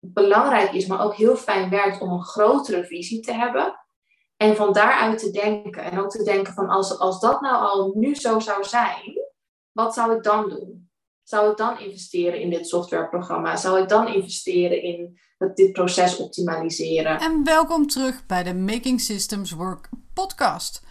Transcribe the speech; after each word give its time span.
belangrijk 0.00 0.72
is, 0.72 0.86
maar 0.86 1.04
ook 1.04 1.14
heel 1.14 1.36
fijn 1.36 1.70
werkt 1.70 2.00
om 2.00 2.10
een 2.10 2.24
grotere 2.24 2.84
visie 2.84 3.20
te 3.20 3.32
hebben. 3.32 3.78
En 4.36 4.56
van 4.56 4.72
daaruit 4.72 5.18
te 5.18 5.30
denken. 5.30 5.82
En 5.82 6.00
ook 6.00 6.10
te 6.10 6.22
denken 6.22 6.52
van 6.54 6.68
als, 6.68 6.98
als 6.98 7.20
dat 7.20 7.40
nou 7.40 7.56
al 7.56 7.92
nu 7.94 8.14
zo 8.14 8.38
zou 8.38 8.64
zijn, 8.64 9.28
wat 9.72 9.94
zou 9.94 10.16
ik 10.16 10.22
dan 10.22 10.48
doen? 10.48 10.90
Zou 11.22 11.50
ik 11.50 11.56
dan 11.56 11.78
investeren 11.78 12.40
in 12.40 12.50
dit 12.50 12.68
softwareprogramma? 12.68 13.56
Zou 13.56 13.82
ik 13.82 13.88
dan 13.88 14.08
investeren 14.08 14.82
in 14.82 15.18
dit 15.54 15.72
proces 15.72 16.16
optimaliseren? 16.16 17.18
En 17.18 17.44
welkom 17.44 17.86
terug 17.86 18.26
bij 18.26 18.42
de 18.42 18.54
Making 18.54 19.00
Systems 19.00 19.52
Work 19.52 19.88
podcast. 20.14 20.82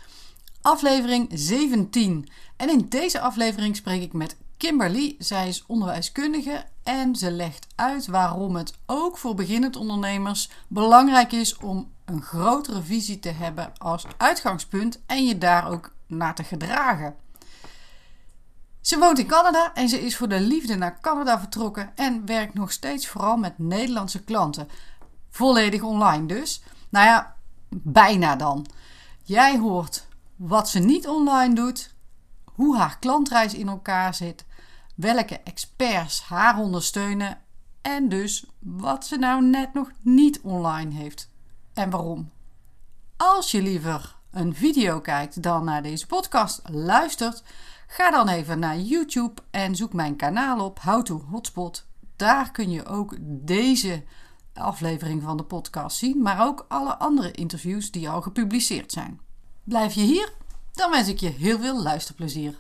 Aflevering 0.61 1.29
17. 1.33 2.29
En 2.57 2.69
in 2.69 2.85
deze 2.89 3.19
aflevering 3.19 3.75
spreek 3.75 4.01
ik 4.01 4.13
met 4.13 4.37
Kimberly. 4.57 5.15
Zij 5.19 5.47
is 5.47 5.65
onderwijskundige 5.65 6.65
en 6.83 7.15
ze 7.15 7.31
legt 7.31 7.67
uit 7.75 8.07
waarom 8.07 8.55
het 8.55 8.73
ook 8.85 9.17
voor 9.17 9.35
beginnend 9.35 9.75
ondernemers 9.75 10.49
belangrijk 10.67 11.31
is 11.31 11.57
om 11.57 11.91
een 12.05 12.21
grotere 12.21 12.83
visie 12.83 13.19
te 13.19 13.29
hebben 13.29 13.71
als 13.77 14.05
uitgangspunt 14.17 14.99
en 15.05 15.25
je 15.25 15.37
daar 15.37 15.71
ook 15.71 15.91
naar 16.07 16.35
te 16.35 16.43
gedragen. 16.43 17.15
Ze 18.81 18.97
woont 18.97 19.19
in 19.19 19.27
Canada 19.27 19.73
en 19.73 19.89
ze 19.89 20.01
is 20.05 20.17
voor 20.17 20.29
de 20.29 20.39
liefde 20.39 20.75
naar 20.75 20.99
Canada 21.01 21.39
vertrokken 21.39 21.91
en 21.95 22.25
werkt 22.25 22.53
nog 22.53 22.71
steeds 22.71 23.07
vooral 23.07 23.37
met 23.37 23.59
Nederlandse 23.59 24.23
klanten. 24.23 24.69
Volledig 25.29 25.81
online 25.81 26.25
dus. 26.25 26.63
Nou 26.89 27.05
ja, 27.05 27.35
bijna 27.69 28.35
dan. 28.35 28.65
Jij 29.23 29.57
hoort 29.57 30.07
wat 30.35 30.69
ze 30.69 30.79
niet 30.79 31.07
online 31.07 31.55
doet, 31.55 31.93
hoe 32.45 32.77
haar 32.77 32.97
klantreis 32.99 33.53
in 33.53 33.67
elkaar 33.67 34.13
zit, 34.13 34.45
welke 34.97 35.39
experts 35.43 36.21
haar 36.21 36.59
ondersteunen 36.59 37.41
en 37.81 38.09
dus 38.09 38.45
wat 38.59 39.05
ze 39.05 39.17
nou 39.17 39.43
net 39.43 39.73
nog 39.73 39.91
niet 40.01 40.41
online 40.41 40.93
heeft 40.93 41.29
en 41.73 41.89
waarom. 41.89 42.31
Als 43.17 43.51
je 43.51 43.61
liever 43.61 44.15
een 44.31 44.55
video 44.55 45.01
kijkt 45.01 45.43
dan 45.43 45.63
naar 45.63 45.83
deze 45.83 46.07
podcast 46.07 46.61
luistert, 46.71 47.43
ga 47.87 48.11
dan 48.11 48.27
even 48.27 48.59
naar 48.59 48.77
YouTube 48.77 49.41
en 49.51 49.75
zoek 49.75 49.93
mijn 49.93 50.15
kanaal 50.15 50.65
op 50.65 50.79
How 50.79 51.03
to 51.03 51.25
Hotspot. 51.29 51.87
Daar 52.15 52.51
kun 52.51 52.69
je 52.69 52.85
ook 52.85 53.15
deze 53.21 54.03
aflevering 54.53 55.23
van 55.23 55.37
de 55.37 55.43
podcast 55.43 55.97
zien, 55.97 56.21
maar 56.21 56.45
ook 56.45 56.65
alle 56.67 56.97
andere 56.97 57.31
interviews 57.31 57.91
die 57.91 58.09
al 58.09 58.21
gepubliceerd 58.21 58.91
zijn. 58.91 59.19
Blijf 59.63 59.93
je 59.93 60.01
hier? 60.01 60.33
Dan 60.71 60.91
wens 60.91 61.07
ik 61.07 61.19
je 61.19 61.29
heel 61.29 61.59
veel 61.59 61.81
luisterplezier. 61.81 62.55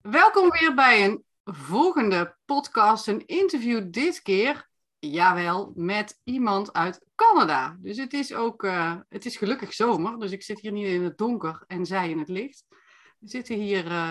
Welkom 0.00 0.50
weer 0.50 0.74
bij 0.74 1.04
een 1.04 1.24
volgende 1.44 2.36
podcast, 2.44 3.06
een 3.06 3.26
interview 3.26 3.92
dit 3.92 4.22
keer, 4.22 4.68
jawel, 4.98 5.72
met 5.74 6.20
iemand 6.24 6.72
uit 6.72 7.06
Canada. 7.14 7.76
Dus 7.80 7.96
het 7.96 8.12
is 8.12 8.34
ook, 8.34 8.62
uh, 8.62 8.96
het 9.08 9.26
is 9.26 9.36
gelukkig 9.36 9.72
zomer, 9.74 10.18
dus 10.18 10.30
ik 10.30 10.42
zit 10.42 10.60
hier 10.60 10.72
niet 10.72 10.86
in 10.86 11.02
het 11.02 11.18
donker 11.18 11.64
en 11.66 11.86
zij 11.86 12.10
in 12.10 12.18
het 12.18 12.28
licht. 12.28 12.64
We 13.18 13.28
zitten 13.28 13.56
hier 13.56 13.86
uh, 13.86 14.10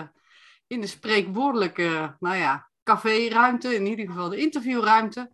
in 0.66 0.80
de 0.80 0.86
spreekwoordelijke, 0.86 2.16
nou 2.18 2.36
ja, 2.36 2.70
caféruimte, 2.82 3.74
in 3.74 3.86
ieder 3.86 4.06
geval 4.06 4.28
de 4.28 4.40
interviewruimte. 4.40 5.32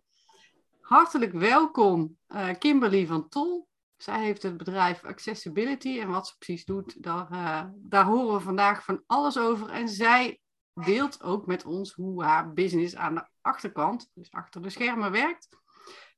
Hartelijk 0.81 1.33
welkom 1.33 2.17
uh, 2.27 2.49
Kimberly 2.59 3.05
van 3.05 3.29
Tol. 3.29 3.67
Zij 3.97 4.23
heeft 4.23 4.43
het 4.43 4.57
bedrijf 4.57 5.03
Accessibility 5.03 5.99
en 5.99 6.09
wat 6.09 6.27
ze 6.27 6.37
precies 6.37 6.65
doet, 6.65 7.03
daar, 7.03 7.71
daar 7.75 8.05
horen 8.05 8.33
we 8.33 8.39
vandaag 8.39 8.83
van 8.83 9.03
alles 9.05 9.37
over. 9.37 9.69
En 9.69 9.89
zij 9.89 10.39
deelt 10.85 11.23
ook 11.23 11.45
met 11.45 11.65
ons 11.65 11.93
hoe 11.93 12.23
haar 12.23 12.53
business 12.53 12.95
aan 12.95 13.15
de 13.15 13.27
achterkant, 13.41 14.11
dus 14.13 14.31
achter 14.31 14.61
de 14.61 14.69
schermen, 14.69 15.11
werkt. 15.11 15.47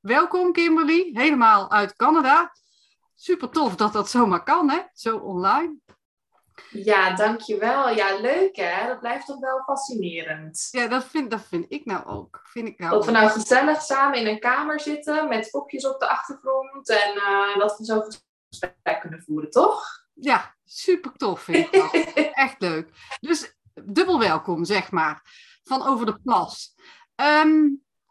Welkom 0.02 0.52
Kimberly, 0.52 1.09
helemaal 1.14 1.72
uit 1.72 1.95
Canada. 1.95 2.52
Super 3.16 3.50
tof 3.50 3.76
dat 3.76 3.94
dat 3.94 4.09
zomaar 4.09 4.44
kan, 4.44 4.70
hè? 4.70 4.80
Zo 4.94 5.18
online. 5.18 5.76
Ja, 6.70 7.16
dankjewel. 7.16 7.90
Ja, 7.90 8.19
leuk 8.19 8.56
hè? 8.56 8.88
Dat 8.88 9.00
blijft 9.00 9.25
toch 9.25 9.40
wel 9.40 9.63
fascinerend. 9.66 10.68
Ja, 10.72 10.88
dat 10.88 11.03
vind, 11.03 11.31
dat 11.31 11.41
vind 11.41 11.66
ik 11.68 11.86
nou 11.86 12.06
ook. 12.06 12.41
Vind 12.44 12.68
ik 12.68 12.80
nou 12.80 12.91
dat 12.91 13.06
we 13.06 13.12
nou 13.12 13.30
gezellig 13.30 13.81
samen 13.81 14.19
in 14.19 14.28
een 14.28 14.40
kamer 14.40 14.80
zitten 14.80 15.28
met 15.28 15.50
kopjes 15.50 15.88
op 15.88 16.00
de 16.00 16.09
achtergrond 16.09 16.90
en 16.90 17.16
uh, 17.16 17.57
dat 17.57 17.78
we 17.78 17.86
zo 17.86 18.03
gesprek 18.50 19.00
kunnen 19.00 19.24
voeren, 19.24 19.50
toch? 19.50 19.84
Ja, 20.13 20.56
super 20.66 21.12
tof 21.12 21.41
vind 21.41 21.57
ik 21.57 21.72
dat. 21.72 22.13
Echt 22.46 22.62
leuk. 22.62 22.90
Dus 23.19 23.56
dubbel 23.86 24.19
welkom, 24.19 24.66
zeg 24.66 24.92
maar, 24.92 25.22
van 25.64 25.88
Over 25.88 26.06
de 26.06 26.19
Plas. 26.24 26.75
Ehm, 27.16 27.69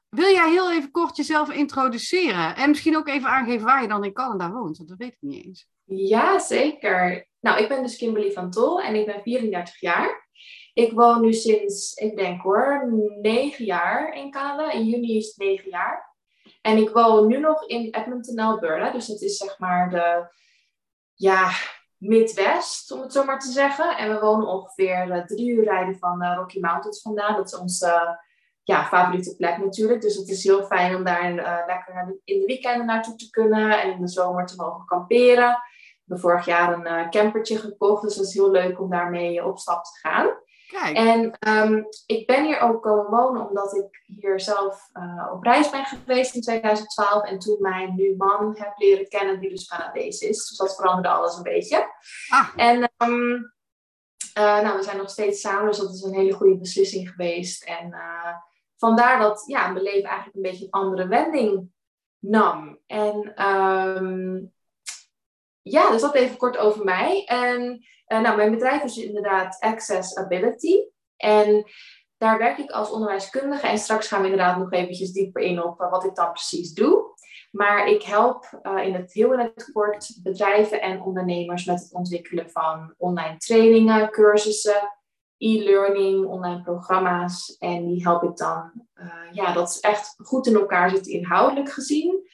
wil 0.08 0.32
jij 0.32 0.50
heel 0.50 0.72
even 0.72 0.91
kort 0.91 1.16
jezelf 1.16 1.50
introduceren 1.50 2.56
en 2.56 2.69
misschien 2.69 2.97
ook 2.97 3.08
even 3.08 3.28
aangeven 3.28 3.66
waar 3.66 3.82
je 3.82 3.88
dan 3.88 4.04
in 4.04 4.12
Canada 4.12 4.50
woont? 4.50 4.76
Want 4.76 4.88
dat 4.88 4.98
weet 4.98 5.12
ik 5.12 5.19
niet 5.20 5.44
eens. 5.44 5.69
Ja, 5.84 6.38
zeker. 6.38 7.28
Nou, 7.41 7.62
ik 7.62 7.69
ben 7.69 7.82
dus 7.82 7.97
Kimberly 7.97 8.32
van 8.32 8.50
Tol 8.50 8.81
en 8.81 8.94
ik 8.94 9.06
ben 9.06 9.22
34 9.22 9.81
jaar. 9.81 10.28
Ik 10.72 10.92
woon 10.92 11.20
nu 11.20 11.32
sinds, 11.32 11.94
ik 11.94 12.16
denk 12.16 12.42
hoor, 12.42 12.92
negen 13.20 13.64
jaar 13.64 14.14
in 14.14 14.31
Canada. 14.31 14.72
In 14.72 14.84
juni 14.84 15.16
is 15.16 15.26
het 15.26 15.37
negen 15.37 15.70
jaar. 15.70 16.16
En 16.60 16.76
ik 16.76 16.91
woon 16.91 17.26
nu 17.26 17.38
nog 17.38 17.66
in 17.66 17.94
Edmonton, 17.94 18.38
Alberta. 18.38 18.91
Dus 18.91 19.06
dat 19.06 19.20
is 19.20 19.37
zeg 19.37 19.58
maar 19.58 19.91
de, 19.91 20.34
ja, 21.14 21.50
Midwest, 22.00 22.93
om 22.93 23.00
het 23.00 23.12
zo 23.12 23.25
maar 23.25 23.38
te 23.38 23.50
zeggen. 23.50 23.97
En 23.97 24.15
we 24.15 24.21
wonen 24.21 24.47
ongeveer 24.47 25.06
uh, 25.06 25.25
drie 25.25 25.50
uur 25.50 25.65
rijden 25.65 25.99
van 25.99 26.22
uh, 26.22 26.34
Rocky 26.37 26.61
Mountains 26.61 27.03
vandaan. 27.03 27.37
Dat 27.37 27.47
is 27.47 27.59
onze 27.59 28.21
ja, 28.62 28.84
favoriete 28.84 29.37
plek 29.37 29.59
natuurlijk. 29.59 30.00
Dus 30.00 30.16
het 30.16 30.28
is 30.28 30.44
heel 30.44 30.62
fijn 30.62 30.97
om 30.97 31.05
daar 31.05 31.34
lekker 31.66 32.21
in 32.25 32.41
de 32.41 32.47
weekenden 32.47 32.87
naartoe 32.87 33.15
te 33.15 33.31
kunnen. 33.31 33.83
En 33.83 33.93
in 33.93 34.00
de 34.00 34.09
zomer 34.09 34.47
te 34.47 34.56
mogen 34.56 34.84
kamperen. 34.84 35.50
We 35.50 36.16
hebben 36.16 36.21
vorig 36.21 36.44
jaar 36.44 36.72
een 36.72 37.11
campertje 37.11 37.59
gekocht. 37.59 38.03
Dus 38.03 38.17
dat 38.17 38.27
is 38.27 38.34
heel 38.34 38.50
leuk 38.50 38.81
om 38.81 38.91
daarmee 38.91 39.44
op 39.44 39.59
stap 39.59 39.84
te 39.84 39.99
gaan. 39.99 40.39
Kijk. 40.70 40.97
En 40.97 41.36
um, 41.48 41.86
ik 42.06 42.26
ben 42.26 42.44
hier 42.44 42.60
ook 42.60 42.82
komen 42.82 43.10
wonen 43.10 43.48
omdat 43.48 43.75
ik 43.75 44.03
hier 44.06 44.41
zelf 44.41 44.88
uh, 44.92 45.32
op 45.32 45.42
reis 45.42 45.70
ben 45.70 45.84
geweest 45.84 46.34
in 46.34 46.41
2012. 46.41 47.25
En 47.25 47.38
toen 47.38 47.56
mijn 47.60 47.94
nu 47.94 48.14
man 48.16 48.54
heb 48.58 48.72
leren 48.76 49.08
kennen, 49.08 49.41
die 49.41 49.48
dus 49.50 49.69
Canadees 49.69 50.20
is. 50.20 50.48
Dus 50.48 50.56
dat 50.56 50.75
veranderde 50.75 51.08
alles 51.08 51.36
een 51.36 51.42
beetje. 51.42 51.86
Ah. 52.28 52.48
En 52.56 52.91
um, 52.98 53.53
uh, 54.38 54.60
nou, 54.60 54.76
we 54.76 54.82
zijn 54.82 54.97
nog 54.97 55.10
steeds 55.10 55.41
samen, 55.41 55.66
dus 55.66 55.78
dat 55.78 55.94
is 55.94 56.03
een 56.03 56.14
hele 56.14 56.32
goede 56.32 56.58
beslissing 56.58 57.08
geweest. 57.08 57.64
En 57.64 57.88
uh, 57.91 58.34
vandaar 58.76 59.19
dat 59.19 59.44
ja, 59.47 59.69
mijn 59.69 59.84
leven 59.84 60.08
eigenlijk 60.08 60.37
een 60.37 60.50
beetje 60.50 60.64
een 60.64 60.70
andere 60.70 61.08
wending 61.08 61.70
nam. 62.19 62.78
En 62.87 63.47
um, 63.48 64.52
ja, 65.70 65.91
dus 65.91 66.00
dat 66.00 66.14
even 66.14 66.36
kort 66.36 66.56
over 66.56 66.84
mij. 66.84 67.25
En 67.25 67.84
uh, 68.08 68.20
nou, 68.20 68.36
mijn 68.36 68.50
bedrijf 68.50 68.82
is 68.82 68.97
inderdaad 68.97 69.56
Accessibility. 69.60 70.75
En 71.16 71.64
daar 72.16 72.38
werk 72.38 72.58
ik 72.58 72.70
als 72.70 72.91
onderwijskundige. 72.91 73.66
En 73.66 73.78
straks 73.78 74.08
gaan 74.08 74.22
we 74.22 74.28
inderdaad 74.28 74.58
nog 74.58 74.72
eventjes 74.72 75.12
dieper 75.12 75.42
in 75.42 75.62
op 75.62 75.81
uh, 75.81 75.91
wat 75.91 76.04
ik 76.04 76.14
dan 76.14 76.32
precies 76.32 76.72
doe. 76.72 77.19
Maar 77.50 77.88
ik 77.88 78.03
help 78.03 78.60
uh, 78.62 78.86
in 78.86 78.94
het 78.94 79.12
heel 79.12 79.32
in 79.32 79.38
het 79.38 79.70
kort 79.72 80.19
bedrijven 80.22 80.81
en 80.82 81.03
ondernemers 81.03 81.64
met 81.64 81.81
het 81.81 81.92
ontwikkelen 81.92 82.50
van 82.50 82.94
online 82.97 83.37
trainingen, 83.37 84.10
cursussen, 84.10 84.98
e-learning, 85.38 86.26
online 86.26 86.62
programma's. 86.62 87.56
En 87.58 87.87
die 87.87 88.02
help 88.02 88.22
ik 88.22 88.37
dan, 88.37 88.72
ja, 89.32 89.52
dat 89.52 89.69
is 89.69 89.81
echt 89.81 90.14
goed 90.16 90.47
in 90.47 90.54
elkaar 90.54 90.91
zit 90.91 91.06
inhoudelijk 91.06 91.70
gezien. 91.70 92.28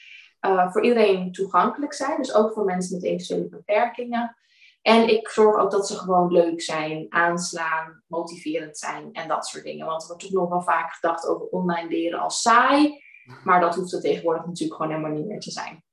Voor 0.72 0.82
iedereen 0.82 1.32
toegankelijk 1.32 1.92
zijn, 1.92 2.16
dus 2.16 2.34
ook 2.34 2.52
voor 2.52 2.64
mensen 2.64 2.94
met 2.94 3.04
eventuele 3.04 3.48
beperkingen. 3.48 4.36
En 4.82 5.08
ik 5.08 5.28
zorg 5.28 5.56
ook 5.56 5.70
dat 5.70 5.86
ze 5.86 5.96
gewoon 5.96 6.32
leuk 6.32 6.62
zijn, 6.62 7.06
aanslaan, 7.08 8.02
motiverend 8.06 8.78
zijn 8.78 9.12
en 9.12 9.28
dat 9.28 9.46
soort 9.46 9.64
dingen. 9.64 9.86
Want 9.86 10.02
er 10.02 10.08
wordt 10.08 10.22
toch 10.22 10.32
nog 10.32 10.48
wel 10.48 10.62
vaak 10.62 10.92
gedacht 10.92 11.26
over 11.26 11.46
online 11.46 11.88
leren 11.88 12.20
als 12.20 12.42
saai. 12.42 13.04
Maar 13.44 13.60
dat 13.60 13.74
hoeft 13.74 13.92
er 13.92 14.00
tegenwoordig 14.00 14.46
natuurlijk 14.46 14.80
gewoon 14.80 14.96
helemaal 14.96 15.18
niet 15.18 15.26
meer 15.28 15.40
te 15.40 15.50
zijn. 15.50 15.84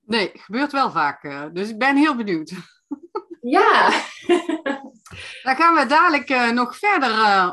Nee, 0.00 0.30
gebeurt 0.34 0.72
wel 0.72 0.90
vaak. 0.90 1.24
Eh, 1.24 1.44
dus 1.52 1.68
ik 1.68 1.78
ben 1.78 1.96
heel 1.96 2.16
benieuwd. 2.16 2.52
Ja. 3.44 3.88
Daar 5.42 5.56
gaan 5.56 5.74
we 5.74 5.86
dadelijk 5.86 6.30
uh, 6.30 6.50
nog 6.50 6.76
verder 6.76 7.10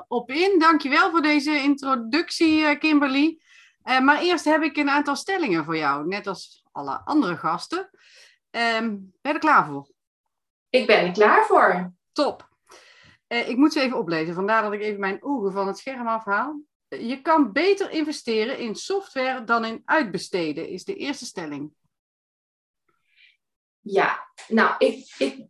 op 0.07 0.31
in. 0.31 0.59
Dankjewel 0.59 1.11
voor 1.11 1.21
deze 1.21 1.61
introductie, 1.61 2.77
Kimberly. 2.77 3.41
Maar 3.83 4.21
eerst 4.21 4.45
heb 4.45 4.61
ik 4.61 4.77
een 4.77 4.89
aantal 4.89 5.15
stellingen 5.15 5.65
voor 5.65 5.77
jou, 5.77 6.07
net 6.07 6.27
als 6.27 6.63
alle 6.71 7.01
andere 7.05 7.37
gasten. 7.37 7.89
Ehm, 8.49 8.87
ben 8.89 9.13
je 9.21 9.33
er 9.33 9.39
klaar 9.39 9.65
voor? 9.65 9.91
Ik 10.69 10.87
ben 10.87 11.05
er 11.05 11.11
klaar 11.11 11.45
voor. 11.45 11.93
Top. 12.11 12.49
Uh, 13.27 13.49
ik 13.49 13.57
moet 13.57 13.73
ze 13.73 13.81
even 13.81 13.97
oplezen, 13.97 14.33
vandaar 14.33 14.61
dat 14.61 14.73
ik 14.73 14.81
even 14.81 14.99
mijn 14.99 15.23
ogen 15.23 15.51
van 15.51 15.67
het 15.67 15.77
scherm 15.77 16.07
afhaal. 16.07 16.61
Je 16.87 17.21
kan 17.21 17.51
beter 17.51 17.91
investeren 17.91 18.57
in 18.57 18.75
software 18.75 19.43
dan 19.43 19.65
in 19.65 19.81
uitbesteden, 19.85 20.67
is 20.67 20.83
de 20.83 20.95
eerste 20.95 21.25
stelling. 21.25 21.73
Ja, 23.79 24.27
nou, 24.47 24.75
ik, 24.77 25.15
ik, 25.17 25.45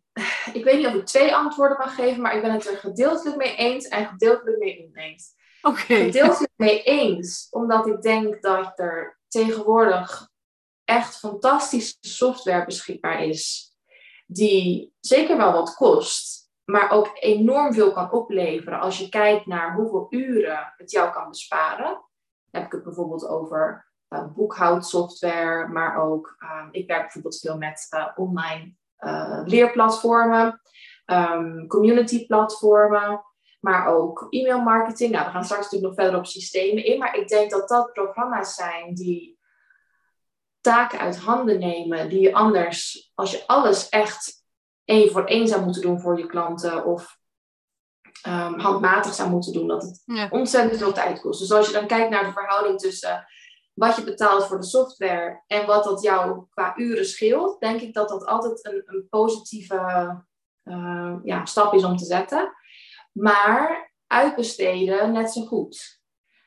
ik 0.54 0.64
weet 0.64 0.78
niet 0.78 0.88
of 0.88 0.94
ik 0.94 1.06
twee 1.06 1.36
antwoorden 1.36 1.78
mag 1.78 1.96
geven, 1.96 2.22
maar 2.22 2.36
ik 2.36 2.42
ben 2.42 2.52
het 2.52 2.68
er 2.68 2.78
gedeeltelijk 2.78 3.38
mee 3.38 3.56
eens 3.56 3.88
en 3.88 4.08
gedeeltelijk 4.08 4.58
mee 4.58 4.88
oneens. 4.88 5.34
Okay. 5.62 6.06
Gedeeltelijk 6.06 6.54
mee 6.56 6.84
eens, 6.84 7.48
omdat 7.50 7.88
ik 7.88 8.02
denk 8.02 8.42
dat 8.42 8.80
er 8.80 9.20
tegenwoordig 9.28 10.30
echt 10.84 11.20
fantastische 11.20 11.98
software 12.00 12.66
beschikbaar 12.66 13.24
is, 13.24 13.74
die 14.28 14.94
zeker 15.00 15.38
wel 15.38 15.52
wat 15.52 15.76
kost, 15.76 16.50
maar 16.66 16.92
ook 16.92 17.12
enorm 17.14 17.74
veel 17.74 17.92
kan 17.92 18.12
opleveren 18.12 18.80
als 18.80 18.98
je 19.00 19.10
kijkt 19.10 19.46
naar 19.46 19.76
hoeveel 19.76 20.08
uren 20.10 20.74
het 20.78 20.92
jou 20.92 21.12
kan 21.12 21.30
besparen. 21.30 21.86
Dan 21.86 22.62
heb 22.62 22.66
ik 22.66 22.72
het 22.72 22.84
bijvoorbeeld 22.84 23.28
over 23.28 23.88
uh, 24.10 24.26
boekhoudsoftware, 24.36 25.68
maar 25.68 25.98
ook, 25.98 26.36
uh, 26.40 26.68
ik 26.72 26.88
werk 26.88 27.02
bijvoorbeeld 27.02 27.40
veel 27.40 27.58
met 27.58 27.88
uh, 27.96 28.08
online 28.16 28.78
leerplatformen, 29.46 30.62
um, 31.06 31.68
community 31.68 32.26
platformen, 32.26 33.24
maar 33.60 33.88
ook 33.88 34.28
e-mail 34.30 34.62
marketing. 34.62 35.12
Nou, 35.12 35.26
we 35.26 35.32
gaan 35.32 35.44
straks 35.44 35.64
natuurlijk 35.64 35.92
nog 35.92 36.04
verder 36.04 36.20
op 36.20 36.26
systemen 36.26 36.86
in, 36.86 37.00
maar 37.00 37.16
ik 37.16 37.28
denk 37.28 37.52
dat 37.52 37.70
dat 37.70 37.94
programma's 37.94 38.56
zijn 38.56 38.94
die 38.94 39.40
taken 40.62 41.00
uit 41.00 41.18
handen 41.18 41.60
nemen, 41.60 42.10
die 42.10 42.20
je 42.20 42.34
anders, 42.34 43.12
als 43.16 43.32
je 43.32 43.44
alles 43.48 43.90
echt 43.90 44.44
één 44.86 45.12
voor 45.12 45.26
één 45.26 45.48
zou 45.48 45.64
moeten 45.64 45.82
doen 45.82 46.00
voor 46.00 46.18
je 46.18 46.26
klanten 46.26 46.86
of 46.86 47.18
um, 48.28 48.60
handmatig 48.60 49.14
zou 49.14 49.30
moeten 49.30 49.54
doen, 49.54 49.68
dat 49.68 49.84
het 49.84 50.32
ontzettend 50.32 50.78
veel 50.78 50.94
tijd 50.94 51.22
kost. 51.22 51.40
Dus 51.40 51.52
als 51.52 51.68
je 51.68 51.74
dan 51.74 51.88
kijkt 51.88 52.10
naar 52.10 52.26
de 52.26 52.32
verhouding 52.32 52.80
tussen 52.80 53.26
wat 53.74 53.96
je 53.96 54.04
betaalt 54.04 54.46
voor 54.46 54.60
de 54.60 54.66
software 54.66 55.44
en 55.48 55.66
wat 55.66 55.84
dat 55.84 56.02
jou 56.02 56.46
qua 56.50 56.78
uren 56.78 57.06
scheelt, 57.06 57.60
denk 57.60 57.82
ik 57.82 57.94
dat 57.94 58.10
dat 58.10 58.26
altijd 58.26 58.66
een, 58.66 58.82
een 58.86 59.08
positieve 59.10 59.76
uh, 60.64 61.16
ja, 61.24 61.46
stap 61.46 61.74
is 61.74 61.84
om 61.84 61.98
te 61.98 62.06
zetten. 62.06 62.54
Maar 63.12 63.94
uitbesteden 64.08 65.12
net 65.12 65.32
zo 65.32 65.46
goed. 65.46 66.00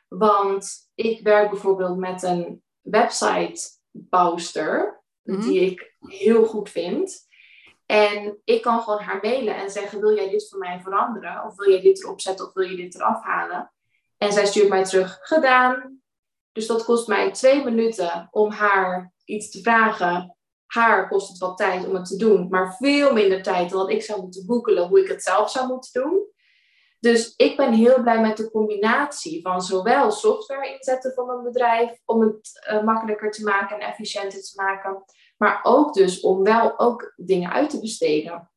Want 0.09 0.91
ik 0.95 1.23
werk 1.23 1.51
bijvoorbeeld 1.51 1.97
met 1.97 2.23
een 2.23 2.63
websitebouwster, 2.81 5.01
mm 5.23 5.41
die 5.41 5.61
ik 5.61 5.97
heel 5.99 6.45
goed 6.45 6.71
vind. 6.71 7.31
En 7.87 8.41
ik 8.45 8.63
kan 8.63 8.83
gewoon 8.83 9.01
haar 9.01 9.19
mailen 9.23 9.57
en 9.57 9.71
zeggen: 9.71 10.01
Wil 10.01 10.17
jij 10.17 10.31
dit 10.31 10.49
voor 10.49 10.59
mij 10.59 10.81
veranderen? 10.81 11.45
Of 11.45 11.57
wil 11.57 11.71
jij 11.71 11.81
dit 11.81 12.03
erop 12.03 12.21
zetten 12.21 12.47
of 12.47 12.53
wil 12.53 12.69
je 12.69 12.77
dit 12.77 12.95
eraf 12.95 13.23
halen? 13.23 13.73
En 14.19 14.33
zij 14.33 14.47
stuurt 14.47 14.69
mij 14.69 14.85
terug: 14.85 15.19
Gedaan. 15.23 16.03
Dus 16.53 16.67
dat 16.67 16.85
kost 16.85 17.09
mij 17.09 17.31
twee 17.31 17.65
minuten 17.65 18.29
om 18.31 18.51
haar 18.51 19.13
iets 19.25 19.51
te 19.51 19.61
vragen. 19.61 20.37
Haar 20.67 21.09
kost 21.09 21.29
het 21.29 21.39
wat 21.39 21.57
tijd 21.57 21.87
om 21.87 21.95
het 21.95 22.07
te 22.07 22.17
doen, 22.17 22.49
maar 22.49 22.77
veel 22.77 23.13
minder 23.13 23.43
tijd 23.43 23.71
dan 23.71 23.91
ik 23.91 24.03
zou 24.03 24.21
moeten 24.21 24.47
boekelen 24.47 24.89
hoe 24.89 25.01
ik 25.01 25.09
het 25.09 25.23
zelf 25.23 25.51
zou 25.51 25.67
moeten 25.67 26.03
doen. 26.03 26.32
Dus 27.03 27.35
ik 27.37 27.57
ben 27.57 27.73
heel 27.73 28.03
blij 28.03 28.21
met 28.21 28.37
de 28.37 28.51
combinatie 28.51 29.43
van 29.43 29.63
zowel 29.63 30.11
software 30.11 30.75
inzetten 30.75 31.13
van 31.15 31.31
een 31.31 31.43
bedrijf 31.43 31.99
om 32.05 32.21
het 32.21 32.69
uh, 32.71 32.85
makkelijker 32.85 33.31
te 33.31 33.43
maken 33.43 33.81
en 33.81 33.89
efficiënter 33.89 34.43
te 34.43 34.53
maken, 34.55 35.05
maar 35.37 35.61
ook 35.63 35.95
dus 35.95 36.21
om 36.21 36.43
wel 36.43 36.79
ook 36.79 37.13
dingen 37.17 37.53
uit 37.53 37.71
te 37.71 37.81
besteden. 37.81 38.51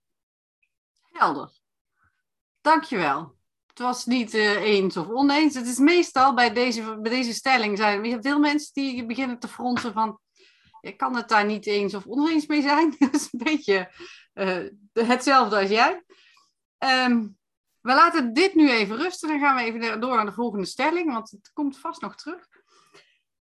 Helder. 1.12 1.50
Dankjewel. 2.62 3.36
Het 3.68 3.80
was 3.80 4.06
niet 4.06 4.34
uh, 4.34 4.62
eens 4.62 4.98
of 4.98 5.10
oneens. 5.10 5.56
Het 5.56 5.68
is 5.68 5.78
meestal 5.78 6.34
bij 6.34 6.54
deze, 6.54 7.00
bij 7.00 7.12
deze 7.12 7.34
stelling 7.34 7.78
zijn 7.78 8.06
er 8.06 8.22
veel 8.22 8.40
mensen 8.40 8.74
die 8.74 9.06
beginnen 9.06 9.40
te 9.40 9.48
fronsen 9.48 9.94
van 9.94 10.20
ik 10.82 10.98
kan 10.98 11.16
het 11.16 11.30
daar 11.30 11.46
niet 11.46 11.66
eens 11.66 11.94
of 11.94 12.06
oneens 12.08 12.46
mee 12.46 12.62
zijn. 12.62 12.96
Dat 13.00 13.14
is 13.14 13.28
een 13.32 13.44
beetje 13.44 13.92
uh, 14.34 14.70
hetzelfde 14.94 15.60
als 15.60 15.70
jij. 15.70 16.04
Um, 16.78 17.38
we 17.86 17.94
laten 17.94 18.34
dit 18.34 18.56
nu 18.56 18.72
even 18.72 18.98
rusten. 18.98 19.30
Dan 19.30 19.40
gaan 19.40 19.56
we 19.56 19.62
even 19.62 20.00
door 20.00 20.16
naar 20.16 20.26
de 20.26 20.32
volgende 20.32 20.66
stelling, 20.66 21.14
want 21.14 21.32
het 21.32 21.52
komt 21.54 21.78
vast 21.78 22.02
nog 22.02 22.16
terug. 22.16 22.48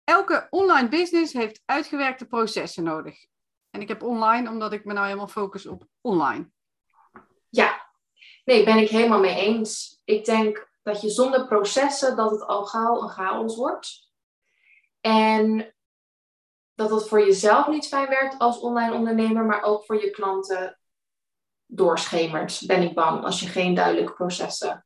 Elke 0.03 0.47
online 0.49 0.87
business 0.87 1.33
heeft 1.33 1.61
uitgewerkte 1.65 2.25
processen 2.25 2.83
nodig. 2.83 3.25
En 3.69 3.81
ik 3.81 3.87
heb 3.87 4.03
online, 4.03 4.49
omdat 4.49 4.73
ik 4.73 4.85
me 4.85 4.93
nou 4.93 5.05
helemaal 5.05 5.27
focus 5.27 5.65
op 5.65 5.87
online. 6.01 6.49
Ja, 7.49 7.89
nee, 8.45 8.63
ben 8.65 8.77
ik 8.77 8.89
helemaal 8.89 9.19
mee 9.19 9.35
eens. 9.35 10.01
Ik 10.05 10.25
denk 10.25 10.69
dat 10.83 11.01
je 11.01 11.09
zonder 11.09 11.47
processen, 11.47 12.15
dat 12.15 12.31
het 12.31 12.41
al 12.41 12.65
gauw 12.65 13.01
een 13.01 13.09
chaos 13.09 13.55
wordt. 13.55 14.11
En 15.01 15.75
dat 16.73 16.89
het 16.89 17.07
voor 17.07 17.19
jezelf 17.19 17.67
niet 17.67 17.87
fijn 17.87 18.09
werkt 18.09 18.39
als 18.39 18.59
online 18.59 18.93
ondernemer, 18.93 19.45
maar 19.45 19.63
ook 19.63 19.85
voor 19.85 20.01
je 20.01 20.09
klanten 20.09 20.79
doorschemert, 21.65 22.63
ben 22.65 22.81
ik 22.81 22.93
bang, 22.93 23.23
als 23.23 23.39
je 23.39 23.47
geen 23.47 23.73
duidelijke 23.73 24.13
processen 24.13 24.85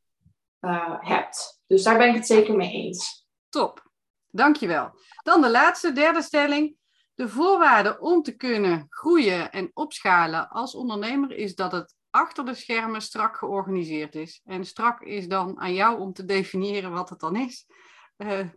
uh, 0.60 0.94
hebt. 0.98 1.62
Dus 1.66 1.82
daar 1.82 1.98
ben 1.98 2.08
ik 2.08 2.14
het 2.14 2.26
zeker 2.26 2.56
mee 2.56 2.72
eens. 2.72 3.26
Top, 3.48 3.90
dankjewel. 4.30 4.90
Dan 5.22 5.40
de 5.40 5.50
laatste, 5.50 5.92
derde 5.92 6.22
stelling. 6.22 6.78
De 7.14 7.28
voorwaarde 7.28 7.98
om 8.00 8.22
te 8.22 8.36
kunnen 8.36 8.86
groeien 8.88 9.50
en 9.50 9.70
opschalen 9.74 10.48
als 10.48 10.74
ondernemer 10.74 11.32
is 11.32 11.54
dat 11.54 11.72
het 11.72 11.94
achter 12.10 12.44
de 12.44 12.54
schermen 12.54 13.02
strak 13.02 13.36
georganiseerd 13.36 14.14
is. 14.14 14.40
En 14.44 14.64
strak 14.64 15.02
is 15.02 15.28
dan 15.28 15.60
aan 15.60 15.74
jou 15.74 16.00
om 16.00 16.12
te 16.12 16.24
definiëren 16.24 16.92
wat 16.92 17.10
het 17.10 17.20
dan 17.20 17.36
is. 17.36 17.66
Uh, 18.18 18.48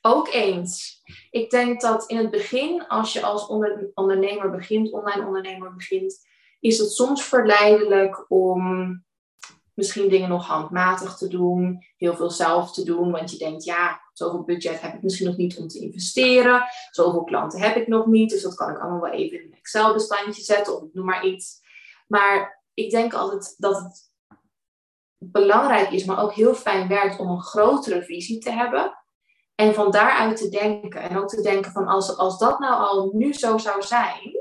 ook 0.00 0.28
eens. 0.28 1.02
Ik 1.30 1.50
denk 1.50 1.80
dat 1.80 2.10
in 2.10 2.16
het 2.16 2.30
begin, 2.30 2.86
als 2.86 3.12
je 3.12 3.22
als 3.22 3.46
ondernemer 3.94 4.50
begint, 4.50 4.92
online 4.92 5.26
ondernemer 5.26 5.74
begint, 5.74 6.26
is 6.62 6.78
het 6.78 6.92
soms 6.92 7.24
verleidelijk 7.24 8.24
om 8.28 9.04
misschien 9.74 10.08
dingen 10.08 10.28
nog 10.28 10.46
handmatig 10.46 11.16
te 11.16 11.28
doen, 11.28 11.86
heel 11.96 12.16
veel 12.16 12.30
zelf 12.30 12.72
te 12.72 12.84
doen, 12.84 13.10
want 13.10 13.30
je 13.30 13.38
denkt, 13.38 13.64
ja, 13.64 14.00
zoveel 14.12 14.42
budget 14.42 14.80
heb 14.80 14.94
ik 14.94 15.02
misschien 15.02 15.26
nog 15.26 15.36
niet 15.36 15.58
om 15.58 15.68
te 15.68 15.78
investeren, 15.78 16.64
zoveel 16.90 17.24
klanten 17.24 17.60
heb 17.60 17.76
ik 17.76 17.86
nog 17.86 18.06
niet, 18.06 18.30
dus 18.30 18.42
dat 18.42 18.54
kan 18.54 18.70
ik 18.70 18.78
allemaal 18.78 19.00
wel 19.00 19.12
even 19.12 19.38
in 19.38 19.44
een 19.44 19.58
Excel-bestandje 19.58 20.42
zetten 20.42 20.76
of 20.76 20.88
noem 20.92 21.04
maar 21.04 21.26
iets. 21.26 21.60
Maar 22.06 22.62
ik 22.74 22.90
denk 22.90 23.14
altijd 23.14 23.54
dat 23.58 23.76
het 23.76 24.10
belangrijk 25.18 25.90
is, 25.90 26.04
maar 26.04 26.22
ook 26.22 26.32
heel 26.32 26.54
fijn 26.54 26.88
werkt 26.88 27.18
om 27.18 27.30
een 27.30 27.42
grotere 27.42 28.02
visie 28.02 28.38
te 28.38 28.50
hebben. 28.50 28.96
En 29.54 29.74
van 29.74 29.90
daaruit 29.90 30.36
te 30.36 30.48
denken. 30.48 31.00
En 31.02 31.16
ook 31.16 31.28
te 31.28 31.40
denken 31.40 31.72
van 31.72 31.86
als, 31.86 32.16
als 32.16 32.38
dat 32.38 32.58
nou 32.58 32.74
al 32.74 33.10
nu 33.12 33.32
zo 33.32 33.58
zou 33.58 33.82
zijn, 33.82 34.32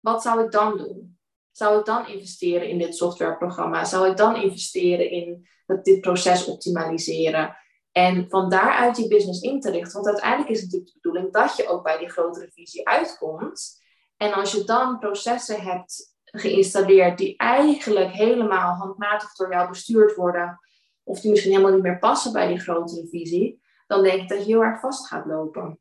wat 0.00 0.22
zou 0.22 0.44
ik 0.44 0.50
dan 0.50 0.76
doen? 0.76 1.12
Zou 1.52 1.78
ik 1.78 1.84
dan 1.84 2.06
investeren 2.06 2.68
in 2.68 2.78
dit 2.78 2.96
softwareprogramma? 2.96 3.84
Zou 3.84 4.10
ik 4.10 4.16
dan 4.16 4.36
investeren 4.36 5.10
in 5.10 5.48
dit 5.82 6.00
proces 6.00 6.44
optimaliseren? 6.44 7.56
En 7.92 8.28
van 8.28 8.50
daaruit 8.50 8.96
die 8.96 9.08
business 9.08 9.40
in 9.40 9.60
te 9.60 9.70
richten. 9.70 9.92
Want 9.92 10.06
uiteindelijk 10.06 10.50
is 10.50 10.60
het 10.60 10.64
natuurlijk 10.64 10.92
de 10.92 11.00
bedoeling 11.00 11.32
dat 11.32 11.56
je 11.56 11.68
ook 11.68 11.82
bij 11.82 11.98
die 11.98 12.08
grotere 12.08 12.50
visie 12.52 12.88
uitkomt. 12.88 13.80
En 14.16 14.32
als 14.32 14.52
je 14.52 14.64
dan 14.64 14.98
processen 14.98 15.60
hebt 15.60 16.16
geïnstalleerd 16.24 17.18
die 17.18 17.36
eigenlijk 17.36 18.10
helemaal 18.10 18.74
handmatig 18.74 19.34
door 19.34 19.52
jou 19.52 19.68
bestuurd 19.68 20.14
worden, 20.14 20.60
of 21.02 21.20
die 21.20 21.30
misschien 21.30 21.52
helemaal 21.52 21.72
niet 21.72 21.82
meer 21.82 21.98
passen 21.98 22.32
bij 22.32 22.48
die 22.48 22.60
grotere 22.60 23.08
visie, 23.08 23.62
dan 23.86 24.02
denk 24.02 24.22
ik 24.22 24.28
dat 24.28 24.38
je 24.38 24.44
heel 24.44 24.62
erg 24.62 24.80
vast 24.80 25.06
gaat 25.06 25.26
lopen. 25.26 25.80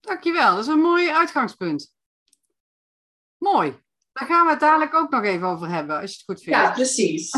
Dankjewel, 0.00 0.50
dat 0.50 0.64
is 0.64 0.66
een 0.66 0.78
mooi 0.78 1.10
uitgangspunt. 1.10 1.94
Mooi. 3.38 3.82
Daar 4.14 4.28
gaan 4.28 4.44
we 4.44 4.50
het 4.50 4.60
dadelijk 4.60 4.94
ook 4.94 5.10
nog 5.10 5.22
even 5.22 5.46
over 5.46 5.68
hebben, 5.68 6.00
als 6.00 6.10
je 6.10 6.16
het 6.16 6.24
goed 6.26 6.42
vindt. 6.42 6.58
Ja, 6.58 6.72
precies. 6.72 7.32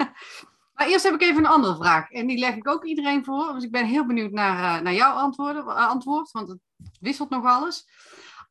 maar 0.74 0.86
eerst 0.86 1.04
heb 1.04 1.14
ik 1.14 1.22
even 1.22 1.36
een 1.36 1.46
andere 1.46 1.76
vraag. 1.76 2.10
En 2.10 2.26
die 2.26 2.38
leg 2.38 2.54
ik 2.54 2.68
ook 2.68 2.84
iedereen 2.84 3.24
voor. 3.24 3.52
Dus 3.54 3.64
ik 3.64 3.70
ben 3.70 3.86
heel 3.86 4.06
benieuwd 4.06 4.30
naar, 4.30 4.78
uh, 4.78 4.82
naar 4.82 4.94
jouw 4.94 5.14
antwoorden, 5.14 5.64
uh, 5.64 5.88
antwoord, 5.88 6.30
want 6.30 6.48
het 6.48 6.58
wisselt 7.00 7.30
nog 7.30 7.44
alles. 7.44 7.88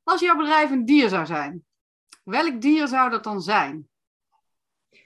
Als 0.04 0.22
jouw 0.22 0.36
bedrijf 0.36 0.72
een 0.72 0.86
dier 0.86 1.10
zou 1.10 1.26
zijn, 1.26 1.66
welk 2.24 2.62
dier 2.62 2.88
zou 2.88 3.10
dat 3.10 3.24
dan 3.24 3.42
zijn? 3.42 3.90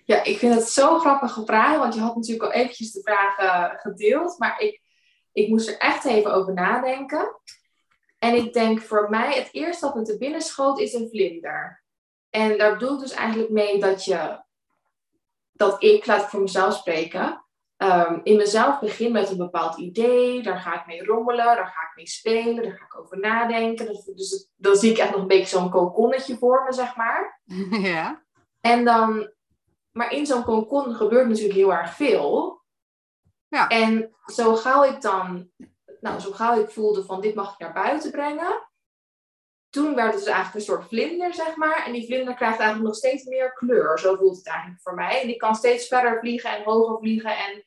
Ja, 0.03 0.23
ik 0.23 0.37
vind 0.37 0.53
het 0.53 0.69
zo 0.69 0.99
grappig 0.99 1.41
vraag, 1.45 1.77
want 1.77 1.93
je 1.93 1.99
had 1.99 2.15
natuurlijk 2.15 2.43
al 2.43 2.51
eventjes 2.51 2.91
de 2.91 3.01
vragen 3.01 3.79
gedeeld. 3.79 4.39
Maar 4.39 4.59
ik, 4.59 4.81
ik 5.31 5.49
moest 5.49 5.67
er 5.67 5.77
echt 5.77 6.05
even 6.05 6.33
over 6.33 6.53
nadenken. 6.53 7.39
En 8.17 8.35
ik 8.35 8.53
denk 8.53 8.81
voor 8.81 9.09
mij, 9.09 9.35
het 9.35 9.49
eerste 9.51 9.85
wat 9.85 9.95
me 9.95 10.01
te 10.01 10.17
binnen 10.17 10.41
schoot, 10.41 10.79
is 10.79 10.93
een 10.93 11.09
vlinder. 11.09 11.83
En 12.29 12.57
daar 12.57 12.77
bedoel 12.77 12.93
ik 12.93 12.99
dus 12.99 13.11
eigenlijk 13.11 13.49
mee 13.49 13.79
dat 13.79 14.05
je, 14.05 14.43
dat 15.51 15.83
ik, 15.83 16.05
laat 16.05 16.21
ik 16.21 16.27
voor 16.27 16.41
mezelf 16.41 16.73
spreken, 16.73 17.43
um, 17.83 18.21
in 18.23 18.35
mezelf 18.35 18.79
begin 18.79 19.11
met 19.11 19.29
een 19.29 19.37
bepaald 19.37 19.77
idee. 19.77 20.43
Daar 20.43 20.59
ga 20.59 20.79
ik 20.79 20.85
mee 20.85 21.05
rommelen, 21.05 21.45
daar 21.45 21.65
ga 21.65 21.81
ik 21.89 21.95
mee 21.95 22.07
spelen, 22.07 22.63
daar 22.63 22.77
ga 22.77 22.85
ik 22.85 22.99
over 22.99 23.19
nadenken. 23.19 23.85
Dus, 23.85 24.03
dus 24.03 24.49
dan 24.55 24.75
zie 24.75 24.91
ik 24.91 24.97
echt 24.97 25.11
nog 25.11 25.21
een 25.21 25.27
beetje 25.27 25.57
zo'n 25.57 25.69
kokonnetje 25.69 26.37
voor 26.37 26.63
me, 26.63 26.73
zeg 26.73 26.95
maar. 26.95 27.41
Ja. 27.81 28.23
En 28.61 28.85
dan, 28.85 29.31
maar 29.91 30.11
in 30.11 30.25
zo'n 30.25 30.43
kokon 30.43 30.95
gebeurt 30.95 31.27
natuurlijk 31.27 31.55
heel 31.55 31.73
erg 31.73 31.93
veel. 31.93 32.61
Ja. 33.47 33.67
En 33.67 34.15
zo 34.25 34.55
gauw 34.55 34.83
ik 34.83 35.01
dan, 35.01 35.51
nou, 35.99 36.19
zo 36.19 36.31
gauw 36.31 36.61
ik 36.61 36.69
voelde 36.69 37.03
van 37.03 37.21
dit 37.21 37.35
mag 37.35 37.53
ik 37.53 37.59
naar 37.59 37.73
buiten 37.73 38.11
brengen, 38.11 38.68
toen 39.69 39.95
werd 39.95 40.13
het 40.13 40.23
dus 40.23 40.33
eigenlijk 40.33 40.55
een 40.55 40.73
soort 40.73 40.87
vlinder, 40.87 41.33
zeg 41.33 41.55
maar. 41.55 41.85
En 41.85 41.91
die 41.91 42.05
vlinder 42.05 42.35
krijgt 42.35 42.59
eigenlijk 42.59 42.89
nog 42.89 42.97
steeds 42.97 43.23
meer 43.23 43.53
kleur. 43.53 43.99
Zo 43.99 44.15
voelt 44.15 44.37
het 44.37 44.47
eigenlijk 44.47 44.81
voor 44.81 44.93
mij. 44.93 45.21
En 45.21 45.27
die 45.27 45.35
kan 45.35 45.55
steeds 45.55 45.87
verder 45.87 46.19
vliegen 46.19 46.49
en 46.49 46.63
hoger 46.63 46.97
vliegen. 46.99 47.37
En 47.37 47.63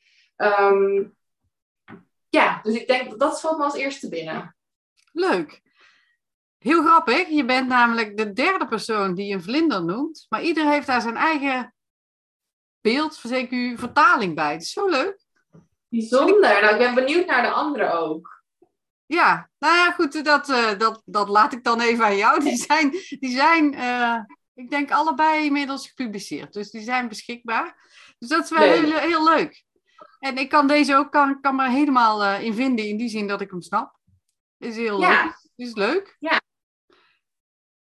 um, 0.64 1.16
ja, 2.28 2.61
dus 2.62 2.75
ik 2.75 2.87
denk 2.87 3.11
dat 3.11 3.18
dat 3.18 3.40
valt 3.40 3.59
me 3.59 3.64
als 3.64 3.75
eerste 3.75 4.09
binnen. 4.09 4.56
Leuk. 5.12 5.61
Heel 6.59 6.82
grappig. 6.82 7.28
Je 7.28 7.44
bent 7.44 7.68
namelijk 7.68 8.16
de 8.16 8.32
derde 8.32 8.66
persoon 8.66 9.14
die 9.14 9.35
een 9.35 9.42
vlinder 9.42 9.85
noemt. 9.85 10.26
Maar 10.28 10.42
ieder 10.42 10.68
heeft 10.68 10.87
daar 10.87 11.00
zijn 11.00 11.16
eigen 11.16 11.75
beeld, 12.80 13.14
zeker 13.14 13.78
vertaling 13.78 14.35
bij. 14.35 14.52
Het 14.52 14.62
is 14.62 14.73
zo 14.73 14.88
leuk. 14.88 15.21
Bijzonder. 15.88 16.61
Nou, 16.61 16.73
ik 16.73 16.78
ben 16.78 16.94
benieuwd 16.94 17.26
naar 17.26 17.42
de 17.42 17.50
anderen 17.50 17.92
ook. 17.92 18.41
Ja, 19.12 19.50
nou 19.59 19.75
ja, 19.76 19.90
goed, 19.90 20.25
dat, 20.25 20.49
uh, 20.49 20.78
dat, 20.78 21.02
dat 21.04 21.28
laat 21.28 21.52
ik 21.52 21.64
dan 21.64 21.81
even 21.81 22.04
aan 22.04 22.16
jou. 22.16 22.40
Die 22.40 22.57
zijn, 22.57 22.90
die 22.90 23.37
zijn 23.37 23.75
uh, 23.75 24.19
ik 24.54 24.71
denk, 24.71 24.90
allebei 24.90 25.45
inmiddels 25.45 25.88
gepubliceerd. 25.88 26.52
Dus 26.52 26.71
die 26.71 26.83
zijn 26.83 27.09
beschikbaar. 27.09 27.76
Dus 28.19 28.28
dat 28.28 28.45
is 28.45 28.50
wel 28.50 28.62
heel, 28.62 28.99
heel 28.99 29.25
leuk. 29.25 29.64
En 30.19 30.37
ik 30.37 30.49
kan 30.49 30.66
deze 30.66 30.97
ook 30.97 31.12
kan, 31.12 31.40
kan 31.40 31.57
me 31.57 31.71
helemaal 31.71 32.23
uh, 32.25 32.42
in 32.42 32.54
vinden, 32.54 32.88
in 32.88 32.97
die 32.97 33.09
zin 33.09 33.26
dat 33.26 33.40
ik 33.40 33.50
hem 33.50 33.62
snap. 33.62 33.99
Is 34.59 34.76
heel 34.76 35.00
Ja. 35.00 35.25
leuk. 35.25 35.49
Is 35.57 35.75
leuk. 35.75 36.16
Ja. 36.19 36.40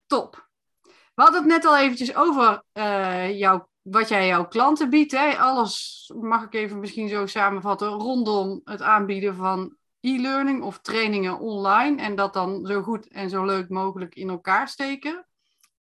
Top. 0.06 0.50
We 0.84 1.22
hadden 1.22 1.42
het 1.42 1.50
net 1.50 1.66
al 1.66 1.78
eventjes 1.78 2.16
over 2.16 2.64
eh, 2.72 3.40
jouw, 3.40 3.70
wat 3.82 4.10
jij 4.10 4.28
jouw 4.28 4.48
klanten 4.48 4.90
biedt. 4.90 5.12
Hè? 5.12 5.38
Alles, 5.38 6.12
mag 6.16 6.44
ik 6.44 6.54
even 6.54 6.80
misschien 6.80 7.10
zo 7.10 7.26
samenvatten, 7.26 7.88
rondom 7.88 8.62
het 8.64 8.82
aanbieden 8.82 9.36
van 9.36 9.78
e-learning 10.06 10.64
of 10.64 10.80
trainingen 10.80 11.40
online. 11.40 12.02
En 12.02 12.16
dat 12.16 12.34
dan 12.34 12.66
zo 12.66 12.82
goed 12.82 13.08
en 13.08 13.30
zo 13.30 13.46
leuk 13.46 13.70
mogelijk 13.70 14.16
in 14.16 14.30
elkaar 14.30 14.68
steken. 14.68 15.28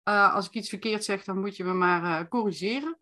Eh, 0.02 0.34
als 0.34 0.46
ik 0.46 0.52
iets 0.52 0.68
verkeerd 0.68 1.04
zeg, 1.04 1.24
dan 1.24 1.40
moet 1.40 1.56
je 1.56 1.64
me 1.64 1.72
maar 1.72 2.20
eh, 2.20 2.28
corrigeren. 2.28 2.98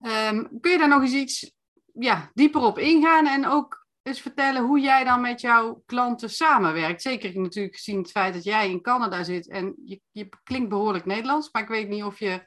Ehm, 0.00 0.44
kun 0.60 0.70
je 0.70 0.78
daar 0.78 0.88
nog 0.88 1.02
eens 1.02 1.12
iets 1.12 1.52
ja, 1.92 2.30
dieper 2.34 2.60
op 2.60 2.78
ingaan 2.78 3.26
en 3.26 3.46
ook 3.46 3.86
eens 4.02 4.20
vertellen 4.20 4.62
hoe 4.62 4.80
jij 4.80 5.04
dan 5.04 5.20
met 5.20 5.40
jouw 5.40 5.82
klanten 5.86 6.30
samenwerkt? 6.30 7.02
Zeker 7.02 7.40
natuurlijk 7.40 7.76
gezien 7.76 7.98
het 7.98 8.10
feit 8.10 8.34
dat 8.34 8.44
jij 8.44 8.70
in 8.70 8.82
Canada 8.82 9.22
zit 9.22 9.48
en 9.48 9.74
je, 9.84 10.00
je 10.10 10.28
klinkt 10.42 10.68
behoorlijk 10.68 11.04
Nederlands, 11.04 11.48
maar 11.52 11.62
ik 11.62 11.68
weet 11.68 11.88
niet 11.88 12.04
of 12.04 12.18
je 12.18 12.42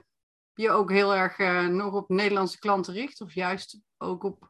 je 0.54 0.72
ook 0.72 0.92
heel 0.92 1.16
erg 1.16 1.38
eh, 1.38 1.66
nog 1.66 1.94
op 1.94 2.10
Nederlandse 2.10 2.60
klanten 2.60 2.94
richt 2.94 3.22
of 3.22 3.34
juist 3.34 3.80
ook 3.98 4.24
op 4.24 4.50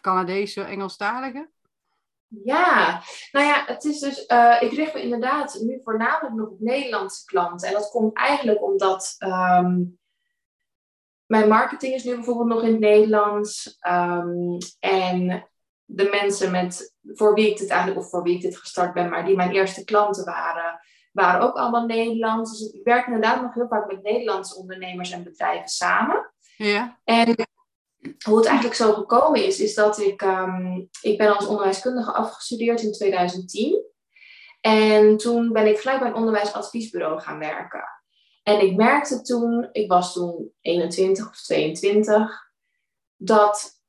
Canadese, 0.00 0.62
Engelstalige. 0.62 1.50
Ja, 2.44 3.02
nou 3.32 3.46
ja, 3.46 3.64
het 3.66 3.84
is 3.84 3.98
dus, 3.98 4.26
eh, 4.26 4.56
ik 4.60 4.72
richt 4.72 4.94
me 4.94 5.02
inderdaad 5.02 5.58
nu 5.60 5.80
voornamelijk 5.82 6.34
nog 6.34 6.48
op 6.48 6.60
Nederlandse 6.60 7.24
klanten. 7.24 7.68
En 7.68 7.74
dat 7.74 7.90
komt 7.90 8.16
eigenlijk 8.16 8.62
omdat 8.62 9.14
ehm, 9.18 9.82
mijn 11.26 11.48
marketing 11.48 11.94
is 11.94 12.04
nu 12.04 12.14
bijvoorbeeld 12.14 12.48
nog 12.48 12.62
in 12.62 12.70
het 12.70 12.80
Nederlands. 12.80 13.76
Ehm, 13.78 14.58
en 14.78 15.48
de 15.84 16.08
mensen 16.10 16.50
met, 16.50 16.94
voor 17.02 17.34
wie 17.34 17.50
ik 17.50 17.58
dit 17.58 17.70
eigenlijk, 17.70 18.00
of 18.00 18.10
voor 18.10 18.22
wie 18.22 18.34
ik 18.34 18.40
dit 18.40 18.56
gestart 18.56 18.94
ben, 18.94 19.08
maar 19.08 19.24
die 19.24 19.36
mijn 19.36 19.52
eerste 19.52 19.84
klanten 19.84 20.24
waren, 20.24 20.80
waren 21.12 21.40
ook 21.40 21.56
allemaal 21.56 21.86
Nederlands. 21.86 22.58
Dus 22.58 22.72
ik 22.72 22.84
werk 22.84 23.06
inderdaad 23.06 23.42
nog 23.42 23.54
heel 23.54 23.68
vaak 23.68 23.86
met 23.86 24.02
Nederlandse 24.02 24.56
ondernemers 24.56 25.10
en 25.10 25.24
bedrijven 25.24 25.68
samen. 25.68 26.32
Ja, 26.56 26.98
En 27.04 27.34
hoe 28.24 28.36
het 28.36 28.46
eigenlijk 28.46 28.76
zo 28.76 28.92
gekomen 28.92 29.44
is, 29.44 29.60
is 29.60 29.74
dat 29.74 29.98
ik, 29.98 30.22
ehm, 30.22 30.76
ik 31.00 31.18
ben 31.18 31.36
als 31.36 31.46
onderwijskundige 31.46 32.12
afgestudeerd 32.12 32.82
in 32.82 32.92
2010. 32.92 33.84
En 34.60 35.16
toen 35.16 35.52
ben 35.52 35.66
ik 35.66 35.78
gelijk 35.78 35.98
bij 35.98 36.08
een 36.08 36.14
onderwijsadviesbureau 36.14 37.20
gaan 37.20 37.38
werken. 37.38 37.84
En 38.42 38.60
ik 38.60 38.76
merkte 38.76 39.22
toen, 39.22 39.68
ik 39.72 39.90
was 39.90 40.12
toen 40.12 40.52
21 40.60 41.28
of 41.28 41.42
22, 41.42 42.50
dat 43.16 43.80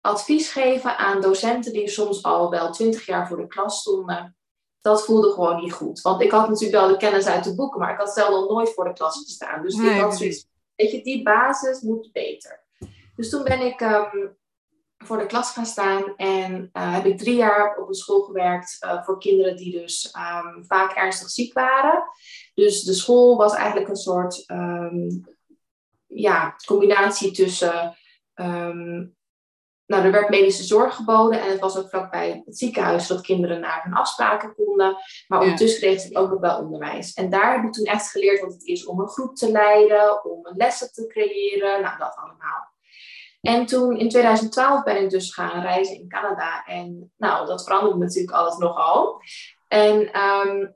advies 0.00 0.52
geven 0.52 0.96
aan 0.96 1.20
docenten 1.20 1.72
die 1.72 1.88
soms 1.88 2.22
al 2.22 2.50
wel 2.50 2.72
20 2.72 3.06
jaar 3.06 3.28
voor 3.28 3.36
de 3.36 3.46
klas 3.46 3.80
stonden, 3.80 4.36
dat 4.80 5.04
voelde 5.04 5.30
gewoon 5.30 5.60
niet 5.62 5.72
goed. 5.72 6.00
Want 6.00 6.22
ik 6.22 6.30
had 6.30 6.48
natuurlijk 6.48 6.80
wel 6.80 6.88
de 6.88 6.96
kennis 6.96 7.26
uit 7.26 7.44
de 7.44 7.54
boeken, 7.54 7.80
maar 7.80 7.92
ik 7.92 7.98
had 7.98 8.12
zelf 8.12 8.30
nog 8.30 8.48
nooit 8.48 8.74
voor 8.74 8.84
de 8.84 8.92
klas 8.92 9.16
gestaan. 9.16 9.62
Dus 9.62 9.74
Nee, 9.74 9.94
ik 9.94 10.00
had 10.00 10.16
zoiets, 10.16 10.46
weet 10.74 10.90
je, 10.90 11.02
die 11.02 11.22
basis 11.22 11.80
moet 11.80 12.12
beter. 12.12 12.59
Dus 13.20 13.30
toen 13.30 13.44
ben 13.44 13.60
ik 13.60 13.80
ehm, 13.80 14.28
voor 14.96 15.18
de 15.18 15.26
klas 15.26 15.52
gaan 15.52 15.66
staan 15.66 16.16
en 16.16 16.68
eh, 16.72 16.94
heb 16.94 17.04
ik 17.04 17.18
drie 17.18 17.36
jaar 17.36 17.76
op 17.76 17.88
een 17.88 17.94
school 17.94 18.20
gewerkt 18.20 18.76
eh, 18.80 19.04
voor 19.04 19.18
kinderen 19.18 19.56
die 19.56 19.80
dus 19.80 20.10
ehm, 20.10 20.62
vaak 20.62 20.92
ernstig 20.92 21.30
ziek 21.30 21.52
waren. 21.52 22.02
Dus 22.54 22.82
de 22.82 22.92
school 22.92 23.36
was 23.36 23.54
eigenlijk 23.54 23.88
een 23.88 23.96
soort 23.96 24.44
ehm, 24.46 25.08
ja, 26.06 26.56
combinatie 26.66 27.30
tussen. 27.30 27.96
nou, 29.86 30.04
er 30.04 30.12
werd 30.12 30.28
medische 30.28 30.62
zorg 30.62 30.94
geboden 30.94 31.40
en 31.40 31.50
het 31.50 31.60
was 31.60 31.78
ook 31.78 31.88
vlakbij 31.88 32.42
het 32.46 32.58
ziekenhuis 32.58 33.06
zodat 33.06 33.24
kinderen 33.24 33.60
naar 33.60 33.82
hun 33.82 33.94
afspraken 33.94 34.54
konden. 34.54 34.96
Maar 35.28 35.40
ondertussen 35.40 35.80
kreeg 35.80 36.04
ik 36.04 36.18
ook 36.18 36.30
nog 36.30 36.40
wel 36.40 36.58
onderwijs. 36.58 37.12
En 37.12 37.30
daar 37.30 37.54
heb 37.54 37.64
ik 37.64 37.72
toen 37.72 37.84
echt 37.84 38.10
geleerd 38.10 38.40
wat 38.40 38.52
het 38.52 38.64
is 38.64 38.86
om 38.86 39.00
een 39.00 39.08
groep 39.08 39.36
te 39.36 39.50
leiden, 39.50 40.24
om 40.24 40.46
een 40.46 40.56
lessen 40.56 40.92
te 40.92 41.06
creëren, 41.06 41.82
nou 41.82 41.98
dat 41.98 42.16
allemaal. 42.16 42.70
En 43.40 43.66
toen 43.66 43.96
in 43.96 44.08
2012 44.08 44.82
ben 44.82 45.02
ik 45.02 45.10
dus 45.10 45.34
gaan 45.34 45.62
reizen 45.62 45.96
in 45.96 46.08
Canada. 46.08 46.64
En 46.64 47.12
nou, 47.16 47.46
dat 47.46 47.64
veranderde 47.64 47.98
natuurlijk 47.98 48.36
alles 48.36 48.56
nogal. 48.56 49.22
En 49.68 50.12
ehm, 50.12 50.66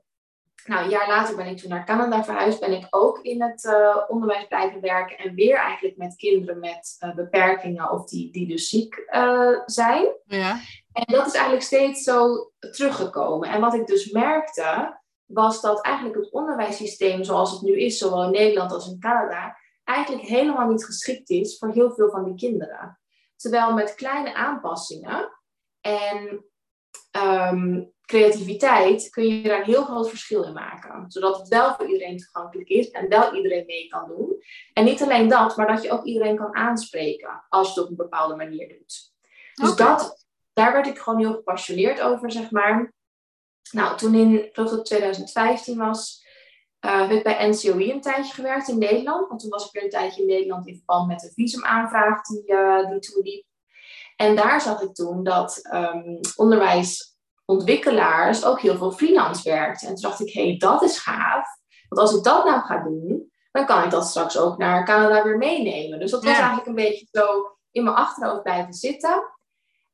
nou, 0.65 0.83
een 0.83 0.89
jaar 0.89 1.07
later 1.07 1.35
ben 1.35 1.47
ik 1.47 1.57
toen 1.57 1.69
naar 1.69 1.85
Canada 1.85 2.23
verhuisd. 2.23 2.59
Ben 2.59 2.73
ik 2.73 2.87
ook 2.89 3.19
in 3.21 3.41
het 3.41 3.65
eh, 3.65 3.97
onderwijs 4.07 4.47
blijven 4.47 4.81
werken. 4.81 5.17
En 5.17 5.35
weer 5.35 5.57
eigenlijk 5.57 5.97
met 5.97 6.15
kinderen 6.15 6.59
met 6.59 6.95
eh, 6.99 7.15
beperkingen 7.15 7.91
of 7.91 8.05
die, 8.05 8.31
die 8.31 8.47
dus 8.47 8.69
ziek 8.69 8.95
eh, 8.95 9.59
zijn. 9.65 10.07
ja, 10.25 10.59
En 10.91 11.05
dat 11.05 11.25
is 11.27 11.33
eigenlijk 11.33 11.63
steeds 11.63 12.03
zo 12.03 12.51
teruggekomen. 12.71 13.49
En 13.49 13.61
wat 13.61 13.73
ik 13.73 13.87
dus 13.87 14.11
merkte, 14.11 14.99
was 15.25 15.61
dat 15.61 15.81
eigenlijk 15.81 16.15
het 16.15 16.31
onderwijssysteem 16.31 17.23
zoals 17.23 17.51
het 17.51 17.61
nu 17.61 17.79
is, 17.79 17.97
zowel 17.97 18.23
in 18.23 18.31
Nederland 18.31 18.71
als 18.71 18.87
in 18.87 18.99
Canada, 18.99 19.57
eigenlijk 19.85 20.27
helemaal 20.27 20.69
niet 20.69 20.85
geschikt 20.85 21.29
is 21.29 21.57
voor 21.57 21.71
heel 21.71 21.91
veel 21.91 22.09
van 22.09 22.23
die 22.23 22.35
kinderen. 22.35 22.99
Terwijl 23.35 23.73
met 23.73 23.95
kleine 23.95 24.33
aanpassingen 24.33 25.39
en 25.81 26.45
ehm, 27.11 27.83
creativiteit 28.01 29.09
kun 29.09 29.27
je 29.27 29.47
daar 29.47 29.59
een 29.59 29.65
heel 29.65 29.83
groot 29.83 30.09
verschil 30.09 30.43
in 30.43 30.53
maken. 30.53 31.11
Zodat 31.11 31.37
het 31.37 31.47
wel 31.47 31.75
voor 31.75 31.87
iedereen 31.87 32.17
toegankelijk 32.17 32.69
is 32.69 32.89
en 32.89 33.09
wel 33.09 33.33
iedereen 33.33 33.65
mee 33.65 33.87
kan 33.87 34.07
doen. 34.07 34.43
En 34.73 34.85
niet 34.85 35.01
alleen 35.01 35.27
dat, 35.27 35.57
maar 35.57 35.67
dat 35.67 35.83
je 35.83 35.91
ook 35.91 36.03
iedereen 36.03 36.35
kan 36.35 36.55
aanspreken 36.55 37.45
als 37.49 37.67
je 37.67 37.73
het 37.73 37.83
op 37.83 37.89
een 37.89 37.95
bepaalde 37.95 38.35
manier 38.35 38.67
doet. 38.67 39.13
Dus 39.53 39.75
dat, 39.75 40.25
daar 40.53 40.73
werd 40.73 40.87
ik 40.87 40.99
gewoon 40.99 41.19
heel 41.19 41.33
gepassioneerd 41.33 42.01
over, 42.01 42.31
zeg 42.31 42.51
maar. 42.51 42.93
Nou, 43.71 43.97
toen 43.97 44.15
in, 44.15 44.45
ik 44.45 44.53
geloof 44.53 44.69
dat 44.69 44.77
het 44.77 44.87
2015 44.87 45.77
was, 45.77 46.24
eh, 46.85 46.99
heb 46.99 47.11
ik 47.11 47.23
bij 47.23 47.47
NCOI 47.49 47.91
een 47.91 48.01
tijdje 48.01 48.33
gewerkt 48.33 48.67
in 48.67 48.77
Nederland. 48.77 49.27
Want 49.27 49.41
toen 49.41 49.49
was 49.49 49.65
ik 49.65 49.71
weer 49.71 49.83
een 49.83 49.89
tijdje 49.89 50.21
in 50.21 50.27
Nederland 50.27 50.67
in 50.67 50.75
verband 50.75 51.07
met 51.07 51.19
de 51.19 51.31
visumaanvraag 51.33 52.21
die, 52.21 52.45
eh 52.45 52.89
die 52.89 52.99
toen 52.99 53.21
liep. 53.23 53.45
En 54.15 54.35
daar 54.35 54.61
zag 54.61 54.81
ik 54.81 54.93
toen 54.93 55.23
dat 55.23 55.59
ehm, 55.61 56.17
onderwijsontwikkelaars 56.35 58.45
ook 58.45 58.61
heel 58.61 58.77
veel 58.77 58.91
freelance 58.91 59.49
werkten. 59.49 59.87
En 59.87 59.93
toen 59.93 60.09
dacht 60.09 60.19
ik, 60.19 60.33
hé, 60.33 60.47
hey, 60.47 60.57
dat 60.57 60.81
is 60.83 60.97
gaaf. 60.97 61.47
Want 61.89 62.01
als 62.01 62.15
ik 62.17 62.23
dat 62.23 62.45
nou 62.45 62.61
ga 62.61 62.83
doen, 62.83 63.31
dan 63.51 63.65
kan 63.65 63.83
ik 63.83 63.89
dat 63.89 64.07
straks 64.07 64.37
ook 64.37 64.57
naar 64.57 64.85
Canada 64.85 65.23
weer 65.23 65.37
meenemen. 65.37 65.99
Dus 65.99 66.11
dat 66.11 66.23
was 66.23 66.31
Ja. 66.31 66.37
eigenlijk 66.37 66.67
een 66.67 66.75
beetje 66.75 67.07
zo 67.11 67.55
in 67.71 67.83
mijn 67.83 67.95
achterhoofd 67.95 68.43
blijven 68.43 68.73
zitten. 68.73 69.23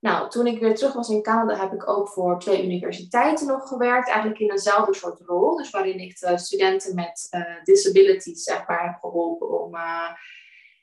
Nou, 0.01 0.29
toen 0.29 0.47
ik 0.47 0.59
weer 0.59 0.75
terug 0.75 0.93
was 0.93 1.09
in 1.09 1.21
Canada, 1.21 1.59
heb 1.59 1.73
ik 1.73 1.89
ook 1.89 2.09
voor 2.09 2.39
twee 2.39 2.63
universiteiten 2.63 3.47
nog 3.47 3.67
gewerkt. 3.67 4.07
Eigenlijk 4.07 4.39
in 4.39 4.51
eenzelfde 4.51 4.93
soort 4.93 5.21
rol. 5.25 5.57
Dus 5.57 5.69
waarin 5.69 5.99
ik 5.99 6.19
de 6.19 6.37
studenten 6.37 6.95
met 6.95 7.27
eh, 7.29 7.63
disabilities, 7.63 8.43
zeg 8.43 8.67
maar, 8.67 8.83
heb 8.83 8.99
geholpen 8.99 9.61
om 9.63 9.75
eh, 9.75 10.09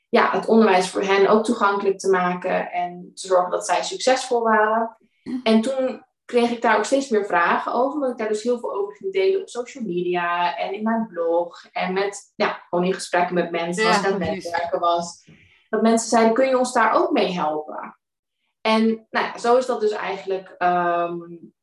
ja, 0.09 0.31
het 0.31 0.47
onderwijs 0.47 0.89
voor 0.89 1.01
hen 1.01 1.27
ook 1.27 1.43
toegankelijk 1.43 1.99
te 1.99 2.09
maken. 2.09 2.71
En 2.71 3.11
te 3.13 3.27
zorgen 3.27 3.51
dat 3.51 3.65
zij 3.65 3.83
succesvol 3.83 4.41
waren. 4.41 4.97
En 5.43 5.61
toen 5.61 6.05
kreeg 6.25 6.51
ik 6.51 6.61
daar 6.61 6.77
ook 6.77 6.85
steeds 6.85 7.09
meer 7.09 7.25
vragen 7.25 7.73
over. 7.73 7.93
Omdat 7.93 8.11
ik 8.11 8.17
daar 8.17 8.27
dus 8.27 8.43
heel 8.43 8.59
veel 8.59 8.73
over 8.73 8.95
ging 8.95 9.13
delen 9.13 9.41
op 9.41 9.49
social 9.49 9.83
media 9.83 10.57
en 10.57 10.73
in 10.73 10.83
mijn 10.83 11.07
blog. 11.07 11.65
En 11.71 11.93
met, 11.93 12.33
ja, 12.35 12.61
gewoon 12.69 12.85
in 12.85 12.93
gesprekken 12.93 13.35
met 13.35 13.51
mensen 13.51 13.87
als 13.87 13.99
ik 13.99 14.05
aan 14.05 14.21
het 14.21 14.31
netwerken 14.31 14.79
was. 14.79 15.27
Dat 15.69 15.81
mensen 15.81 16.09
zeiden, 16.09 16.33
kun 16.33 16.47
je 16.47 16.57
ons 16.57 16.73
daar 16.73 16.93
ook 16.93 17.11
mee 17.11 17.31
helpen? 17.31 17.98
En 18.69 19.07
nou 19.09 19.25
ja, 19.25 19.37
zo 19.37 19.57
is 19.57 19.65
dat 19.65 19.81
dus 19.81 19.91
eigenlijk 19.91 20.55
ehm, 20.57 21.17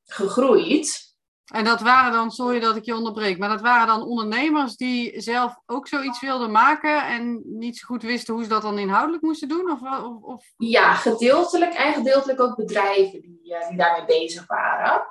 gegroeid. 0.04 1.14
En 1.46 1.64
dat 1.64 1.80
waren 1.80 2.12
dan, 2.12 2.30
sorry 2.30 2.60
dat 2.60 2.76
ik 2.76 2.84
je 2.84 2.94
onderbreek, 2.94 3.38
maar 3.38 3.48
dat 3.48 3.60
waren 3.60 3.86
dan 3.86 4.02
ondernemers 4.02 4.76
die 4.76 5.20
zelf 5.20 5.56
ook 5.66 5.88
zoiets 5.88 6.20
wilden 6.20 6.50
maken 6.50 7.06
en 7.06 7.42
niet 7.44 7.78
zo 7.78 7.86
goed 7.86 8.02
wisten 8.02 8.34
hoe 8.34 8.42
ze 8.42 8.48
dat 8.48 8.62
dan 8.62 8.78
inhoudelijk 8.78 9.22
moesten 9.22 9.48
doen? 9.48 9.70
Of, 9.70 9.80
of, 10.04 10.22
of... 10.22 10.44
Ja, 10.56 10.94
gedeeltelijk 10.94 11.74
en 11.74 11.92
gedeeltelijk 11.94 12.40
ook 12.40 12.56
bedrijven 12.56 13.20
die, 13.20 13.54
eh, 13.54 13.68
die 13.68 13.76
daarmee 13.76 14.04
bezig 14.04 14.46
waren. 14.46 15.06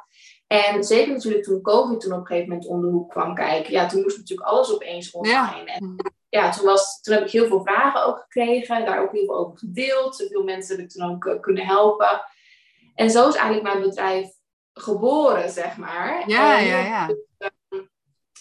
En 0.47 0.83
zeker 0.83 1.13
natuurlijk 1.13 1.43
toen 1.43 1.61
COVID 1.61 1.99
toen 1.99 2.13
op 2.13 2.19
een 2.19 2.25
gegeven 2.25 2.49
moment 2.49 2.67
om 2.67 2.81
de 2.81 2.87
hoek 2.87 3.09
kwam 3.09 3.35
kijken. 3.35 3.71
Ja, 3.71 3.87
toen 3.87 4.01
moest 4.01 4.17
natuurlijk 4.17 4.49
alles 4.49 4.73
opeens 4.73 5.11
online. 5.11 5.71
En 5.71 5.95
ja, 6.35 6.51
toen, 6.51 6.65
was, 6.65 7.01
toen 7.01 7.13
heb 7.13 7.23
ik 7.23 7.31
heel 7.31 7.47
veel 7.47 7.61
vragen 7.61 8.05
ook 8.05 8.19
gekregen. 8.19 8.85
Daar 8.85 9.01
ook 9.01 9.11
heel 9.11 9.25
veel 9.25 9.37
over 9.37 9.57
gedeeld. 9.57 10.15
Zoveel 10.15 10.43
mensen 10.43 10.75
heb 10.75 10.85
ik 10.85 10.91
toen 10.91 11.11
ook 11.11 11.25
eh, 11.25 11.39
kunnen 11.39 11.65
helpen. 11.65 12.21
En 12.95 13.09
zo 13.09 13.27
is 13.27 13.35
eigenlijk 13.35 13.63
mijn 13.63 13.89
bedrijf 13.89 14.27
geboren, 14.73 15.49
zeg 15.49 15.77
maar. 15.77 16.29
Ja, 16.29 16.59
En 16.59 16.65
ja, 16.65 16.79
ja. 16.79 17.09
ehm, 17.37 17.83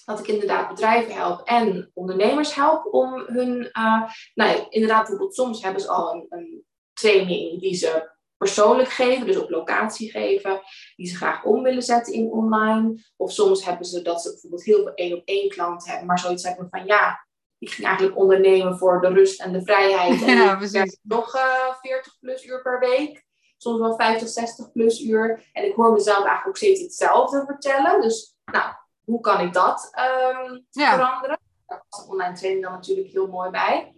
dat 0.05 0.19
ik 0.19 0.27
inderdaad 0.27 0.69
bedrijven 0.69 1.15
help 1.15 1.41
en 1.49 1.91
ondernemers 1.95 2.55
help 2.55 2.95
om 2.95 3.25
hun, 3.27 3.71
eh, 3.73 4.03
nou 4.35 4.67
inderdaad, 4.69 5.01
bijvoorbeeld 5.01 5.35
soms 5.35 5.63
hebben 5.63 5.83
ze 5.83 5.89
al 5.89 6.15
een, 6.15 6.27
een 6.29 6.65
training 6.93 7.61
die 7.61 7.75
ze 7.75 8.13
persoonlijk 8.37 8.89
geven, 8.89 9.27
dus 9.27 9.37
op 9.37 9.51
locatie 9.51 10.11
geven, 10.11 10.61
die 10.97 11.07
ze 11.07 11.17
graag 11.17 11.45
om 11.45 11.63
willen 11.63 11.83
zetten 11.83 12.13
in 12.13 12.31
online. 12.31 13.05
Of 13.17 13.33
soms 13.33 13.65
hebben 13.65 13.87
ze 13.87 14.03
dat 14.03 14.23
ze 14.23 14.31
bijvoorbeeld 14.31 14.65
heel 14.65 14.83
veel 14.83 14.95
één 14.95 15.17
op 15.17 15.23
één 15.25 15.49
klanten 15.49 15.89
hebben, 15.89 16.07
maar 16.07 16.19
zoiets 16.19 16.45
hebben 16.45 16.69
van 16.71 16.87
ja, 16.87 17.24
ik 17.64 17.71
ging 17.71 17.87
eigenlijk 17.87 18.16
ondernemen 18.18 18.78
voor 18.78 19.00
de 19.00 19.09
rust 19.09 19.40
en 19.40 19.52
de 19.52 19.62
vrijheid. 19.62 20.23
En 20.23 20.37
Ja, 20.37 20.61
ik 20.61 20.99
nog 21.02 21.35
eh 21.35 21.75
40 21.80 22.18
plus 22.21 22.44
uur 22.44 22.62
per 22.62 22.78
week. 22.78 23.25
Soms 23.56 23.80
wel 23.80 23.97
50, 23.97 24.28
60 24.28 24.73
plus 24.73 25.00
uur. 25.00 25.49
En 25.52 25.64
ik 25.64 25.75
hoor 25.75 25.92
mezelf 25.92 26.16
eigenlijk 26.16 26.47
ook 26.47 26.56
steeds 26.56 26.80
hetzelfde 26.80 27.44
vertellen. 27.47 28.00
Dus 28.00 28.37
nou, 28.44 28.73
hoe 29.04 29.21
kan 29.21 29.40
ik 29.40 29.52
dat 29.52 29.88
ehm, 29.92 30.61
Ja. 30.71 30.94
veranderen? 30.94 31.40
Daar 31.66 31.85
past 31.88 32.02
een 32.02 32.11
online 32.11 32.35
training 32.35 32.64
dan 32.64 32.73
natuurlijk 32.73 33.09
heel 33.09 33.26
mooi 33.26 33.50
bij. 33.50 33.94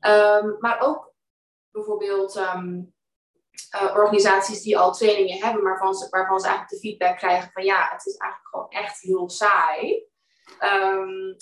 Ehm, 0.00 0.48
maar 0.58 0.80
ook 0.80 1.12
bijvoorbeeld 1.70 2.36
ehm, 2.36 2.82
eh, 3.70 3.94
organisaties 3.96 4.62
die 4.62 4.78
al 4.78 4.92
trainingen 4.92 5.42
hebben, 5.44 5.62
maar 5.62 5.72
waarvan 5.72 5.94
ze, 5.94 6.06
waarvan 6.10 6.40
ze 6.40 6.46
eigenlijk 6.46 6.74
de 6.74 6.88
feedback 6.88 7.16
krijgen 7.16 7.50
van 7.52 7.64
ja, 7.64 7.88
het 7.92 8.06
is 8.06 8.16
eigenlijk 8.16 8.50
gewoon 8.50 8.70
echt 8.70 9.00
heel 9.00 9.28
saai. 9.30 10.06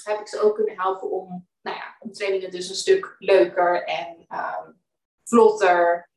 Heb 0.05 0.21
ik 0.21 0.29
ze 0.29 0.41
ook 0.41 0.55
kunnen 0.55 0.81
helpen 0.81 1.11
om, 1.11 1.49
nou 1.63 1.77
ja, 1.77 1.97
om 1.99 2.13
trainingen 2.13 2.51
dus 2.51 2.69
een 2.69 2.75
stuk 2.75 3.17
leuker 3.19 3.85
en 3.85 4.25
ehm, 4.29 4.71
vlotter 5.25 6.11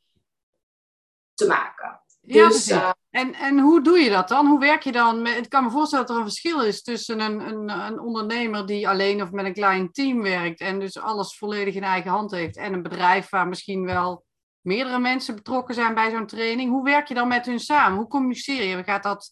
te 1.33 1.47
maken. 1.47 2.03
Ja, 2.21 2.47
dus 2.47 2.69
eh, 2.69 2.89
En, 3.09 3.33
en 3.33 3.59
hoe 3.59 3.83
doe 3.83 3.99
je 3.99 4.09
dat 4.09 4.27
dan? 4.27 4.47
Hoe 4.47 4.59
werk 4.59 4.83
je 4.83 4.91
dan? 4.91 5.21
Met, 5.21 5.37
ik 5.37 5.49
kan 5.49 5.63
me 5.63 5.69
voorstellen 5.69 6.05
dat 6.05 6.15
er 6.15 6.21
een 6.21 6.29
verschil 6.29 6.61
is 6.61 6.81
tussen 6.81 7.19
een, 7.19 7.39
een, 7.39 7.69
een 7.69 7.99
ondernemer 7.99 8.65
die 8.65 8.87
alleen 8.89 9.21
of 9.21 9.31
met 9.31 9.45
een 9.45 9.53
klein 9.53 9.91
team 9.91 10.21
werkt 10.21 10.59
en 10.59 10.79
dus 10.79 10.97
alles 10.97 11.37
volledig 11.37 11.75
in 11.75 11.83
eigen 11.83 12.11
hand 12.11 12.31
heeft 12.31 12.57
en 12.57 12.73
een 12.73 12.81
bedrijf 12.81 13.29
waar 13.29 13.47
misschien 13.47 13.85
wel 13.85 14.25
meerdere 14.61 14.99
mensen 14.99 15.35
betrokken 15.35 15.75
zijn 15.75 15.93
bij 15.93 16.11
zo'n 16.11 16.25
training. 16.25 16.69
Hoe 16.69 16.83
werk 16.83 17.07
je 17.07 17.13
dan 17.13 17.27
met 17.27 17.45
hun 17.45 17.59
samen? 17.59 17.97
Hoe 17.97 18.07
communiceer 18.07 18.63
je? 18.63 18.83
Gaat, 18.83 19.03
dat, 19.03 19.31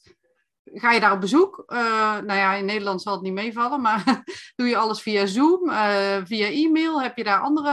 ga 0.65 0.91
je 0.91 0.99
daar 0.99 1.11
op 1.11 1.19
bezoek? 1.19 1.63
Eh, 1.67 1.77
nou 2.17 2.39
ja, 2.39 2.53
in 2.53 2.65
Nederland 2.65 3.01
zal 3.01 3.13
het 3.13 3.21
niet 3.21 3.33
meevallen, 3.33 3.81
maar 3.81 4.23
doe 4.55 4.67
je 4.67 4.77
alles 4.77 5.01
via 5.01 5.25
Zoom, 5.25 5.69
eh, 5.69 6.17
via 6.23 6.47
e-mail? 6.47 7.01
Heb 7.01 7.17
je 7.17 7.23
daar 7.23 7.39
andere 7.39 7.69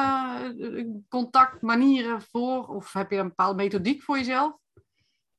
eh, 0.58 0.84
contactmanieren 1.08 2.22
voor? 2.30 2.66
Of 2.66 2.92
heb 2.92 3.10
je 3.10 3.16
een 3.16 3.28
bepaalde 3.28 3.62
methodiek 3.62 4.02
voor 4.02 4.16
jezelf? 4.16 4.52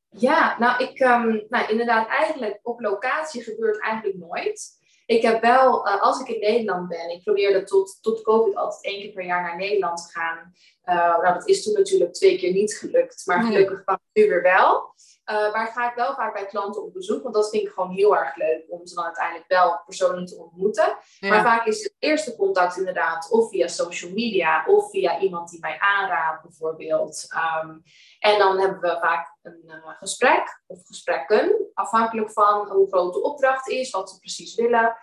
Ja, 0.09 0.55
nou, 0.59 0.83
ik, 0.83 0.99
ehm, 0.99 1.39
nou 1.49 1.69
inderdaad, 1.69 2.07
eigenlijk 2.07 2.59
op 2.63 2.79
locatie 2.79 3.43
gebeurt 3.43 3.81
eigenlijk 3.81 4.17
nooit. 4.17 4.79
Ik 5.05 5.21
heb 5.21 5.41
wel, 5.41 5.87
als 5.87 6.19
ik 6.19 6.27
in 6.27 6.39
Nederland 6.39 6.87
ben, 6.87 7.09
ik 7.09 7.23
probeerde 7.23 7.63
tot, 7.63 7.97
tot 8.01 8.21
COVID 8.21 8.55
altijd 8.55 8.83
één 8.83 9.01
keer 9.01 9.11
per 9.11 9.25
jaar 9.25 9.41
naar 9.41 9.57
Nederland 9.57 9.97
te 9.97 10.11
gaan. 10.11 10.53
Nou, 10.83 11.33
dat 11.33 11.47
is 11.47 11.63
toen 11.63 11.73
natuurlijk 11.73 12.13
twee 12.13 12.37
keer 12.37 12.51
niet 12.51 12.73
gelukt, 12.73 13.25
maar 13.25 13.43
gelukkig 13.43 13.83
kwam 13.83 13.99
het 14.03 14.23
nu 14.23 14.29
weer 14.29 14.41
wel. 14.41 14.93
Eh, 15.23 15.53
maar 15.53 15.67
ga 15.67 15.89
ik 15.89 15.95
wel 15.95 16.13
vaak 16.13 16.33
bij 16.33 16.45
klanten 16.45 16.83
op 16.83 16.93
bezoek, 16.93 17.23
want 17.23 17.35
dat 17.35 17.49
vind 17.49 17.63
ik 17.63 17.69
gewoon 17.69 17.91
heel 17.91 18.17
erg 18.17 18.35
leuk 18.35 18.63
om 18.67 18.85
ze 18.87 18.95
dan 18.95 19.03
uiteindelijk 19.03 19.47
wel 19.47 19.81
persoonlijk 19.85 20.27
te 20.27 20.37
ontmoeten. 20.37 20.97
Maar 21.19 21.41
vaak 21.41 21.65
is 21.65 21.83
het 21.83 21.95
eerste 21.99 22.35
contact 22.35 22.77
inderdaad 22.77 23.29
of 23.31 23.49
via 23.49 23.67
social 23.67 24.11
media 24.11 24.65
of 24.65 24.89
via 24.89 25.19
iemand 25.19 25.49
die 25.49 25.59
mij 25.59 25.77
aanraadt 25.79 26.41
bijvoorbeeld. 26.41 27.25
Ehm, 27.29 27.77
en 28.19 28.39
dan 28.39 28.59
hebben 28.59 28.79
we 28.79 28.97
vaak 29.01 29.37
een 29.41 29.63
eh, 29.67 29.97
gesprek 29.97 30.61
of 30.67 30.85
gesprekken, 30.85 31.69
afhankelijk 31.73 32.31
van 32.31 32.67
hoe 32.67 32.87
groot 32.87 33.13
de 33.13 33.23
opdracht 33.23 33.67
is, 33.67 33.89
wat 33.89 34.09
ze 34.09 34.19
precies 34.19 34.55
willen. 34.55 34.97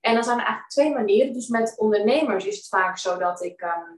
En 0.00 0.14
dan 0.14 0.24
zijn 0.24 0.38
er 0.38 0.44
eigenlijk 0.44 0.72
twee 0.72 0.94
manieren. 0.94 1.32
Dus 1.32 1.48
met 1.48 1.74
ondernemers 1.78 2.44
is 2.46 2.56
het 2.56 2.68
vaak 2.68 2.98
zo 2.98 3.16
dat 3.18 3.42
ik. 3.42 3.60
ehm, 3.60 3.92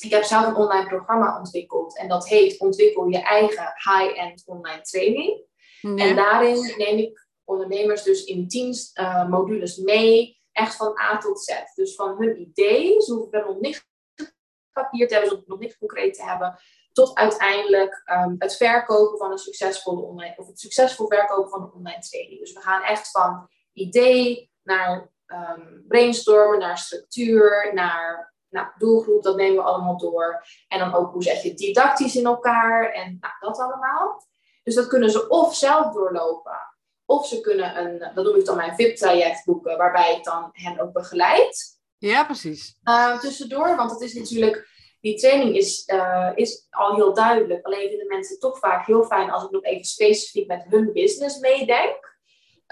ik 0.00 0.10
heb 0.10 0.22
zelf 0.22 0.46
een 0.46 0.56
online 0.56 0.86
programma 0.86 1.38
ontwikkeld 1.38 1.98
en 1.98 2.08
dat 2.08 2.28
heet 2.28 2.60
Ontwikkel 2.60 3.06
je 3.06 3.22
eigen 3.22 3.64
high-end 3.64 4.42
online 4.46 4.80
training. 4.80 5.50
En 5.82 6.16
daarin 6.16 6.74
neem 6.76 6.98
ik 6.98 7.26
ondernemers 7.44 8.02
dus 8.02 8.24
in 8.24 8.48
tien 8.48 8.74
eh, 8.92 9.28
modules 9.28 9.76
mee, 9.76 10.40
echt 10.52 10.76
van 10.76 10.98
A 11.00 11.18
tot 11.18 11.42
Z. 11.42 11.50
Dus 11.74 11.94
van 11.94 12.16
hun 12.18 12.40
idee, 12.40 13.00
ze 13.00 13.12
hoeven 13.12 13.44
nog 13.46 13.60
niks 13.60 13.86
op 14.20 14.32
papier 14.72 15.08
te 15.08 15.12
hebben, 15.12 15.30
ze 15.30 15.36
hoeven 15.36 15.52
nog 15.52 15.62
niks 15.62 15.78
concreet 15.78 16.14
te 16.14 16.22
hebben, 16.22 16.58
tot 16.92 17.14
uiteindelijk 17.14 18.02
ehm, 18.04 18.34
het 18.38 18.56
verkopen 18.56 19.18
van 19.18 19.30
een 19.30 19.38
succesvolle 19.38 20.00
online, 20.00 20.34
of 20.36 20.46
het 20.46 20.60
succesvol 20.60 21.06
verkopen 21.06 21.50
van 21.50 21.62
een 21.62 21.72
online 21.72 22.02
training. 22.02 22.40
Dus 22.40 22.52
we 22.52 22.60
gaan 22.60 22.82
echt 22.82 23.10
van 23.10 23.48
idee 23.72 24.50
naar 24.62 25.12
ehm, 25.26 25.80
brainstormen, 25.88 26.58
naar 26.58 26.78
structuur, 26.78 27.70
naar 27.74 28.34
nou, 28.52 28.66
doelgroep, 28.78 29.22
dat 29.22 29.36
nemen 29.36 29.56
we 29.56 29.70
allemaal 29.70 29.98
door. 29.98 30.44
En 30.68 30.78
dan 30.78 30.94
ook 30.94 31.12
hoe 31.12 31.22
zet 31.22 31.42
je 31.42 31.54
didactisch 31.54 32.16
in 32.16 32.26
elkaar 32.26 32.90
en 32.90 33.18
nou, 33.20 33.34
dat 33.40 33.58
allemaal. 33.58 34.26
Dus 34.62 34.74
dat 34.74 34.86
kunnen 34.86 35.10
ze 35.10 35.28
of 35.28 35.54
zelf 35.54 35.92
doorlopen, 35.92 36.58
of 37.04 37.26
ze 37.26 37.40
kunnen 37.40 37.78
een, 37.78 38.12
dat 38.14 38.24
noem 38.24 38.36
ik 38.36 38.44
dan 38.44 38.56
mijn 38.56 38.74
VIP-traject 38.74 39.44
boeken, 39.44 39.76
waarbij 39.76 40.16
ik 40.16 40.24
dan 40.24 40.48
hen 40.52 40.80
ook 40.80 40.92
begeleid. 40.92 41.80
ja, 41.98 42.24
precies. 42.24 42.76
Uh, 42.84 43.20
tussendoor, 43.20 43.76
want 43.76 43.90
het 43.90 44.00
is 44.00 44.14
natuurlijk, 44.14 44.68
die 45.00 45.18
training 45.18 45.56
is, 45.56 45.88
uh, 45.88 46.30
is 46.34 46.66
al 46.70 46.94
heel 46.94 47.14
duidelijk. 47.14 47.66
Alleen 47.66 47.88
vinden 47.88 48.06
mensen 48.06 48.38
toch 48.38 48.58
vaak 48.58 48.86
heel 48.86 49.04
fijn 49.04 49.30
als 49.30 49.44
ik 49.44 49.50
nog 49.50 49.64
even 49.64 49.84
specifiek 49.84 50.46
met 50.46 50.64
hun 50.68 50.92
business 50.92 51.38
meedenk. 51.38 52.11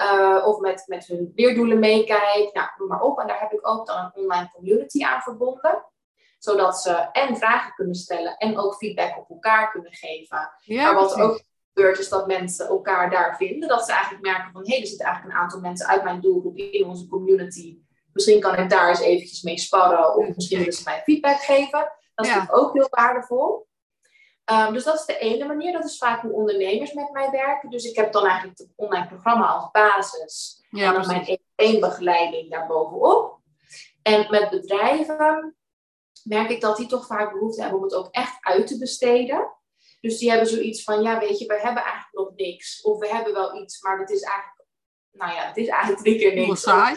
Uh, 0.01 0.47
of 0.47 0.59
met, 0.59 0.85
met 0.87 1.07
hun 1.07 1.33
leerdoelen 1.35 1.79
meekijk, 1.79 2.51
nou, 2.53 2.69
noem 2.79 2.89
maar 2.89 3.03
op. 3.03 3.19
En 3.19 3.27
daar 3.27 3.41
heb 3.41 3.53
ik 3.53 3.69
ook 3.69 3.87
dan 3.87 3.97
een 3.99 4.23
online 4.23 4.51
community 4.55 5.05
aan 5.05 5.21
verbonden. 5.21 5.85
Zodat 6.39 6.81
ze 6.81 6.93
en 7.13 7.37
vragen 7.37 7.75
kunnen 7.75 7.95
stellen 7.95 8.37
en 8.37 8.59
ook 8.59 8.75
feedback 8.75 9.19
op 9.19 9.31
elkaar 9.31 9.71
kunnen 9.71 9.93
geven. 9.93 10.51
Ja, 10.59 10.85
maar 10.85 10.95
wat 10.95 11.21
ook 11.21 11.43
gebeurt 11.73 11.99
is 11.99 12.09
dat 12.09 12.27
mensen 12.27 12.67
elkaar 12.67 13.11
daar 13.11 13.37
vinden. 13.37 13.69
Dat 13.69 13.85
ze 13.85 13.93
eigenlijk 13.93 14.25
merken 14.25 14.53
van, 14.53 14.63
hé, 14.63 14.73
hey, 14.73 14.81
er 14.81 14.87
zitten 14.87 15.07
eigenlijk 15.07 15.37
een 15.37 15.43
aantal 15.43 15.61
mensen 15.61 15.87
uit 15.87 16.05
mijn 16.05 16.21
doelgroep 16.21 16.57
in 16.57 16.85
onze 16.85 17.09
community. 17.09 17.79
Misschien 18.13 18.41
kan 18.41 18.57
ik 18.57 18.71
daar 18.71 18.89
eens 18.89 19.01
eventjes 19.01 19.43
mee 19.43 19.59
sparren 19.59 20.15
of 20.17 20.35
misschien 20.35 20.59
willen 20.59 20.73
ze 20.73 20.83
mij 20.85 21.03
feedback 21.05 21.41
geven. 21.41 21.93
Dat 22.15 22.27
is 22.27 22.33
Ja. 22.33 22.39
natuurlijk 22.39 22.65
ook 22.65 22.73
heel 22.75 22.89
waardevol. 22.91 23.67
Um, 24.53 24.73
dus 24.73 24.85
dat 24.85 24.95
is 24.95 25.05
de 25.05 25.19
ene 25.19 25.47
manier. 25.47 25.73
Dat 25.73 25.85
is 25.85 25.99
vaak 25.99 26.23
hoe 26.23 26.33
ondernemers 26.33 26.93
met 26.93 27.13
mij 27.13 27.31
werken. 27.31 27.71
Dus 27.71 27.85
ik 27.85 27.97
heb 27.97 28.13
dan 28.13 28.27
eigenlijk 28.27 28.59
het 28.59 28.69
online 28.77 29.07
programma 29.07 29.47
als 29.47 29.71
basis. 29.71 30.65
Ja, 30.71 30.87
en 30.87 30.93
dan 30.93 31.03
precies. 31.03 31.27
mijn 31.27 31.39
één 31.55 31.81
begeleiding 31.81 32.51
daarbovenop. 32.51 33.39
En 34.03 34.27
met 34.31 34.51
bedrijven 34.51 35.57
merk 36.25 36.51
ik 36.51 36.61
dat 36.61 36.77
die 36.77 36.87
toch 36.87 37.07
vaak 37.07 37.33
behoefte 37.33 37.61
hebben 37.61 37.79
om 37.79 37.85
het 37.85 37.95
ook 37.95 38.09
echt 38.11 38.37
uit 38.41 38.67
te 38.67 38.79
besteden. 38.79 39.53
Dus 40.01 40.19
die 40.19 40.31
hebben 40.31 40.49
zoiets 40.49 40.83
van, 40.83 41.03
ja 41.03 41.19
weet 41.19 41.39
je, 41.39 41.47
we 41.47 41.61
hebben 41.61 41.83
eigenlijk 41.83 42.13
nog 42.13 42.33
niks. 42.37 42.83
Of 42.83 42.99
we 42.99 43.09
hebben 43.09 43.33
wel 43.33 43.63
iets, 43.63 43.83
maar 43.83 43.99
het 43.99 44.11
is 44.11 44.23
eigenlijk, 44.23 44.69
nou 45.11 45.33
ja, 45.33 45.47
het 45.47 45.57
is 45.57 45.69
eigenlijk 45.69 46.03
drie 46.03 46.19
keer 46.19 46.35
niks. 46.35 46.61
saai. 46.61 46.97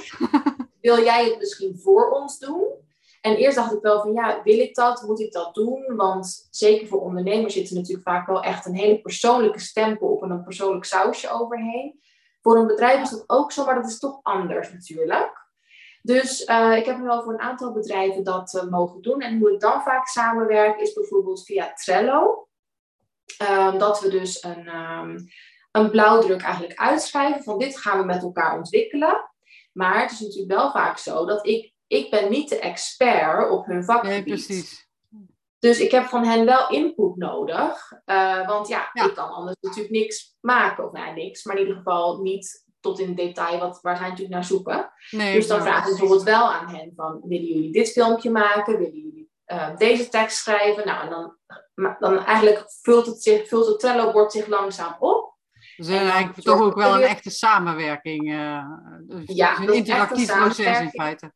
Wil 0.82 1.04
jij 1.04 1.26
het 1.26 1.38
misschien 1.38 1.80
voor 1.80 2.12
ons 2.12 2.39
doen? 2.39 2.83
En 3.24 3.36
eerst 3.36 3.56
dacht 3.56 3.74
ik 3.74 3.82
wel 3.82 4.02
van, 4.02 4.14
ja, 4.14 4.42
wil 4.44 4.60
ik 4.60 4.76
dat? 4.76 5.02
Moet 5.02 5.20
ik 5.20 5.32
dat 5.32 5.54
doen? 5.54 5.96
Want 5.96 6.48
zeker 6.50 6.88
voor 6.88 7.02
ondernemers 7.02 7.54
zit 7.54 7.70
er 7.70 7.76
natuurlijk 7.76 8.08
vaak 8.08 8.28
wel 8.28 8.44
echt 8.44 8.66
een 8.66 8.76
hele 8.76 9.02
persoonlijke 9.02 9.60
stempel 9.60 10.08
op 10.08 10.24
en 10.24 10.30
een 10.30 10.44
persoonlijk 10.44 10.86
sausje 10.86 11.30
overheen. 11.30 12.02
Voor 12.42 12.58
een 12.58 12.68
bedrijf 12.68 13.02
is 13.02 13.10
dat 13.10 13.24
ook 13.28 13.52
zo, 13.52 13.66
maar 13.66 13.76
dat 13.76 13.90
is 13.90 14.00
toch 14.00 14.20
anders 14.24 14.72
natuurlijk. 14.72 15.48
Dus 16.02 16.48
uh, 16.48 16.78
ik 16.78 16.86
heb 16.86 16.98
nu 16.98 17.10
al 17.10 17.24
voor 17.24 17.34
een 17.34 17.40
aantal 17.40 17.74
bedrijven 17.74 18.24
dat 18.24 18.54
uh, 18.54 18.64
mogen 18.70 19.02
doen. 19.02 19.22
En 19.22 19.40
hoe 19.40 19.54
ik 19.54 19.60
dan 19.60 19.82
vaak 19.82 20.08
samenwerk 20.08 20.80
is 20.80 20.94
bijvoorbeeld 20.94 21.46
via 21.46 21.74
Trello. 21.74 22.48
Um, 23.42 23.78
dat 23.78 24.02
we 24.02 24.10
dus 24.10 24.44
een, 24.44 24.68
um, 24.76 25.28
een 25.72 25.90
blauwdruk 25.90 26.42
eigenlijk 26.42 26.80
uitschrijven 26.80 27.44
van 27.44 27.58
dit 27.58 27.78
gaan 27.78 28.00
we 28.00 28.06
met 28.06 28.24
elkaar 28.24 28.58
ontwikkelen. 28.58 29.30
Maar 29.74 30.02
het 30.02 30.12
is 30.12 30.20
natuurlijk 30.20 30.52
wel 30.52 30.72
vaak 30.72 30.98
zo 30.98 31.26
dat 31.26 31.48
ik, 31.48 31.73
ik 31.94 32.10
ben 32.12 32.30
niet 32.30 32.50
de 32.50 32.60
expert 32.60 33.50
op 33.50 33.66
hun 33.66 33.84
vakgebied. 33.84 34.26
Nee, 34.26 34.36
precies. 34.36 34.88
Dus 35.60 35.80
ik 35.80 35.92
heb 35.92 36.06
van 36.06 36.26
hen 36.26 36.46
wel 36.46 36.70
input 36.70 37.16
nodig. 37.16 37.92
Uh, 38.06 38.48
want 38.48 38.68
ja, 38.68 38.90
Ja. 38.94 39.06
ik 39.06 39.14
kan 39.16 39.30
anders 39.30 39.58
natuurlijk 39.62 39.94
niks 39.94 40.36
maken. 40.42 40.86
Of 40.86 40.92
nou, 40.92 41.14
niks, 41.16 41.44
maar 41.44 41.56
in 41.56 41.62
ieder 41.62 41.76
geval 41.78 42.22
niet 42.22 42.66
tot 42.80 43.00
in 43.00 43.16
detail 43.16 43.60
wat, 43.60 43.80
waar 43.82 43.96
zij 43.98 44.06
natuurlijk 44.08 44.34
naar 44.34 44.44
zoeken. 44.44 44.92
Nee, 45.12 45.34
Dus 45.36 45.48
dan 45.48 45.62
vraag 45.62 45.84
ik 45.84 45.90
bijvoorbeeld 45.90 46.24
wel 46.24 46.52
aan 46.54 46.68
hen 46.76 46.94
van, 46.96 47.22
willen 47.26 47.46
jullie 47.46 47.72
dit 47.72 47.92
filmpje 47.92 48.30
maken? 48.32 48.78
Willen 48.78 49.00
jullie 49.00 49.30
uh, 49.48 49.78
deze 49.78 50.10
tekst 50.10 50.38
schrijven? 50.38 50.86
Nou, 50.86 51.04
en 51.04 51.10
dan, 51.10 51.38
dan 52.00 52.26
eigenlijk 52.26 52.64
vult 52.82 53.06
het, 53.06 53.24
zich, 53.24 53.48
vult 53.48 53.68
het 53.68 53.80
Trello-bord 53.80 54.32
zich 54.32 54.48
langzaam 54.48 54.96
op. 55.00 55.32
Dus 55.78 55.88
En 55.88 55.94
dan 55.94 56.10
eigenlijk 56.10 56.42
toch 56.48 56.62
ook 56.62 56.76
wel 56.76 56.96
een 56.96 57.02
echte 57.02 57.30
samenwerking. 57.30 58.34
eh, 58.34 58.66
dus 59.08 59.22
Ja, 59.26 59.60
een 59.60 59.74
interactief 59.74 60.38
proces 60.38 60.80
in 60.80 60.90
feite. 60.90 61.34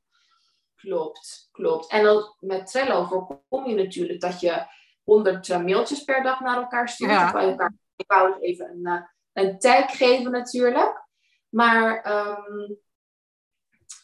Klopt, 0.88 1.50
klopt. 1.52 1.92
En 1.92 2.04
dan 2.04 2.36
met 2.40 2.68
Trello 2.68 3.04
voorkom 3.04 3.66
je 3.66 3.76
natuurlijk 3.76 4.22
dat 4.22 4.40
je 4.40 4.66
100 5.04 5.48
uh, 5.48 5.64
mailtjes 5.64 6.04
per 6.04 6.24
dag 6.24 6.40
naar 6.40 6.58
elkaar 6.58 6.90
stuurt. 6.90 7.12
Ja. 7.12 7.26
Of 7.26 7.32
bij 7.32 7.50
elkaar 7.50 7.74
eenvoudig 7.96 8.42
even 8.42 8.70
een, 8.70 8.82
uh, 8.84 9.02
een 9.34 9.60
tag 9.60 9.98
geven 9.98 10.32
natuurlijk. 10.32 11.06
Maar 11.50 12.02
ehm, 12.02 12.74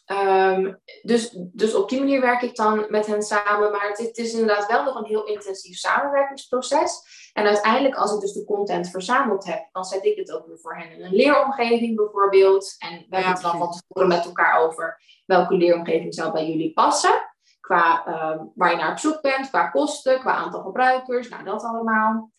ehm, 0.04 0.74
dus, 1.02 1.36
dus 1.38 1.74
op 1.74 1.88
die 1.88 1.98
manier 1.98 2.20
werk 2.20 2.42
ik 2.42 2.56
dan 2.56 2.86
met 2.88 3.06
hen 3.06 3.22
samen. 3.22 3.70
Maar 3.70 3.88
het, 3.88 3.98
het, 3.98 4.18
is 4.18 4.32
inderdaad 4.32 4.66
wel 4.66 4.84
nog 4.84 4.94
een 4.94 5.04
heel 5.04 5.24
intensief 5.24 5.76
samenwerkingsproces. 5.76 7.02
En 7.32 7.46
uiteindelijk, 7.46 7.94
als 7.94 8.14
ik 8.14 8.20
dus 8.20 8.32
de 8.32 8.44
content 8.44 8.90
verzameld 8.90 9.44
heb, 9.44 9.68
dan 9.72 9.84
zet 9.84 10.04
ik 10.04 10.16
het 10.16 10.32
ook 10.32 10.46
weer 10.46 10.58
voor 10.58 10.76
hen 10.76 10.90
in 10.90 11.04
een 11.04 11.14
leeromgeving 11.14 11.96
bijvoorbeeld. 11.96 12.74
En 12.78 13.06
we 13.08 13.16
hebben 13.16 13.32
het 13.32 13.42
dan 13.42 13.58
van 13.58 13.70
tevoren 13.70 14.08
met 14.08 14.24
elkaar 14.24 14.60
over 14.60 15.00
welke 15.26 15.54
leeromgeving 15.54 16.14
zou 16.14 16.32
bij 16.32 16.48
jullie 16.48 16.72
passen. 16.72 17.32
Qua 17.60 18.06
um, 18.06 18.52
waar 18.54 18.70
je 18.70 18.76
naar 18.76 18.90
op 18.90 18.98
zoek 18.98 19.20
bent, 19.20 19.48
qua 19.48 19.68
kosten, 19.68 20.20
qua 20.20 20.32
aantal 20.32 20.62
gebruikers, 20.62 21.28
nou 21.28 21.44
dat 21.44 21.62
allemaal. 21.62 22.32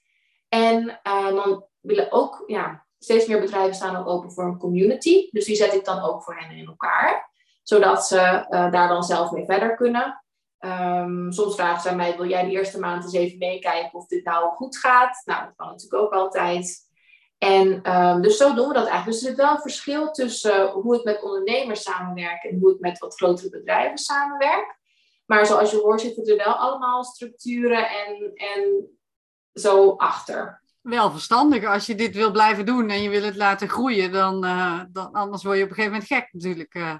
En 0.49 0.99
uh, 1.07 1.27
dan 1.27 1.65
willen 1.81 2.11
ook, 2.11 2.43
ja, 2.47 2.85
steeds 2.99 3.27
meer 3.27 3.39
bedrijven 3.39 3.75
staan 3.75 3.95
ook 3.95 4.07
open 4.07 4.31
voor 4.31 4.43
een 4.43 4.57
community. 4.57 5.29
Dus 5.31 5.45
die 5.45 5.55
zet 5.55 5.73
ik 5.73 5.85
dan 5.85 6.01
ook 6.01 6.23
voor 6.23 6.35
hen 6.35 6.57
in 6.57 6.67
elkaar. 6.67 7.33
Zodat 7.67 8.07
ze 8.07 8.45
uh, 8.49 8.71
daar 8.71 8.87
dan 8.87 9.03
zelf 9.03 9.31
mee 9.31 9.45
verder 9.45 9.75
kunnen. 9.75 10.23
Um, 10.59 11.31
soms 11.31 11.55
vragen 11.55 11.81
ze 11.81 11.95
mij, 11.95 12.17
wil 12.17 12.27
jij 12.27 12.43
de 12.43 12.51
eerste 12.51 12.79
maand 12.79 13.03
eens 13.03 13.13
even 13.13 13.37
meekijken 13.37 13.93
of 13.93 14.07
dit 14.07 14.25
nou 14.25 14.49
goed 14.49 14.77
gaat? 14.77 15.21
Nou, 15.25 15.45
dat 15.45 15.55
kan 15.55 15.67
natuurlijk 15.67 16.03
ook 16.03 16.13
altijd. 16.13 16.79
En 17.37 17.95
um, 17.95 18.21
dus 18.21 18.37
zo 18.37 18.53
doen 18.53 18.67
we 18.67 18.73
dat 18.73 18.87
eigenlijk. 18.87 19.05
Dus 19.05 19.21
er 19.21 19.27
zit 19.27 19.37
wel 19.37 19.51
een 19.51 19.61
verschil 19.61 20.11
tussen 20.11 20.69
hoe 20.69 20.95
ik 20.95 21.03
met 21.03 21.23
ondernemers 21.23 21.83
samenwerk 21.83 22.43
en 22.43 22.59
hoe 22.59 22.73
ik 22.73 22.79
met 22.79 22.99
wat 22.99 23.15
grotere 23.15 23.49
bedrijven 23.49 23.97
samenwerk. 23.97 24.77
Maar 25.25 25.45
zoals 25.45 25.71
je 25.71 25.77
hoort 25.77 26.01
zitten 26.01 26.25
er 26.25 26.45
wel 26.45 26.53
allemaal 26.53 27.03
structuren 27.03 27.89
en, 27.89 28.31
en 28.35 28.89
zo 29.53 29.95
achter. 29.97 30.61
Wel 30.81 31.11
verstandig. 31.11 31.65
Als 31.65 31.85
je 31.85 31.95
dit 31.95 32.15
wil 32.15 32.31
blijven 32.31 32.65
doen 32.65 32.89
en 32.89 33.01
je 33.01 33.09
wil 33.09 33.23
het 33.23 33.35
laten 33.35 33.69
groeien, 33.69 34.11
dan, 34.11 34.45
uh, 34.45 34.81
dan 34.89 35.11
anders 35.11 35.43
word 35.43 35.57
je 35.57 35.63
op 35.63 35.69
een 35.69 35.75
gegeven 35.75 35.97
moment 35.97 36.11
gek 36.13 36.29
natuurlijk. 36.31 36.75
Uh, 36.75 36.95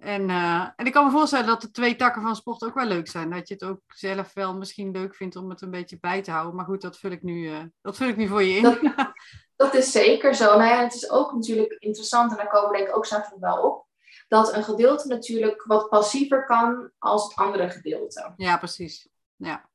en, 0.00 0.28
uh, 0.28 0.68
en 0.76 0.86
ik 0.86 0.92
kan 0.92 1.04
me 1.04 1.10
voorstellen 1.10 1.46
dat 1.46 1.60
de 1.60 1.70
twee 1.70 1.96
takken 1.96 2.22
van 2.22 2.36
sport 2.36 2.64
ook 2.64 2.74
wel 2.74 2.86
leuk 2.86 3.08
zijn. 3.08 3.30
Dat 3.30 3.48
je 3.48 3.54
het 3.54 3.64
ook 3.64 3.80
zelf 3.86 4.34
wel 4.34 4.56
misschien 4.56 4.90
leuk 4.90 5.14
vindt 5.14 5.36
om 5.36 5.50
het 5.50 5.60
een 5.60 5.70
beetje 5.70 5.98
bij 6.00 6.22
te 6.22 6.30
houden. 6.30 6.54
Maar 6.54 6.64
goed, 6.64 6.80
dat 6.80 6.98
vul 6.98 7.10
ik 7.10 7.22
nu, 7.22 7.70
dat 7.82 7.96
vul 7.96 8.08
ik 8.08 8.16
nu 8.16 8.28
voor 8.28 8.42
je 8.42 8.56
in. 8.56 8.62
Dat, 8.62 8.78
dat 9.56 9.74
is 9.74 9.90
zeker 9.90 10.34
zo. 10.34 10.44
Nou 10.44 10.70
ja, 10.70 10.82
het 10.82 10.94
is 10.94 11.10
ook 11.10 11.32
natuurlijk 11.32 11.72
interessant, 11.78 12.30
en 12.30 12.36
daar 12.36 12.48
komen 12.48 12.70
we 12.70 12.76
denk 12.76 12.88
ik 12.88 12.96
ook 12.96 13.06
straks 13.06 13.30
nog 13.30 13.40
wel 13.40 13.62
op 13.62 13.86
dat 14.28 14.54
een 14.54 14.64
gedeelte 14.64 15.08
natuurlijk 15.08 15.64
wat 15.64 15.88
passiever 15.88 16.44
kan 16.44 16.90
als 16.98 17.24
het 17.24 17.34
andere 17.34 17.70
gedeelte. 17.70 18.32
Ja, 18.36 18.56
precies. 18.56 19.08
Ja. 19.36 19.68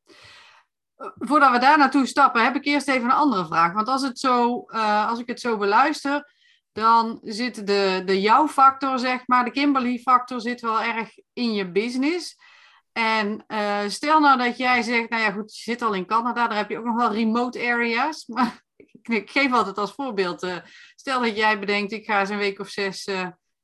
Voordat 1.17 1.51
we 1.51 1.59
daar 1.59 1.77
naartoe 1.77 2.05
stappen, 2.05 2.43
heb 2.43 2.55
ik 2.55 2.65
eerst 2.65 2.88
even 2.88 3.03
een 3.03 3.15
andere 3.15 3.45
vraag. 3.45 3.73
Want 3.73 3.88
als, 3.88 4.01
het 4.01 4.19
zo, 4.19 4.63
uh, 4.67 5.09
als 5.09 5.19
ik 5.19 5.27
het 5.27 5.39
zo 5.39 5.57
beluister, 5.57 6.32
dan 6.73 7.19
zit 7.23 7.67
de, 7.67 8.01
de 8.05 8.21
jouw-factor, 8.21 8.99
zeg 8.99 9.27
maar, 9.27 9.45
de 9.45 9.51
Kimberly-factor 9.51 10.41
zit 10.41 10.62
wel 10.62 10.81
erg 10.81 11.09
in 11.33 11.53
je 11.53 11.71
business. 11.71 12.38
En 12.91 13.43
uh, 13.47 13.79
stel 13.88 14.19
nou 14.19 14.38
dat 14.38 14.57
jij 14.57 14.81
zegt, 14.81 15.09
nou 15.09 15.23
ja 15.23 15.31
goed, 15.31 15.55
je 15.55 15.62
zit 15.63 15.81
al 15.81 15.93
in 15.93 16.05
Canada, 16.05 16.47
daar 16.47 16.57
heb 16.57 16.69
je 16.69 16.77
ook 16.77 16.86
nog 16.86 16.95
wel 16.95 17.13
remote 17.13 17.59
areas. 17.59 18.25
Maar 18.33 18.62
ik, 19.01 19.29
geef 19.29 19.51
altijd 19.51 19.77
als 19.77 19.93
voorbeeld, 19.93 20.43
uh, 20.43 20.57
stel 20.95 21.21
dat 21.21 21.36
jij 21.36 21.59
bedenkt, 21.59 21.91
ik 21.91 22.05
ga 22.05 22.19
eens 22.19 22.29
een 22.29 22.38
week 22.38 22.59
of 22.59 22.69
zes 22.69 23.09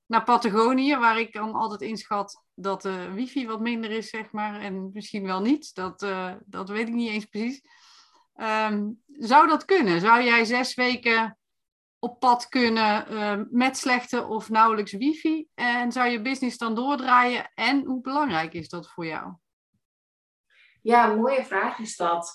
naar 0.06 0.24
Patagonië, 0.24 0.98
waar 0.98 1.20
ik 1.20 1.34
dan 1.34 1.54
altijd 1.54 1.82
inschat 1.82 2.44
dat 2.54 2.82
de 2.82 3.12
wifi 3.12 3.48
wat 3.48 3.60
minder 3.60 3.92
is, 3.92 4.10
zeg 4.10 4.32
maar. 4.32 4.62
En 4.62 4.90
misschien 4.94 5.24
wel 5.24 5.42
niet, 5.42 5.76
dat, 5.76 6.06
dat 6.46 6.70
weet 6.70 6.88
ik 6.88 6.94
niet 6.94 7.10
eens 7.10 7.26
precies. 7.26 7.62
Um, 8.36 9.02
zou 9.08 9.48
dat 9.48 9.66
kunnen? 9.66 10.00
Zou 10.00 10.24
jij 10.24 10.46
zes 10.46 10.76
weken 10.76 11.39
op 12.00 12.20
pad 12.20 12.48
kunnen 12.48 13.06
uh, 13.12 13.40
met 13.50 13.78
slechte 13.78 14.26
of 14.26 14.50
nauwelijks 14.50 14.92
wifi? 14.92 15.48
En 15.56 15.92
zou 15.92 16.08
je 16.08 16.22
business 16.22 16.58
dan 16.58 16.76
doordraaien? 16.76 17.52
En 17.56 17.84
hoe 17.86 18.02
belangrijk 18.02 18.54
is 18.54 18.70
dat 18.70 18.90
voor 18.90 19.06
jou? 19.06 19.34
Ja, 20.82 21.14
mooie 21.14 21.46
vraag 21.46 21.80
is 21.80 21.96
dat. 21.96 22.34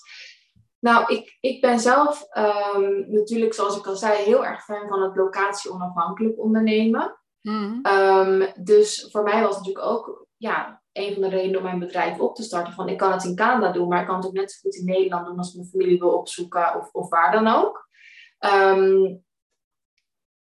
Nou, 0.79 1.15
ik, 1.15 1.37
ik 1.39 1.61
ben 1.61 1.79
zelf 1.79 2.27
um, 2.37 3.11
natuurlijk, 3.11 3.53
zoals 3.53 3.77
ik 3.77 3.87
al 3.87 3.95
zei, 3.95 4.23
heel 4.23 4.45
erg 4.45 4.63
fan 4.63 4.87
van 4.87 5.01
het 5.01 5.15
locatie-onafhankelijk 5.15 6.39
ondernemen. 6.39 7.19
Mm. 7.41 7.79
Um, 7.83 8.51
dus 8.63 9.07
voor 9.11 9.23
mij 9.23 9.41
was 9.41 9.55
het 9.55 9.65
natuurlijk 9.65 9.85
ook 9.85 10.27
ja, 10.37 10.81
een 10.91 11.13
van 11.13 11.21
de 11.21 11.29
redenen 11.29 11.57
om 11.57 11.63
mijn 11.63 11.79
bedrijf 11.79 12.19
op 12.19 12.35
te 12.35 12.43
starten. 12.43 12.73
Van 12.73 12.89
ik 12.89 12.97
kan 12.97 13.11
het 13.11 13.23
in 13.23 13.35
Canada 13.35 13.71
doen, 13.71 13.87
maar 13.87 14.01
ik 14.01 14.07
kan 14.07 14.15
het 14.15 14.25
ook 14.25 14.33
net 14.33 14.51
zo 14.51 14.59
goed 14.61 14.75
in 14.75 14.85
Nederland 14.85 15.25
doen 15.25 15.37
als 15.37 15.49
ik 15.49 15.55
mijn 15.55 15.69
familie 15.69 15.99
wil 15.99 16.17
opzoeken 16.17 16.75
of, 16.75 16.89
of 16.91 17.09
waar 17.09 17.31
dan 17.31 17.47
ook. 17.47 17.89
Um, 18.39 19.23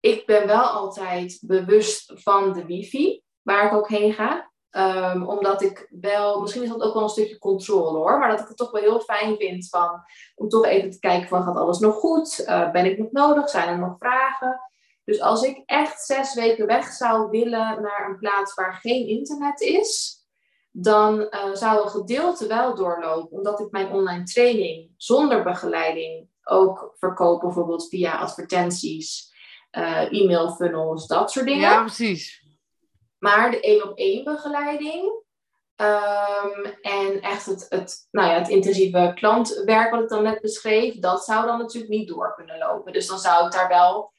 ik 0.05 0.27
ben 0.27 0.47
wel 0.47 0.63
altijd 0.63 1.39
bewust 1.41 2.13
van 2.15 2.53
de 2.53 2.67
wifi, 2.67 3.23
waar 3.43 3.67
ik 3.67 3.73
ook 3.73 3.89
heen 3.89 4.13
ga. 4.13 4.53
Um, 4.71 5.29
omdat 5.29 5.63
ik 5.63 5.89
wel, 6.01 6.41
misschien 6.41 6.63
is 6.63 6.69
dat 6.69 6.83
ook 6.83 6.95
wel 6.95 7.03
een 7.03 7.09
stukje 7.09 7.39
controle 7.39 7.99
hoor, 7.99 8.19
maar 8.19 8.31
dat 8.31 8.41
ik 8.41 8.49
het 8.49 8.57
toch 8.57 8.71
wel 8.71 8.83
heel 8.83 9.01
fijn 9.01 9.37
vind 9.37 9.69
van, 9.69 10.03
om 10.35 10.49
toch 10.49 10.65
even 10.65 10.91
te 10.91 10.99
kijken 10.99 11.29
van 11.29 11.43
gaat 11.43 11.57
alles 11.57 11.79
nog 11.79 11.95
goed? 11.95 12.45
Uh, 12.47 12.71
ben 12.71 12.85
ik 12.85 12.99
nog 12.99 13.11
nodig? 13.11 13.49
Zijn 13.49 13.69
er 13.69 13.79
nog 13.79 13.97
vragen? 13.99 14.61
Dus 15.05 15.21
als 15.21 15.43
ik 15.43 15.63
echt 15.67 16.05
zes 16.05 16.35
weken 16.35 16.67
weg 16.67 16.87
zou 16.87 17.31
willen 17.31 17.83
naar 17.83 18.09
een 18.09 18.19
plaats 18.19 18.55
waar 18.55 18.75
geen 18.75 19.07
internet 19.07 19.61
is, 19.61 20.19
dan 20.71 21.21
uh, 21.21 21.53
zou 21.53 21.83
een 21.83 21.91
gedeelte 21.91 22.47
wel 22.47 22.75
doorlopen, 22.75 23.37
omdat 23.37 23.61
ik 23.61 23.71
mijn 23.71 23.93
online 23.93 24.25
training 24.25 24.91
zonder 24.97 25.43
begeleiding 25.43 26.29
ook 26.45 26.95
verkoop, 26.99 27.41
bijvoorbeeld 27.41 27.89
via 27.89 28.19
advertenties, 28.19 29.33
uh, 29.77 30.21
e-mail 30.21 30.51
funnels, 30.51 31.07
dat 31.07 31.31
soort 31.31 31.47
dingen. 31.47 31.71
Ja, 31.71 31.81
precies. 31.81 32.43
Maar 33.19 33.51
de 33.51 33.61
één 33.61 33.91
op 33.91 33.99
één 33.99 34.25
begeleiding 34.25 35.23
um, 35.77 36.65
en 36.83 37.21
echt 37.21 37.47
het, 37.47 37.67
het, 37.69 38.09
nou 38.11 38.29
ja, 38.29 38.35
het 38.35 38.49
intensieve 38.49 39.13
klantwerk 39.15 39.91
wat 39.91 40.03
ik 40.03 40.09
dan 40.09 40.23
net 40.23 40.41
beschreef, 40.41 40.99
dat 40.99 41.25
zou 41.25 41.47
dan 41.47 41.59
natuurlijk 41.59 41.93
niet 41.93 42.09
door 42.09 42.35
kunnen 42.35 42.59
lopen. 42.59 42.93
Dus 42.93 43.07
dan 43.07 43.19
zou 43.19 43.47
ik 43.47 43.53
daar 43.53 43.69
wel 43.69 44.13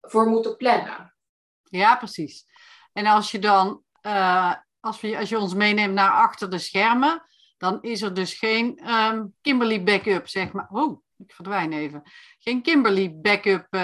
voor 0.00 0.26
moeten 0.26 0.56
plannen. 0.56 1.14
Ja, 1.62 1.96
precies. 1.96 2.46
En 2.92 3.06
als 3.06 3.30
je 3.30 3.38
dan, 3.38 3.82
uh, 4.02 4.54
als, 4.80 5.00
we, 5.00 5.18
als 5.18 5.28
je 5.28 5.38
ons 5.38 5.54
meeneemt 5.54 5.94
naar 5.94 6.10
achter 6.10 6.50
de 6.50 6.58
schermen, 6.58 7.22
dan 7.56 7.78
is 7.82 8.02
er 8.02 8.14
dus 8.14 8.34
geen 8.34 8.90
um, 8.90 9.34
Kimberly 9.40 9.82
backup, 9.82 10.28
zeg 10.28 10.52
maar. 10.52 10.68
Oh, 10.70 11.02
ik 11.16 11.32
verdwijn 11.32 11.72
even. 11.72 12.02
Geen 12.48 12.62
Kimberly 12.62 13.20
backup 13.20 13.66
uh, 13.70 13.80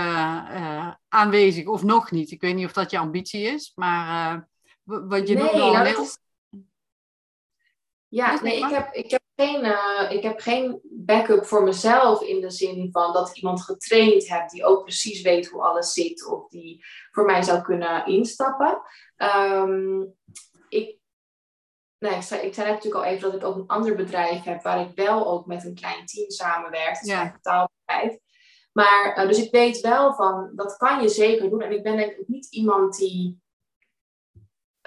uh, 0.50 0.94
aanwezig, 1.08 1.66
of 1.66 1.82
nog 1.82 2.10
niet. 2.10 2.30
Ik 2.30 2.40
weet 2.40 2.54
niet 2.54 2.66
of 2.66 2.72
dat 2.72 2.90
je 2.90 2.98
ambitie 2.98 3.42
is, 3.42 3.72
maar 3.74 4.48
wat 4.84 5.28
je 5.28 5.34
nee, 5.34 5.48
al 5.48 5.84
heel... 5.84 6.02
Is... 6.02 6.18
Ja, 8.08 8.40
nee, 8.42 8.58
ik 8.58 8.70
heb, 8.70 8.92
ik 8.92 9.10
heb 9.10 9.22
geen, 9.36 9.64
uh, 9.64 10.10
ik 10.10 10.22
heb 10.22 10.40
geen 10.40 10.80
backup 10.82 11.44
voor 11.44 11.62
mezelf 11.62 12.22
in 12.22 12.40
de 12.40 12.50
zin 12.50 12.88
van 12.92 13.12
dat 13.12 13.28
ik 13.28 13.34
iemand 13.34 13.62
getraind 13.62 14.28
heb 14.28 14.48
die 14.48 14.64
ook 14.64 14.82
precies 14.82 15.22
weet 15.22 15.48
hoe 15.48 15.62
alles 15.62 15.92
zit 15.92 16.26
of 16.26 16.48
die 16.48 16.84
voor 17.10 17.24
mij 17.24 17.42
zou 17.42 17.62
kunnen 17.62 18.06
instappen. 18.06 18.82
Um, 19.16 20.14
ik, 20.68 20.98
nee, 21.98 22.14
ik, 22.14 22.22
zei, 22.22 22.40
ik 22.40 22.54
zei 22.54 22.68
natuurlijk 22.70 23.04
al 23.04 23.10
even 23.10 23.22
dat 23.22 23.40
ik 23.40 23.46
ook 23.46 23.56
een 23.56 23.66
ander 23.66 23.94
bedrijf 23.96 24.42
heb 24.42 24.62
waar 24.62 24.80
ik 24.80 24.94
wel 24.94 25.26
ook 25.26 25.46
met 25.46 25.64
een 25.64 25.74
klein 25.74 26.06
team 26.06 26.30
samenwerk. 26.30 27.04
Ja. 27.04 27.22
een 27.22 27.32
betaalbedrijf. 27.32 28.22
Maar, 28.74 29.18
uh, 29.18 29.28
dus 29.28 29.44
ik 29.44 29.50
weet 29.50 29.80
wel 29.80 30.14
van, 30.14 30.50
dat 30.54 30.76
kan 30.76 31.02
je 31.02 31.08
zeker 31.08 31.50
doen. 31.50 31.60
En 31.60 31.72
ik 31.72 31.82
ben 31.82 31.96
denk 31.96 32.12
ik 32.12 32.28
niet 32.28 32.46
iemand 32.46 32.96
die 32.96 33.42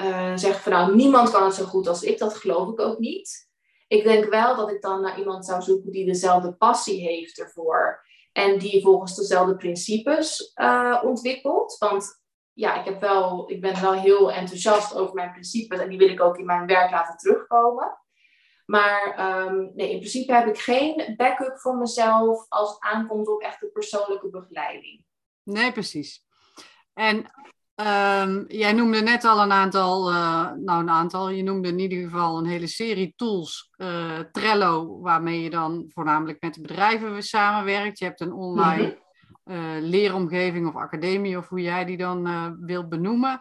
uh, 0.02 0.32
zegt 0.36 0.60
van 0.60 0.72
nou, 0.72 0.96
niemand 0.96 1.32
kan 1.32 1.44
het 1.44 1.54
zo 1.54 1.66
goed 1.66 1.88
als 1.88 2.04
ik. 2.04 2.18
Dat 2.18 2.38
geloof 2.38 2.70
ik 2.70 2.80
ook 2.80 3.00
niet. 3.00 3.50
Ik 3.88 4.04
denk 4.04 4.26
wel 4.26 4.56
dat 4.56 4.72
ik 4.72 4.82
dan 4.82 5.02
naar 5.02 5.20
iemand 5.20 5.46
zou 5.46 5.62
zoeken 5.62 5.92
die 5.92 6.06
dezelfde 6.06 6.54
passie 6.54 7.02
heeft 7.02 7.40
ervoor. 7.40 8.06
En 8.32 8.60
die 8.60 8.82
volgens 8.82 9.16
dezelfde 9.16 9.56
principes 9.56 10.52
uh, 10.56 11.02
ontwikkelt. 11.04 11.78
Want 11.78 12.22
ja, 12.54 12.80
ik, 12.80 12.86
heb 12.86 13.02
wel, 13.02 13.52
ik 13.52 13.62
ben 13.62 13.82
wel 13.82 13.94
heel 13.94 14.32
enthousiast 14.32 14.96
over 14.96 15.14
mijn 15.14 15.32
principes. 15.32 15.80
En 15.80 15.90
die 15.90 15.98
wil 15.98 16.10
ik 16.10 16.22
ook 16.22 16.38
in 16.38 16.46
mijn 16.46 16.66
werk 16.66 16.92
laten 16.92 17.18
terugkomen. 17.18 17.98
Maar 18.68 19.02
um, 19.46 19.72
nee, 19.76 19.92
in 19.92 19.98
principe 19.98 20.34
heb 20.34 20.48
ik 20.48 20.58
geen 20.58 21.14
backup 21.18 21.60
voor 21.60 21.76
mezelf 21.78 22.46
als 22.50 22.70
het 22.70 22.80
aankomt 22.80 23.28
op 23.28 23.42
echt 23.42 23.60
de 23.60 23.68
persoonlijke 23.68 24.30
begeleiding. 24.30 25.04
Nee, 25.44 25.72
precies. 25.72 26.26
En 26.94 27.32
Um, 27.82 28.46
jij 28.48 28.74
noemde 28.74 29.02
net 29.02 29.24
al 29.24 29.42
een 29.42 29.52
aantal, 29.52 30.12
uh, 30.12 30.52
nou 30.52 30.82
een 30.82 30.90
aantal, 30.90 31.30
je 31.30 31.44
noemde 31.44 31.68
in 31.68 31.80
ieder 31.80 32.04
geval 32.04 32.38
een 32.38 32.46
hele 32.46 32.68
serie 32.68 33.14
tools. 33.16 33.72
Uh, 33.78 34.20
Trello, 34.32 35.00
waarmee 35.02 35.42
je 35.42 35.50
dan 35.50 35.86
voornamelijk 35.94 36.42
met 36.42 36.54
de 36.54 36.62
bedrijven 36.62 37.24
samenwerkt. 37.24 38.00
Je 38.00 38.06
hebt 38.06 38.22
een 38.22 38.34
online 38.34 38.98
uh, 39.46 39.58
leeromgeving 39.80 40.68
of 40.68 40.76
academie, 40.76 41.38
of 41.38 41.50
hoe 41.50 41.62
jij 41.62 41.86
die 41.86 41.98
dan 41.98 42.58
wilt 42.66 42.90
benoemen. 42.90 43.40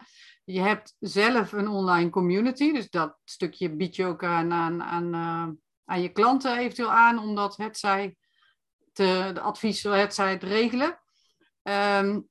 Je 0.49 0.61
hebt 0.61 0.95
zelf 0.99 1.51
een 1.51 1.67
online 1.67 2.09
community, 2.09 2.71
dus 2.71 2.89
dat 2.89 3.17
stukje 3.23 3.75
bied 3.75 3.95
je 3.95 4.05
ook 4.05 4.23
aan, 4.23 4.53
aan, 4.53 4.83
aan, 4.83 5.59
aan 5.85 6.01
je 6.01 6.09
klanten 6.09 6.57
eventueel 6.57 6.91
aan, 6.91 7.19
omdat 7.19 7.57
het 7.57 7.77
zij 7.77 8.15
te, 8.93 9.31
de 9.33 9.39
advies, 9.39 9.83
het 9.83 10.13
zij 10.13 10.31
het 10.31 10.43
regelen. 10.43 10.99
Ehm, 11.61 12.21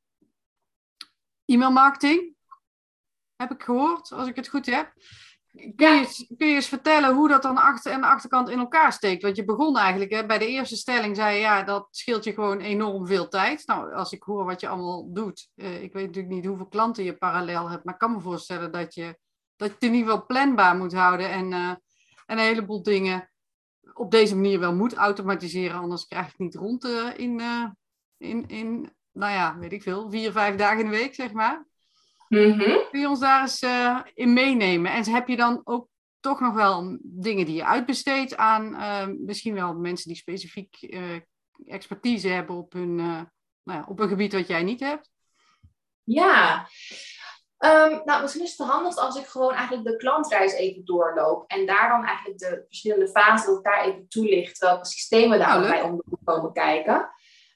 e-mail 1.45 1.71
marketing, 1.71 2.37
heb 3.37 3.51
ik 3.51 3.63
gehoord, 3.63 4.13
als 4.13 4.29
ik 4.29 4.37
het 4.37 4.49
goed 4.49 4.67
heb. 4.67 4.93
Kun 5.57 5.95
je, 5.95 6.25
je 6.29 6.45
eens 6.45 6.69
vertellen 6.69 7.15
hoe 7.15 7.29
dat 7.29 7.43
dan 7.43 7.57
achter 7.57 7.93
en 7.93 8.01
de 8.01 8.07
achterkant 8.07 8.49
in 8.49 8.59
elkaar 8.59 8.93
steekt? 8.93 9.23
Want 9.23 9.37
je 9.37 9.45
begon 9.45 9.77
eigenlijk 9.77 10.11
hè, 10.11 10.27
bij 10.27 10.39
de 10.39 10.47
eerste 10.47 10.77
stelling, 10.77 11.17
zei 11.17 11.35
je 11.35 11.41
ja, 11.41 11.63
dat 11.63 11.89
scheelt 11.91 12.25
je 12.25 12.33
gewoon 12.33 12.61
enorm 12.61 13.07
veel 13.07 13.29
tijd. 13.29 13.67
Nou, 13.67 13.93
als 13.93 14.13
ik 14.13 14.23
hoor 14.23 14.45
wat 14.45 14.61
je 14.61 14.69
allemaal 14.69 15.13
doet, 15.13 15.49
uh, 15.55 15.83
ik 15.83 15.93
weet 15.93 16.07
natuurlijk 16.07 16.35
niet 16.35 16.47
hoeveel 16.47 16.67
klanten 16.67 17.05
je 17.05 17.17
parallel 17.17 17.71
hebt, 17.71 17.85
maar 17.85 17.95
ik 17.95 18.01
kan 18.01 18.13
me 18.13 18.21
voorstellen 18.21 18.73
dat 18.73 18.95
je, 18.95 19.19
dat 19.57 19.69
je 19.69 19.75
het 19.75 19.83
in 19.83 19.95
ieder 19.95 20.11
geval 20.11 20.27
planbaar 20.27 20.77
moet 20.77 20.95
houden 20.95 21.31
en, 21.31 21.53
en 21.53 21.81
een 22.27 22.39
heleboel 22.39 22.83
dingen 22.83 23.31
op 23.95 24.11
deze 24.11 24.35
manier 24.35 24.61
wel 24.61 24.75
moet 24.75 24.95
automatiseren, 24.95 25.81
anders 25.81 26.07
krijg 26.07 26.25
je 26.25 26.31
het 26.31 26.39
niet 26.39 26.55
rond 26.55 26.85
uh, 26.85 27.19
in, 27.19 27.41
in, 28.17 28.47
in, 28.47 28.93
nou 29.13 29.33
ja, 29.33 29.59
weet 29.59 29.73
ik 29.73 29.83
veel, 29.83 30.11
vier, 30.11 30.33
vijf 30.33 30.57
dagen 30.57 30.79
in 30.79 30.91
de 30.91 30.97
week, 30.97 31.15
zeg 31.15 31.33
maar. 31.33 31.67
Mhm. 32.29 32.89
Kun 32.91 33.01
je 33.01 33.09
ons 33.09 33.21
daar 33.21 33.41
eens 33.41 33.63
uh, 33.63 34.01
in 34.15 34.33
meenemen? 34.33 34.93
En 34.93 35.11
heb 35.11 35.29
je 35.29 35.37
dan 35.37 35.61
ook 35.65 35.89
toch 36.21 36.41
nog 36.41 36.55
wel 36.55 36.99
dingen 37.03 37.47
die 37.47 37.55
je 37.55 37.65
uitbesteedt 37.65 38.37
aan 38.37 38.75
uh, 38.75 39.07
misschien 39.19 39.55
wel 39.55 39.75
mensen 39.75 40.09
die 40.09 40.17
specifiek 40.17 40.77
uh, 40.81 41.21
expertise 41.67 42.29
hebben 42.29 42.57
op 42.57 42.73
hun, 42.73 42.95
nou 42.97 43.27
ja, 43.63 43.85
op 43.89 44.01
een 44.01 44.09
gebied 44.09 44.33
wat 44.33 44.47
jij 44.47 44.63
niet 44.63 44.81
hebt? 44.81 45.11
Ja, 46.05 46.69
um, 47.59 48.01
nou 48.05 48.23
misschien 48.23 48.45
is 48.45 48.59
het 48.59 48.69
handigst 48.69 48.99
als 48.99 49.17
ik 49.17 49.27
gewoon 49.27 49.53
eigenlijk 49.53 49.89
de 49.89 49.97
klantreis 49.97 50.53
even 50.53 50.85
doorloop. 50.85 51.51
En 51.51 51.67
daar 51.67 51.89
dan 51.89 52.05
eigenlijk 52.05 52.39
de 52.39 52.65
verschillende 52.67 53.09
fasen, 53.09 53.47
dat 53.47 53.59
ik 53.59 53.65
daar 53.65 53.85
even 53.85 54.09
toelicht 54.09 54.59
welke 54.59 54.87
systemen 54.87 55.39
daarbij 55.39 55.81
nou, 55.81 55.93
om 55.93 56.03
komen 56.25 56.53
kijken. 56.53 57.11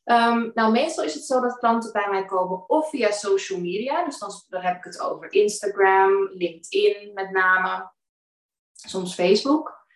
Um, 0.04 0.50
nou, 0.54 0.72
meestal 0.72 1.04
is 1.04 1.14
het 1.14 1.24
zo 1.24 1.40
dat 1.40 1.58
klanten 1.58 1.92
bij 1.92 2.08
mij 2.10 2.24
komen 2.24 2.68
of 2.68 2.88
via 2.88 3.10
social 3.10 3.60
media. 3.60 4.04
Dus 4.04 4.18
dan, 4.18 4.30
dan 4.48 4.62
heb 4.62 4.76
ik 4.76 4.84
het 4.84 5.00
over 5.00 5.32
Instagram, 5.32 6.28
LinkedIn 6.32 7.12
met 7.14 7.30
name, 7.30 7.92
soms 8.72 9.14
Facebook. 9.14 9.86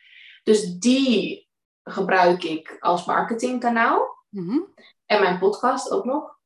Dus 0.43 0.79
die 0.79 1.49
gebruik 1.83 2.43
ik 2.43 2.77
als 2.81 3.05
marketingkanaal. 3.05 4.25
Mm-hmm. 4.29 4.75
En 5.07 5.21
mijn 5.21 5.39
podcast 5.39 5.91
ook 5.91 6.05
nog. 6.05 6.39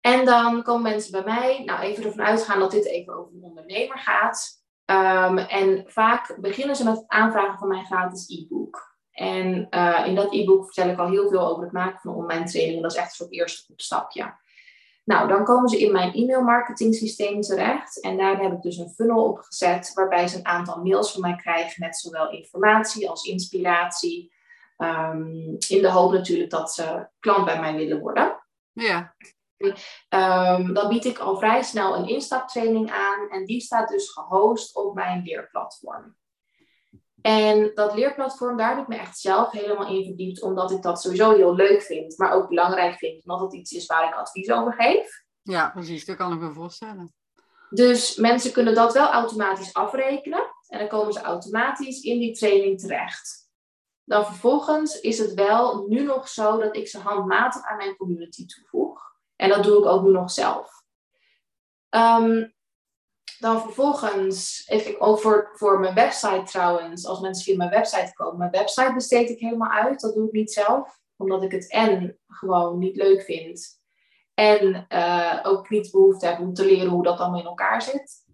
En 0.00 0.24
dan 0.24 0.62
komen 0.62 0.82
mensen 0.82 1.12
bij 1.12 1.24
mij, 1.24 1.64
nou 1.64 1.80
even 1.80 2.04
ervan 2.04 2.24
uitgaan 2.24 2.58
dat 2.58 2.70
dit 2.70 2.86
even 2.86 3.14
over 3.14 3.34
een 3.34 3.42
ondernemer 3.42 3.98
gaat. 3.98 4.64
Um, 4.84 5.38
en 5.38 5.84
vaak 5.86 6.36
beginnen 6.40 6.76
ze 6.76 6.84
met 6.84 6.96
het 6.96 7.08
aanvragen 7.08 7.58
van 7.58 7.68
mijn 7.68 7.84
gratis 7.84 8.28
e-book. 8.28 8.89
En 9.20 9.66
uh, 9.70 10.02
in 10.06 10.14
dat 10.14 10.32
e-book 10.32 10.64
vertel 10.64 10.88
ik 10.88 10.98
al 10.98 11.08
heel 11.08 11.28
veel 11.28 11.48
over 11.48 11.62
het 11.62 11.72
maken 11.72 12.00
van 12.00 12.14
online 12.14 12.44
trainingen. 12.44 12.82
Dat 12.82 12.92
is 12.92 12.96
echt 12.96 13.08
een 13.08 13.14
soort 13.14 13.32
eerste 13.32 13.72
stapje. 13.76 14.34
Nou, 15.04 15.28
dan 15.28 15.44
komen 15.44 15.68
ze 15.68 15.80
in 15.80 15.92
mijn 15.92 16.12
e-mail 16.12 16.42
marketing 16.42 16.94
systeem 16.94 17.40
terecht. 17.40 18.00
En 18.00 18.16
daar 18.16 18.40
heb 18.40 18.52
ik 18.52 18.62
dus 18.62 18.76
een 18.76 18.90
funnel 18.90 19.24
op 19.24 19.38
gezet. 19.38 19.92
Waarbij 19.94 20.28
ze 20.28 20.36
een 20.36 20.46
aantal 20.46 20.82
mails 20.82 21.12
van 21.12 21.20
mij 21.20 21.36
krijgen 21.36 21.84
met 21.84 21.96
zowel 21.96 22.30
informatie 22.30 23.10
als 23.10 23.24
inspiratie. 23.24 24.32
Um, 24.78 25.56
in 25.68 25.82
de 25.82 25.90
hoop 25.90 26.12
natuurlijk 26.12 26.50
dat 26.50 26.72
ze 26.72 27.08
klant 27.18 27.44
bij 27.44 27.60
mij 27.60 27.74
willen 27.74 28.00
worden. 28.00 28.46
Ja. 28.72 29.14
Um, 30.08 30.74
dan 30.74 30.88
bied 30.88 31.04
ik 31.04 31.18
al 31.18 31.38
vrij 31.38 31.62
snel 31.62 31.96
een 31.96 32.08
instaptraining 32.08 32.90
aan. 32.90 33.28
En 33.28 33.44
die 33.44 33.60
staat 33.60 33.88
dus 33.88 34.10
gehost 34.10 34.76
op 34.76 34.94
mijn 34.94 35.22
leerplatform. 35.22 36.18
En 37.22 37.70
dat 37.74 37.94
leerplatform, 37.94 38.56
daar 38.56 38.68
heb 38.68 38.78
ik 38.78 38.88
me 38.88 38.96
echt 38.96 39.18
zelf 39.18 39.50
helemaal 39.50 39.88
in 39.88 40.04
verdiept, 40.04 40.42
omdat 40.42 40.70
ik 40.70 40.82
dat 40.82 41.00
sowieso 41.00 41.34
heel 41.34 41.54
leuk 41.54 41.82
vind, 41.82 42.18
maar 42.18 42.32
ook 42.32 42.48
belangrijk 42.48 42.98
vind, 42.98 43.22
omdat 43.22 43.40
het 43.40 43.54
iets 43.54 43.72
is 43.72 43.86
waar 43.86 44.08
ik 44.08 44.14
advies 44.14 44.50
over 44.50 44.72
geef. 44.72 45.24
Ja, 45.42 45.70
precies, 45.70 46.04
dat 46.04 46.16
kan 46.16 46.32
ik 46.32 46.40
me 46.40 46.52
voorstellen. 46.52 47.14
Dus 47.70 48.16
mensen 48.16 48.52
kunnen 48.52 48.74
dat 48.74 48.92
wel 48.92 49.08
automatisch 49.10 49.74
afrekenen 49.74 50.54
en 50.66 50.78
dan 50.78 50.88
komen 50.88 51.12
ze 51.12 51.20
automatisch 51.20 52.00
in 52.00 52.18
die 52.18 52.36
training 52.36 52.80
terecht. 52.80 53.48
Dan 54.04 54.26
vervolgens 54.26 55.00
is 55.00 55.18
het 55.18 55.34
wel 55.34 55.86
nu 55.88 56.02
nog 56.02 56.28
zo 56.28 56.58
dat 56.58 56.76
ik 56.76 56.88
ze 56.88 56.98
handmatig 56.98 57.62
aan 57.62 57.76
mijn 57.76 57.96
community 57.96 58.46
toevoeg. 58.46 59.02
En 59.36 59.48
dat 59.48 59.64
doe 59.64 59.78
ik 59.78 59.84
ook 59.84 60.02
nu 60.02 60.10
nog 60.10 60.30
zelf. 60.30 60.82
Um, 61.90 62.54
dan 63.40 63.60
vervolgens, 63.60 64.64
even 64.66 65.00
ook 65.00 65.20
voor, 65.20 65.50
voor 65.52 65.80
mijn 65.80 65.94
website 65.94 66.42
trouwens, 66.42 67.06
als 67.06 67.20
mensen 67.20 67.44
via 67.44 67.56
mijn 67.56 67.70
website 67.70 68.12
komen, 68.14 68.38
mijn 68.38 68.50
website 68.50 68.92
besteed 68.94 69.30
ik 69.30 69.38
helemaal 69.38 69.70
uit. 69.70 70.00
Dat 70.00 70.14
doe 70.14 70.26
ik 70.26 70.32
niet 70.32 70.52
zelf, 70.52 70.98
omdat 71.16 71.42
ik 71.42 71.52
het 71.52 71.70
en 71.70 72.18
gewoon 72.26 72.78
niet 72.78 72.96
leuk 72.96 73.22
vind. 73.22 73.78
En 74.34 74.86
uh, 74.88 75.38
ook 75.42 75.70
niet 75.70 75.90
behoefte 75.90 76.26
heb 76.26 76.38
om 76.38 76.54
te 76.54 76.64
leren 76.64 76.90
hoe 76.90 77.02
dat 77.02 77.18
allemaal 77.18 77.40
in 77.40 77.46
elkaar 77.46 77.82
zit. 77.82 78.24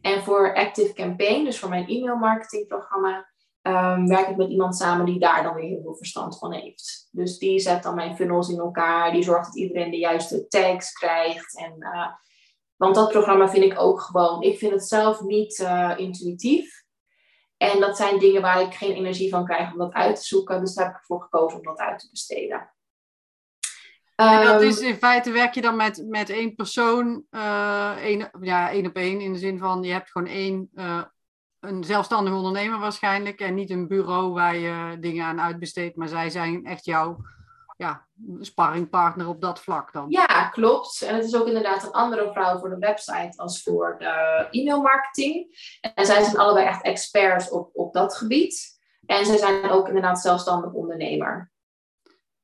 En 0.00 0.22
voor 0.22 0.54
Active 0.54 0.92
Campaign, 0.92 1.44
dus 1.44 1.58
voor 1.58 1.68
mijn 1.68 1.88
e-mail 1.88 2.16
marketingprogramma, 2.16 3.28
um, 3.62 4.08
werk 4.08 4.28
ik 4.28 4.36
met 4.36 4.50
iemand 4.50 4.76
samen 4.76 5.06
die 5.06 5.18
daar 5.18 5.42
dan 5.42 5.54
weer 5.54 5.64
heel 5.64 5.82
veel 5.82 5.96
verstand 5.96 6.38
van 6.38 6.52
heeft. 6.52 7.08
Dus 7.10 7.38
die 7.38 7.58
zet 7.58 7.82
dan 7.82 7.94
mijn 7.94 8.16
funnels 8.16 8.48
in 8.48 8.58
elkaar, 8.58 9.12
die 9.12 9.22
zorgt 9.22 9.46
dat 9.46 9.56
iedereen 9.56 9.90
de 9.90 9.98
juiste 9.98 10.46
tags 10.46 10.92
krijgt 10.92 11.58
en... 11.58 11.74
Uh, 11.78 12.08
want 12.76 12.94
dat 12.94 13.10
programma 13.10 13.48
vind 13.48 13.64
ik 13.64 13.80
ook 13.80 14.00
gewoon. 14.00 14.42
Ik 14.42 14.58
vind 14.58 14.72
het 14.72 14.88
zelf 14.88 15.20
niet 15.20 15.58
uh, 15.58 15.92
intuïtief. 15.96 16.84
En 17.56 17.80
dat 17.80 17.96
zijn 17.96 18.18
dingen 18.18 18.42
waar 18.42 18.60
ik 18.60 18.74
geen 18.74 18.92
energie 18.92 19.30
van 19.30 19.44
krijg 19.44 19.72
om 19.72 19.78
dat 19.78 19.92
uit 19.92 20.16
te 20.16 20.22
zoeken. 20.22 20.60
Dus 20.60 20.74
daar 20.74 20.84
heb 20.84 20.94
ik 20.94 21.00
ervoor 21.00 21.22
gekozen 21.22 21.58
om 21.58 21.64
dat 21.64 21.78
uit 21.78 21.98
te 21.98 22.08
besteden. 22.10 22.70
En 24.16 24.44
dat 24.44 24.62
is 24.62 24.80
in 24.80 24.96
feite 24.96 25.30
werk 25.30 25.54
je 25.54 25.60
dan 25.60 25.76
met, 25.76 26.04
met 26.08 26.30
één 26.30 26.54
persoon, 26.54 27.24
uh, 27.30 27.96
één, 27.96 28.30
ja, 28.40 28.70
één 28.70 28.86
op 28.86 28.94
één, 28.94 29.20
in 29.20 29.32
de 29.32 29.38
zin 29.38 29.58
van 29.58 29.82
je 29.82 29.92
hebt 29.92 30.10
gewoon 30.10 30.28
één, 30.28 30.70
uh, 30.74 31.02
een 31.60 31.84
zelfstandig 31.84 32.34
ondernemer 32.34 32.78
waarschijnlijk, 32.78 33.40
en 33.40 33.54
niet 33.54 33.70
een 33.70 33.88
bureau 33.88 34.32
waar 34.32 34.56
je 34.56 34.96
dingen 35.00 35.24
aan 35.24 35.40
uitbesteedt, 35.40 35.96
maar 35.96 36.08
zij 36.08 36.30
zijn 36.30 36.64
echt 36.64 36.84
jouw 36.84 37.16
ja, 37.76 38.06
sparringpartner 38.40 39.28
op 39.28 39.40
dat 39.40 39.60
vlak 39.60 39.92
dan. 39.92 40.06
Ja, 40.08 40.48
klopt. 40.48 41.02
En 41.02 41.14
het 41.14 41.24
is 41.24 41.36
ook 41.36 41.46
inderdaad 41.46 41.82
een 41.82 41.90
andere 41.92 42.30
vrouw 42.32 42.58
voor 42.58 42.68
de 42.68 42.78
website 42.78 43.32
als 43.36 43.62
voor 43.62 43.96
de 43.98 44.46
e-mailmarketing. 44.50 45.46
En 45.94 46.06
zij 46.06 46.22
zijn 46.22 46.36
allebei 46.36 46.66
echt 46.66 46.82
experts 46.82 47.50
op, 47.50 47.70
op 47.72 47.92
dat 47.92 48.16
gebied. 48.16 48.80
En 49.06 49.26
zij 49.26 49.36
zijn 49.36 49.70
ook 49.70 49.86
inderdaad 49.86 50.20
zelfstandig 50.20 50.72
ondernemer. 50.72 51.52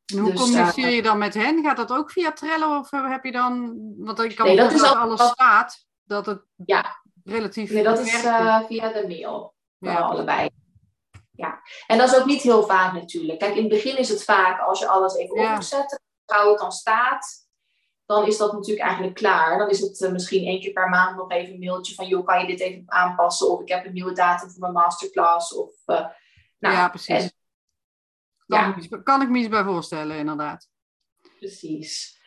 En 0.06 0.18
hoe 0.18 0.30
dus, 0.30 0.40
communiceer 0.40 0.88
je 0.88 1.02
dan 1.02 1.18
met 1.18 1.34
hen? 1.34 1.62
Gaat 1.62 1.76
dat 1.76 1.92
ook 1.92 2.10
via 2.10 2.32
Trello 2.32 2.78
of 2.78 2.90
heb 2.90 3.24
je 3.24 3.32
dan... 3.32 3.78
Want 3.96 4.20
ik 4.20 4.36
kan 4.36 4.46
nee, 4.46 4.56
dat 4.56 4.72
is 4.72 4.80
dat 4.80 4.94
alles 4.94 5.28
staat, 5.28 5.86
dat 6.02 6.26
het 6.26 6.42
ja. 6.66 7.02
relatief... 7.24 7.70
Nee, 7.70 7.82
dat 7.82 7.98
is 7.98 8.24
uh, 8.24 8.60
via 8.60 8.92
de 8.92 9.04
mail. 9.08 9.54
Ja, 9.78 9.94
allebei. 9.94 10.48
Ja, 11.34 11.62
en 11.86 11.98
dat 11.98 12.12
is 12.12 12.18
ook 12.18 12.26
niet 12.26 12.42
heel 12.42 12.62
vaak 12.62 12.92
natuurlijk. 12.92 13.38
Kijk, 13.38 13.54
in 13.54 13.62
het 13.62 13.72
begin 13.72 13.96
is 13.96 14.08
het 14.08 14.24
vaak 14.24 14.60
als 14.60 14.78
je 14.78 14.88
alles 14.88 15.14
even 15.14 15.40
ja. 15.40 15.48
op 15.48 15.54
moet 15.54 15.64
zetten, 15.64 16.00
hoe 16.24 16.50
het 16.50 16.58
dan 16.58 16.72
staat, 16.72 17.42
dan 18.06 18.26
is 18.26 18.36
dat 18.36 18.52
natuurlijk 18.52 18.86
eigenlijk 18.86 19.14
klaar. 19.14 19.58
Dan 19.58 19.70
is 19.70 19.80
het 19.80 20.00
uh, 20.00 20.10
misschien 20.10 20.46
één 20.46 20.60
keer 20.60 20.72
per 20.72 20.88
maand 20.88 21.16
nog 21.16 21.30
even 21.30 21.54
een 21.54 21.58
mailtje 21.58 21.94
van, 21.94 22.06
joh, 22.06 22.26
kan 22.26 22.40
je 22.40 22.46
dit 22.46 22.60
even 22.60 22.84
aanpassen? 22.86 23.50
Of 23.50 23.60
ik 23.60 23.68
heb 23.68 23.86
een 23.86 23.92
nieuwe 23.92 24.12
datum 24.12 24.50
voor 24.50 24.60
mijn 24.60 24.72
masterclass. 24.72 25.54
Of, 25.54 25.70
uh, 25.86 26.06
nou, 26.58 26.74
ja, 26.74 26.88
precies. 26.88 27.22
En, 27.22 27.32
kan, 28.46 28.58
ja. 28.58 28.76
Ik, 28.76 29.04
kan 29.04 29.22
ik 29.22 29.28
me 29.28 29.38
iets 29.38 29.48
bij 29.48 29.64
voorstellen, 29.64 30.16
inderdaad. 30.16 30.68
Precies. 31.38 32.20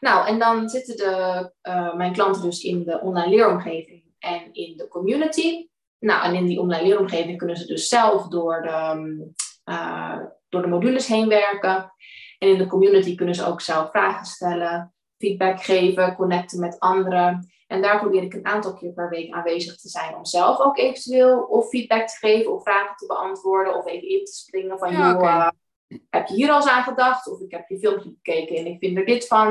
Nou, 0.00 0.26
en 0.26 0.38
dan 0.38 0.68
zitten 0.68 0.96
de, 0.96 1.52
uh, 1.62 1.94
mijn 1.94 2.12
klanten 2.12 2.42
dus 2.42 2.62
in 2.62 2.84
de 2.84 3.00
online 3.00 3.28
leeromgeving 3.28 4.04
en 4.18 4.52
in 4.52 4.76
de 4.76 4.88
community. 4.88 5.68
Nou, 6.02 6.24
en 6.24 6.34
in 6.34 6.46
die 6.46 6.60
online 6.60 6.86
leeromgeving 6.86 7.38
kunnen 7.38 7.56
ze 7.56 7.66
dus 7.66 7.88
zelf 7.88 8.28
door 8.28 8.62
de, 8.62 9.32
uh, 9.64 10.18
door 10.48 10.62
de 10.62 10.68
modules 10.68 11.06
heen 11.06 11.28
werken. 11.28 11.92
En 12.38 12.48
in 12.48 12.58
de 12.58 12.66
community 12.66 13.14
kunnen 13.14 13.34
ze 13.34 13.46
ook 13.46 13.60
zelf 13.60 13.90
vragen 13.90 14.26
stellen, 14.26 14.94
feedback 15.18 15.62
geven, 15.62 16.16
connecten 16.16 16.60
met 16.60 16.78
anderen. 16.78 17.52
En 17.66 17.82
daar 17.82 17.98
probeer 17.98 18.22
ik 18.22 18.34
een 18.34 18.46
aantal 18.46 18.74
keer 18.74 18.92
per 18.92 19.08
week 19.08 19.32
aanwezig 19.32 19.76
te 19.76 19.88
zijn 19.88 20.14
om 20.16 20.24
zelf 20.24 20.60
ook 20.60 20.78
eventueel 20.78 21.42
of 21.42 21.68
feedback 21.68 22.08
te 22.08 22.16
geven 22.16 22.52
of 22.52 22.62
vragen 22.62 22.96
te 22.96 23.06
beantwoorden 23.06 23.76
of 23.76 23.86
even 23.86 24.08
in 24.08 24.24
te 24.24 24.32
springen 24.32 24.78
van, 24.78 24.92
ja, 24.92 25.08
joh, 25.08 25.16
okay. 25.16 25.52
uh, 25.88 25.98
heb 26.10 26.26
je 26.26 26.34
hier 26.34 26.50
al 26.50 26.56
eens 26.56 26.68
aan 26.68 26.82
gedacht? 26.82 27.30
Of 27.30 27.40
ik 27.40 27.50
heb 27.50 27.68
je 27.68 27.78
filmpje 27.78 28.10
bekeken 28.10 28.56
en 28.56 28.66
ik 28.66 28.78
vind 28.78 28.98
er 28.98 29.04
dit 29.04 29.26
van. 29.26 29.50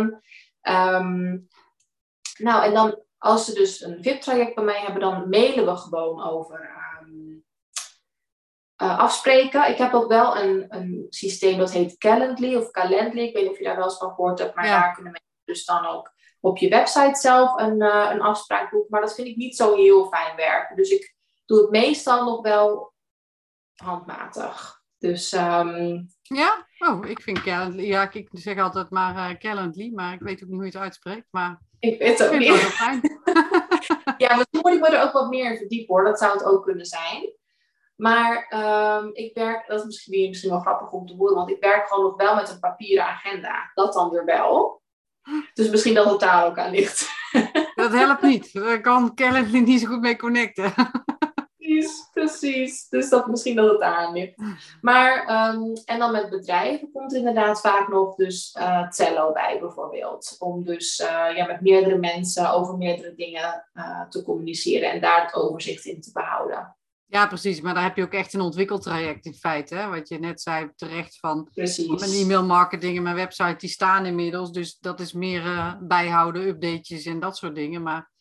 Um, 0.62 1.48
nou, 2.38 2.64
en 2.64 2.74
dan 2.74 3.04
als 3.22 3.46
ze 3.46 3.54
dus 3.54 3.82
een 3.82 4.04
VIP-traject 4.04 4.56
bij 4.56 4.64
mij 4.64 4.80
hebben, 4.80 5.02
dan 5.02 5.30
mailen 5.30 5.66
we 5.66 5.76
gewoon 5.76 6.24
over 6.24 6.70
um, 7.02 7.44
uh, 8.82 9.00
afspreken. 9.00 9.70
Ik 9.70 9.78
heb 9.78 9.94
ook 9.94 10.08
wel 10.08 10.38
een, 10.38 10.66
een 10.70 11.06
systeem 11.10 11.58
dat 11.58 11.72
heet 11.72 11.98
Calendly 11.98 12.56
of 12.56 12.72
Calendly. 12.72 13.22
Ik 13.22 13.34
weet 13.34 13.44
niet 13.44 13.52
of 13.52 13.58
je 13.58 13.64
daar 13.64 13.76
wel 13.76 13.84
eens 13.84 13.98
van 13.98 14.10
gehoord 14.10 14.40
hebt, 14.40 14.56
maar 14.56 14.66
ja. 14.66 14.82
daar 14.82 14.94
kunnen 14.94 15.12
mensen 15.12 15.42
dus 15.44 15.66
dan 15.66 15.86
ook 15.86 16.12
op 16.40 16.58
je 16.58 16.70
website 16.70 17.20
zelf 17.20 17.60
een, 17.60 17.82
uh, 17.82 18.10
een 18.12 18.22
afspraak 18.22 18.72
boeken. 18.72 18.90
Maar 18.90 19.02
dat 19.02 19.16
vind 19.16 19.28
ik 19.28 19.36
niet 19.36 19.56
zo 19.56 19.76
heel 19.76 20.08
fijn 20.08 20.36
werken. 20.36 20.76
Dus 20.76 20.90
ik 20.90 21.16
doe 21.46 21.62
het 21.62 21.70
meestal 21.70 22.26
nog 22.26 22.42
wel 22.42 22.94
handmatig. 23.76 24.82
Dus 24.98 25.32
um, 25.32 26.08
ja? 26.22 26.68
Oh, 26.78 27.06
ik 27.06 27.22
vind 27.22 27.42
Calendly. 27.42 27.86
Ja, 27.86 28.12
ik 28.12 28.30
zeg 28.32 28.58
altijd 28.58 28.90
maar 28.90 29.32
uh, 29.32 29.38
Calendly, 29.38 29.92
maar 29.94 30.14
ik 30.14 30.20
weet 30.20 30.44
ook 30.44 30.50
niet 30.50 30.56
hoe 30.56 30.66
je 30.66 30.72
het 30.72 30.82
uitspreekt. 30.82 31.28
Maar 31.32 31.60
ik 31.82 32.00
weet 32.00 32.20
het 32.20 32.28
ook 32.28 32.38
niet. 32.38 32.50
Ja, 34.18 34.36
misschien 34.36 34.60
moet 34.62 34.74
ik 34.74 34.80
me 34.80 34.88
er 34.88 35.04
ook 35.04 35.12
wat 35.12 35.30
meer 35.30 35.52
in 35.52 35.58
verdiepen 35.58 35.96
hoor. 35.96 36.04
Dat 36.04 36.20
zou 36.20 36.34
het 36.34 36.44
ook 36.44 36.64
kunnen 36.64 36.86
zijn. 36.86 37.34
Maar 37.96 38.54
um, 39.04 39.10
ik 39.14 39.34
werk, 39.34 39.68
dat 39.68 39.80
is 39.80 39.86
misschien, 39.86 40.28
misschien 40.28 40.50
wel 40.50 40.60
grappig 40.60 40.92
om 40.92 41.08
te 41.08 41.16
horen, 41.16 41.36
want 41.36 41.50
ik 41.50 41.60
werk 41.60 41.88
gewoon 41.88 42.04
nog 42.04 42.16
wel 42.16 42.36
met 42.36 42.50
een 42.50 42.60
papieren 42.60 43.06
agenda. 43.06 43.72
Dat 43.74 43.94
dan 43.94 44.10
weer 44.10 44.26
wel. 44.26 44.82
Dus 45.54 45.70
misschien 45.70 45.94
dat 45.94 46.10
het 46.10 46.20
daar 46.20 46.46
ook 46.46 46.58
aan 46.58 46.72
ligt. 46.72 47.10
Dat 47.76 47.92
helpt 47.92 48.22
niet. 48.22 48.54
Daar 48.54 48.82
kan 48.82 49.14
Calendly 49.14 49.60
niet 49.60 49.82
zo 49.82 49.88
goed 49.88 50.02
mee 50.02 50.16
connecten 50.16 50.74
precies, 51.72 52.10
precies. 52.14 52.90
Dus 52.90 53.10
dat 53.10 53.28
misschien 53.28 53.56
dat 53.56 53.72
het 53.72 53.82
aan 53.82 54.14
ligt. 54.14 54.42
Maar, 54.82 55.20
um, 55.54 55.74
en 55.86 56.00
dan 56.00 56.12
met 56.12 56.30
bedrijven 56.30 56.92
komt 56.92 57.14
inderdaad 57.14 57.62
vaak 57.62 57.88
nog 57.88 58.16
dus 58.16 58.56
uh, 58.60 58.92
Zello 58.92 59.32
bij 59.32 59.58
bijvoorbeeld. 59.60 60.36
Om 60.40 60.64
dus 60.64 61.00
uh, 61.00 61.08
ja, 61.36 61.46
met 61.46 61.62
meerdere 61.62 61.98
mensen 61.98 62.54
over 62.54 62.78
meerdere 62.78 63.14
dingen 63.16 63.66
uh, 63.74 64.02
te 64.10 64.24
communiceren 64.24 64.92
en 64.92 65.02
daar 65.02 65.22
het 65.22 65.34
overzicht 65.34 65.86
in 65.86 66.02
te 66.02 66.12
behouden. 66.14 66.76
Ja, 67.06 67.28
precies. 67.28 67.62
Maar 67.62 67.74
daar 67.74 67.84
heb 67.84 67.96
je 67.96 68.04
ook 68.04 68.14
echt 68.14 68.34
een 68.34 68.42
ontwikkeltraject 68.42 69.26
in 69.26 69.34
feite. 69.34 69.76
Hè? 69.76 69.90
Wat 69.90 70.10
je 70.10 70.20
net 70.20 70.42
zei 70.42 70.70
terecht 70.76 71.20
van 71.20 71.50
precies. 71.54 72.00
mijn 72.00 72.12
e-mail 72.12 72.46
marketing 72.46 72.98
en 72.98 73.04
mijn 73.04 73.16
website, 73.16 73.56
die 73.58 73.70
staan 73.70 74.06
inmiddels. 74.06 74.52
Dus 74.52 74.78
dat 74.80 75.00
is 75.00 75.14
meer 75.14 75.78
bijhouden, 75.82 76.48
updates 76.48 77.06
en 77.06 77.20
dat 77.20 77.38
soort 77.38 77.56
dingen. 77.56 77.82
Maar 77.82 78.12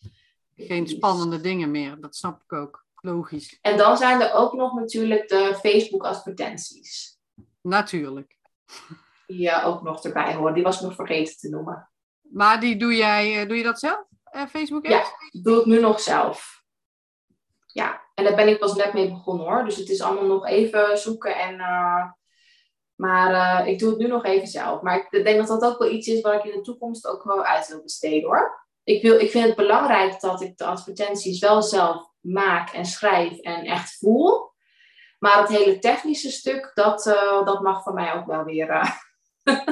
geen 0.57 0.89
spannende 0.89 1.41
dingen 1.41 1.71
meer. 1.71 2.01
Dat 2.01 2.17
snap 2.17 2.43
ik 2.43 2.53
ook. 2.53 2.85
Logisch. 3.01 3.59
En 3.61 3.77
dan 3.77 3.97
zijn 3.97 4.21
er 4.21 4.33
ook 4.33 4.53
nog 4.53 4.75
natuurlijk 4.75 5.29
de 5.29 5.57
Facebook 5.61 6.05
advertenties. 6.05 7.19
Natuurlijk. 7.61 8.37
Ja, 9.27 9.63
ook 9.63 9.83
nog 9.83 10.05
erbij 10.05 10.35
hoor. 10.35 10.55
Die 10.55 10.63
was 10.63 10.77
ik 10.77 10.83
nog 10.83 10.95
vergeten 10.95 11.37
te 11.37 11.49
noemen. 11.49 11.91
Maar 12.21 12.61
die 12.61 12.77
doe 12.77 12.97
jij, 12.97 13.41
eh, 13.41 13.49
doe 13.49 13.57
je 13.57 13.63
dat 13.63 13.79
zelf? 13.79 14.05
Uh, 14.33 14.47
Facebook 14.47 14.85
ads? 14.85 15.11
Ja, 15.31 15.41
doe 15.43 15.61
ik 15.61 15.67
nu 15.67 15.81
nog 15.81 16.01
zelf. 16.01 16.63
Ja, 17.67 18.01
en 18.15 18.25
daar 18.25 18.37
ben 18.37 18.49
ik 18.49 18.59
pas 18.59 18.75
net 18.75 18.93
mee 18.93 19.11
begonnen 19.11 19.47
hoor. 19.47 19.65
Dus 19.65 19.77
het 19.77 19.89
is 19.89 20.01
allemaal 20.01 20.27
nog 20.27 20.47
even 20.47 20.99
zoeken 20.99 21.37
en... 21.37 21.55
Uh, 21.55 22.11
maar 22.95 23.69
ik 23.69 23.79
doe 23.79 23.89
het 23.89 23.99
nu 23.99 24.07
nog 24.07 24.25
even 24.25 24.47
zelf. 24.47 24.83
Maar 24.83 25.09
ik 25.11 25.25
denk 25.25 25.39
dat 25.39 25.61
dat 25.61 25.73
ook 25.73 25.79
wel 25.79 25.91
iets 25.91 26.07
is 26.07 26.21
waar 26.21 26.35
ik 26.35 26.45
in 26.45 26.59
de 26.59 26.61
toekomst 26.61 27.07
ook 27.07 27.25
wel 27.25 27.45
uit 27.45 27.69
wil 27.69 27.83
besteden 27.83 28.29
hoor. 28.29 28.67
Ik, 28.85 29.03
wil, 29.03 29.19
ik 29.19 29.31
vind 29.31 29.47
het 29.47 29.57
belangrijk 29.57 30.21
dat 30.21 30.41
ik 30.41 30.57
de 30.57 30.65
advertenties 30.65 31.39
wel 31.39 31.63
zelf 31.63 32.10
maak 32.21 32.71
en 32.71 32.85
schrijf 32.85 33.39
en 33.39 33.65
echt 33.65 33.97
voel. 33.99 34.53
Maar 35.19 35.39
het 35.39 35.49
hele 35.49 35.79
technische 35.79 36.31
stuk, 36.31 36.71
dat, 36.75 37.07
uh, 37.07 37.45
dat 37.45 37.63
mag 37.63 37.83
voor 37.83 37.95
mij 37.95 38.13
ook 38.13 38.27
wel 38.27 38.45
weer. 38.45 38.69
Uh, 38.69 38.91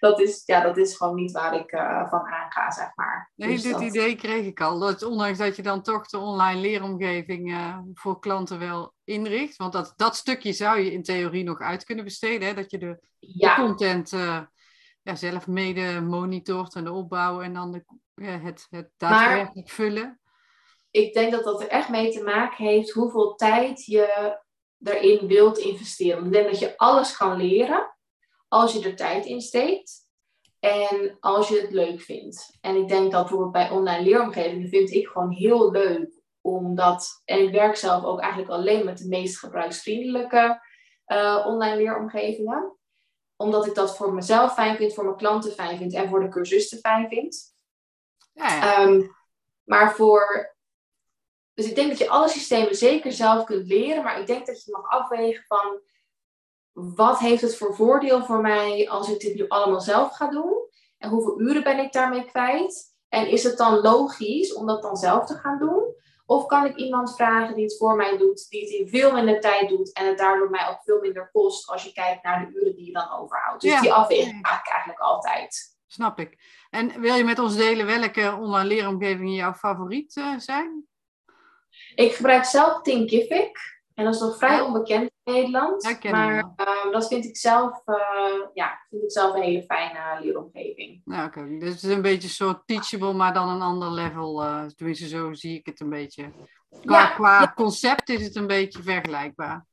dat, 0.00 0.20
is, 0.20 0.42
ja, 0.46 0.60
dat 0.60 0.76
is 0.76 0.96
gewoon 0.96 1.14
niet 1.14 1.32
waar 1.32 1.54
ik 1.54 1.72
uh, 1.72 2.08
van 2.08 2.20
aanga, 2.20 2.70
zeg 2.70 2.90
maar. 2.94 3.32
Nee, 3.34 3.48
dus 3.48 3.62
dit 3.62 3.72
dat... 3.72 3.82
idee 3.82 4.16
kreeg 4.16 4.46
ik 4.46 4.60
al. 4.60 4.78
Dat, 4.78 5.02
ondanks 5.02 5.38
dat 5.38 5.56
je 5.56 5.62
dan 5.62 5.82
toch 5.82 6.06
de 6.06 6.18
online 6.18 6.60
leeromgeving 6.60 7.56
voor 7.94 8.18
klanten 8.18 8.58
wel 8.58 8.94
inricht. 9.04 9.56
Want 9.56 9.72
dat, 9.72 9.92
dat 9.96 10.16
stukje 10.16 10.52
zou 10.52 10.80
je 10.80 10.92
in 10.92 11.02
theorie 11.02 11.44
nog 11.44 11.60
uit 11.60 11.84
kunnen 11.84 12.04
besteden. 12.04 12.48
Hè? 12.48 12.54
Dat 12.54 12.70
je 12.70 12.78
de, 12.78 12.98
ja. 13.18 13.54
de 13.54 13.62
content 13.62 14.10
ja, 15.02 15.14
zelf 15.14 15.46
mede 15.46 16.00
monitort 16.00 16.74
en 16.74 16.84
de 16.84 16.92
opbouw 16.92 17.40
en 17.40 17.54
dan 17.54 17.72
de, 17.72 17.84
het, 18.24 18.66
het 18.70 18.90
daadwerkelijk 18.96 19.54
maar, 19.54 19.74
vullen 19.74 20.20
ik 20.94 21.14
denk 21.14 21.32
dat 21.32 21.44
dat 21.44 21.60
er 21.60 21.68
echt 21.68 21.88
mee 21.88 22.12
te 22.12 22.22
maken 22.22 22.64
heeft 22.64 22.90
hoeveel 22.90 23.34
tijd 23.34 23.84
je 23.84 24.38
erin 24.82 25.26
wilt 25.26 25.58
investeren. 25.58 26.24
Ik 26.24 26.32
denk 26.32 26.46
dat 26.46 26.58
je 26.58 26.76
alles 26.76 27.16
kan 27.16 27.36
leren 27.36 27.96
als 28.48 28.72
je 28.72 28.84
er 28.84 28.96
tijd 28.96 29.24
in 29.24 29.40
steekt 29.40 30.08
en 30.60 31.16
als 31.20 31.48
je 31.48 31.60
het 31.60 31.70
leuk 31.70 32.00
vindt. 32.00 32.58
En 32.60 32.76
ik 32.76 32.88
denk 32.88 33.12
dat 33.12 33.20
bijvoorbeeld 33.20 33.52
bij 33.52 33.70
online 33.70 34.04
leeromgevingen 34.04 34.68
vind 34.68 34.90
ik 34.90 35.06
gewoon 35.06 35.30
heel 35.30 35.70
leuk 35.70 36.22
omdat, 36.40 37.22
en 37.24 37.42
ik 37.42 37.52
werk 37.52 37.76
zelf 37.76 38.04
ook 38.04 38.20
eigenlijk 38.20 38.52
alleen 38.52 38.84
met 38.84 38.98
de 38.98 39.08
meest 39.08 39.38
gebruiksvriendelijke 39.38 40.60
uh, 41.06 41.44
online 41.46 41.76
leeromgevingen. 41.76 42.76
Omdat 43.36 43.66
ik 43.66 43.74
dat 43.74 43.96
voor 43.96 44.14
mezelf 44.14 44.54
fijn 44.54 44.76
vind, 44.76 44.94
voor 44.94 45.04
mijn 45.04 45.16
klanten 45.16 45.52
fijn 45.52 45.78
vind 45.78 45.94
en 45.94 46.08
voor 46.08 46.20
de 46.20 46.28
cursisten 46.28 46.78
fijn 46.78 47.08
vind. 47.08 47.54
Ja, 48.32 48.56
ja. 48.56 48.82
Um, 48.82 49.16
maar 49.64 49.94
voor 49.94 50.53
dus 51.54 51.66
ik 51.66 51.74
denk 51.74 51.88
dat 51.88 51.98
je 51.98 52.08
alle 52.08 52.28
systemen 52.28 52.74
zeker 52.74 53.12
zelf 53.12 53.44
kunt 53.44 53.66
leren, 53.66 54.02
maar 54.02 54.20
ik 54.20 54.26
denk 54.26 54.46
dat 54.46 54.64
je 54.64 54.72
mag 54.72 54.88
afwegen 54.88 55.44
van 55.46 55.80
wat 56.72 57.18
heeft 57.18 57.42
het 57.42 57.56
voor 57.56 57.74
voordeel 57.74 58.24
voor 58.24 58.40
mij 58.40 58.88
als 58.88 59.08
ik 59.08 59.20
dit 59.20 59.34
nu 59.34 59.48
allemaal 59.48 59.80
zelf 59.80 60.16
ga 60.16 60.30
doen? 60.30 60.68
En 60.98 61.10
hoeveel 61.10 61.40
uren 61.40 61.62
ben 61.62 61.78
ik 61.78 61.92
daarmee 61.92 62.24
kwijt? 62.24 62.94
En 63.08 63.28
is 63.28 63.42
het 63.42 63.58
dan 63.58 63.80
logisch 63.80 64.54
om 64.54 64.66
dat 64.66 64.82
dan 64.82 64.96
zelf 64.96 65.26
te 65.26 65.34
gaan 65.34 65.58
doen? 65.58 65.94
Of 66.26 66.46
kan 66.46 66.64
ik 66.64 66.76
iemand 66.76 67.16
vragen 67.16 67.54
die 67.54 67.64
het 67.64 67.76
voor 67.76 67.96
mij 67.96 68.16
doet, 68.16 68.48
die 68.48 68.60
het 68.60 68.70
in 68.70 68.88
veel 68.88 69.12
minder 69.12 69.40
tijd 69.40 69.68
doet 69.68 69.92
en 69.92 70.06
het 70.06 70.18
daardoor 70.18 70.50
mij 70.50 70.68
ook 70.68 70.82
veel 70.82 71.00
minder 71.00 71.30
kost 71.32 71.68
als 71.68 71.84
je 71.84 71.92
kijkt 71.92 72.22
naar 72.22 72.46
de 72.46 72.58
uren 72.58 72.76
die 72.76 72.86
je 72.86 72.92
dan 72.92 73.12
overhoudt? 73.12 73.62
Dus 73.62 73.80
die 73.80 73.92
afweging 73.92 74.42
maak 74.42 74.66
ik 74.66 74.72
eigenlijk 74.72 75.00
altijd. 75.00 75.76
Snap 75.86 76.18
ik. 76.18 76.38
En 76.70 77.00
wil 77.00 77.14
je 77.14 77.24
met 77.24 77.38
ons 77.38 77.56
delen 77.56 77.86
welke 77.86 78.36
online 78.40 78.68
leeromgevingen 78.68 79.32
jouw 79.32 79.54
favoriet 79.54 80.16
uh, 80.16 80.38
zijn? 80.38 80.88
Ik 81.94 82.14
gebruik 82.14 82.44
zelf 82.44 82.82
Thinkific. 82.82 83.72
En 83.94 84.04
dat 84.04 84.14
is 84.14 84.20
nog 84.20 84.36
vrij 84.36 84.60
onbekend 84.60 85.10
in 85.22 85.32
Nederland. 85.32 85.98
maar 86.10 86.36
uh, 86.36 86.92
dat 86.92 87.08
vind 87.08 87.24
ik, 87.24 87.36
zelf, 87.36 87.82
uh, 87.86 87.96
ja, 88.54 88.78
vind 88.90 89.02
ik 89.02 89.10
zelf 89.10 89.34
een 89.34 89.42
hele 89.42 89.62
fijne 89.62 90.20
leeromgeving. 90.20 91.02
Ja, 91.04 91.24
oké. 91.24 91.38
Okay. 91.38 91.58
Dus 91.58 91.68
het 91.68 91.82
is 91.82 91.90
een 91.90 92.02
beetje 92.02 92.28
soort 92.28 92.62
teachable, 92.66 93.12
maar 93.12 93.34
dan 93.34 93.48
een 93.48 93.62
ander 93.62 93.90
level. 93.90 94.42
Uh, 94.42 94.64
tenminste, 94.64 95.08
zo 95.08 95.32
zie 95.32 95.58
ik 95.58 95.66
het 95.66 95.80
een 95.80 95.90
beetje. 95.90 96.32
Qua, 96.84 96.98
ja, 96.98 97.06
qua 97.06 97.40
ja. 97.40 97.52
concept 97.54 98.08
is 98.08 98.24
het 98.24 98.36
een 98.36 98.46
beetje 98.46 98.82
vergelijkbaar. 98.82 99.66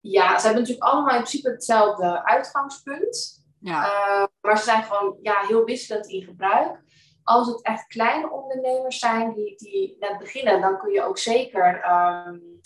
Ja, 0.00 0.38
ze 0.38 0.44
hebben 0.44 0.62
natuurlijk 0.62 0.90
allemaal 0.90 1.14
in 1.14 1.22
principe 1.22 1.50
hetzelfde 1.50 2.24
uitgangspunt. 2.24 3.44
Ja. 3.60 3.84
Eh, 3.84 4.26
maar 4.40 4.58
ze 4.58 4.64
zijn 4.64 4.82
gewoon 4.82 5.18
ja, 5.22 5.44
heel 5.46 5.64
wisselend 5.64 6.06
in 6.06 6.22
gebruik 6.22 6.80
als 7.24 7.46
het 7.46 7.62
echt 7.62 7.86
kleine 7.86 8.30
ondernemers 8.30 8.98
zijn 8.98 9.34
die, 9.34 9.56
die 9.56 9.96
net 10.00 10.18
beginnen, 10.18 10.60
dan 10.60 10.78
kun 10.78 10.92
je 10.92 11.02
ook 11.02 11.18
zeker 11.18 11.74
um, 11.74 12.60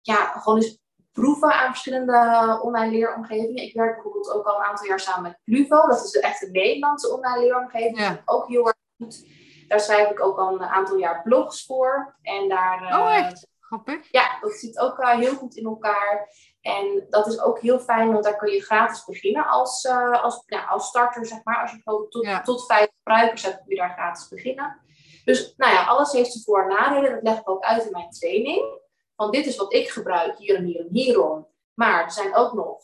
ja, 0.00 0.26
gewoon 0.26 0.58
eens 0.58 0.80
proeven 1.12 1.52
aan 1.52 1.70
verschillende 1.70 2.58
online 2.62 2.90
leeromgevingen. 2.90 3.62
Ik 3.62 3.74
werk 3.74 3.94
bijvoorbeeld 3.94 4.32
ook 4.32 4.46
al 4.46 4.56
een 4.56 4.64
aantal 4.64 4.86
jaar 4.86 5.00
samen 5.00 5.22
met 5.22 5.38
Pluvo. 5.44 5.86
Dat 5.86 6.04
is 6.04 6.10
de 6.10 6.20
echte 6.20 6.50
Nederlandse 6.50 7.12
online 7.12 7.38
leeromgeving. 7.38 7.98
Ja. 7.98 8.22
Ook 8.24 8.48
heel 8.48 8.66
erg 8.66 8.76
goed. 8.96 9.26
Daar 9.68 9.80
schrijf 9.80 10.10
ik 10.10 10.22
ook 10.22 10.38
al 10.38 10.54
een 10.54 10.62
aantal 10.62 10.96
jaar 10.96 11.22
blogs 11.22 11.66
voor. 11.66 12.16
En 12.22 12.48
daar, 12.48 13.00
oh, 13.00 13.14
echt? 13.14 13.46
Grappig. 13.60 14.08
Ja, 14.10 14.38
dat 14.40 14.52
zit 14.52 14.78
ook 14.78 14.98
uh, 14.98 15.10
heel 15.10 15.34
goed 15.34 15.56
in 15.56 15.64
elkaar. 15.64 16.28
En 16.62 17.06
dat 17.08 17.26
is 17.26 17.40
ook 17.40 17.60
heel 17.60 17.78
fijn, 17.78 18.12
want 18.12 18.24
daar 18.24 18.36
kun 18.36 18.52
je 18.52 18.60
gratis 18.60 19.04
beginnen 19.04 19.46
als, 19.46 19.84
uh, 19.84 20.22
als, 20.22 20.42
ja, 20.46 20.64
als 20.64 20.86
starter, 20.86 21.26
zeg 21.26 21.44
maar. 21.44 21.62
Als 21.62 21.70
je 21.70 21.80
gewoon 21.82 22.08
tot, 22.08 22.24
ja. 22.24 22.42
tot 22.42 22.66
vijf 22.66 22.88
gebruikers 22.96 23.42
hebt, 23.42 23.56
kun 23.56 23.74
je 23.74 23.76
daar 23.76 23.92
gratis 23.92 24.28
beginnen. 24.28 24.80
Dus 25.24 25.54
nou 25.56 25.72
ja, 25.72 25.84
alles 25.84 26.12
heeft 26.12 26.32
zijn 26.32 26.44
voor- 26.44 26.62
en 26.62 26.68
nadelen. 26.68 27.12
Dat 27.12 27.22
leg 27.22 27.38
ik 27.38 27.48
ook 27.48 27.62
uit 27.62 27.84
in 27.84 27.90
mijn 27.90 28.10
training. 28.10 28.80
Van 29.16 29.30
dit 29.30 29.46
is 29.46 29.56
wat 29.56 29.72
ik 29.72 29.88
gebruik, 29.88 30.38
hier 30.38 30.56
en 30.56 30.64
hier 30.64 30.80
en 30.80 30.88
hierom. 30.90 31.48
Maar 31.74 32.04
er 32.04 32.10
zijn 32.10 32.34
ook 32.34 32.52
nog 32.52 32.82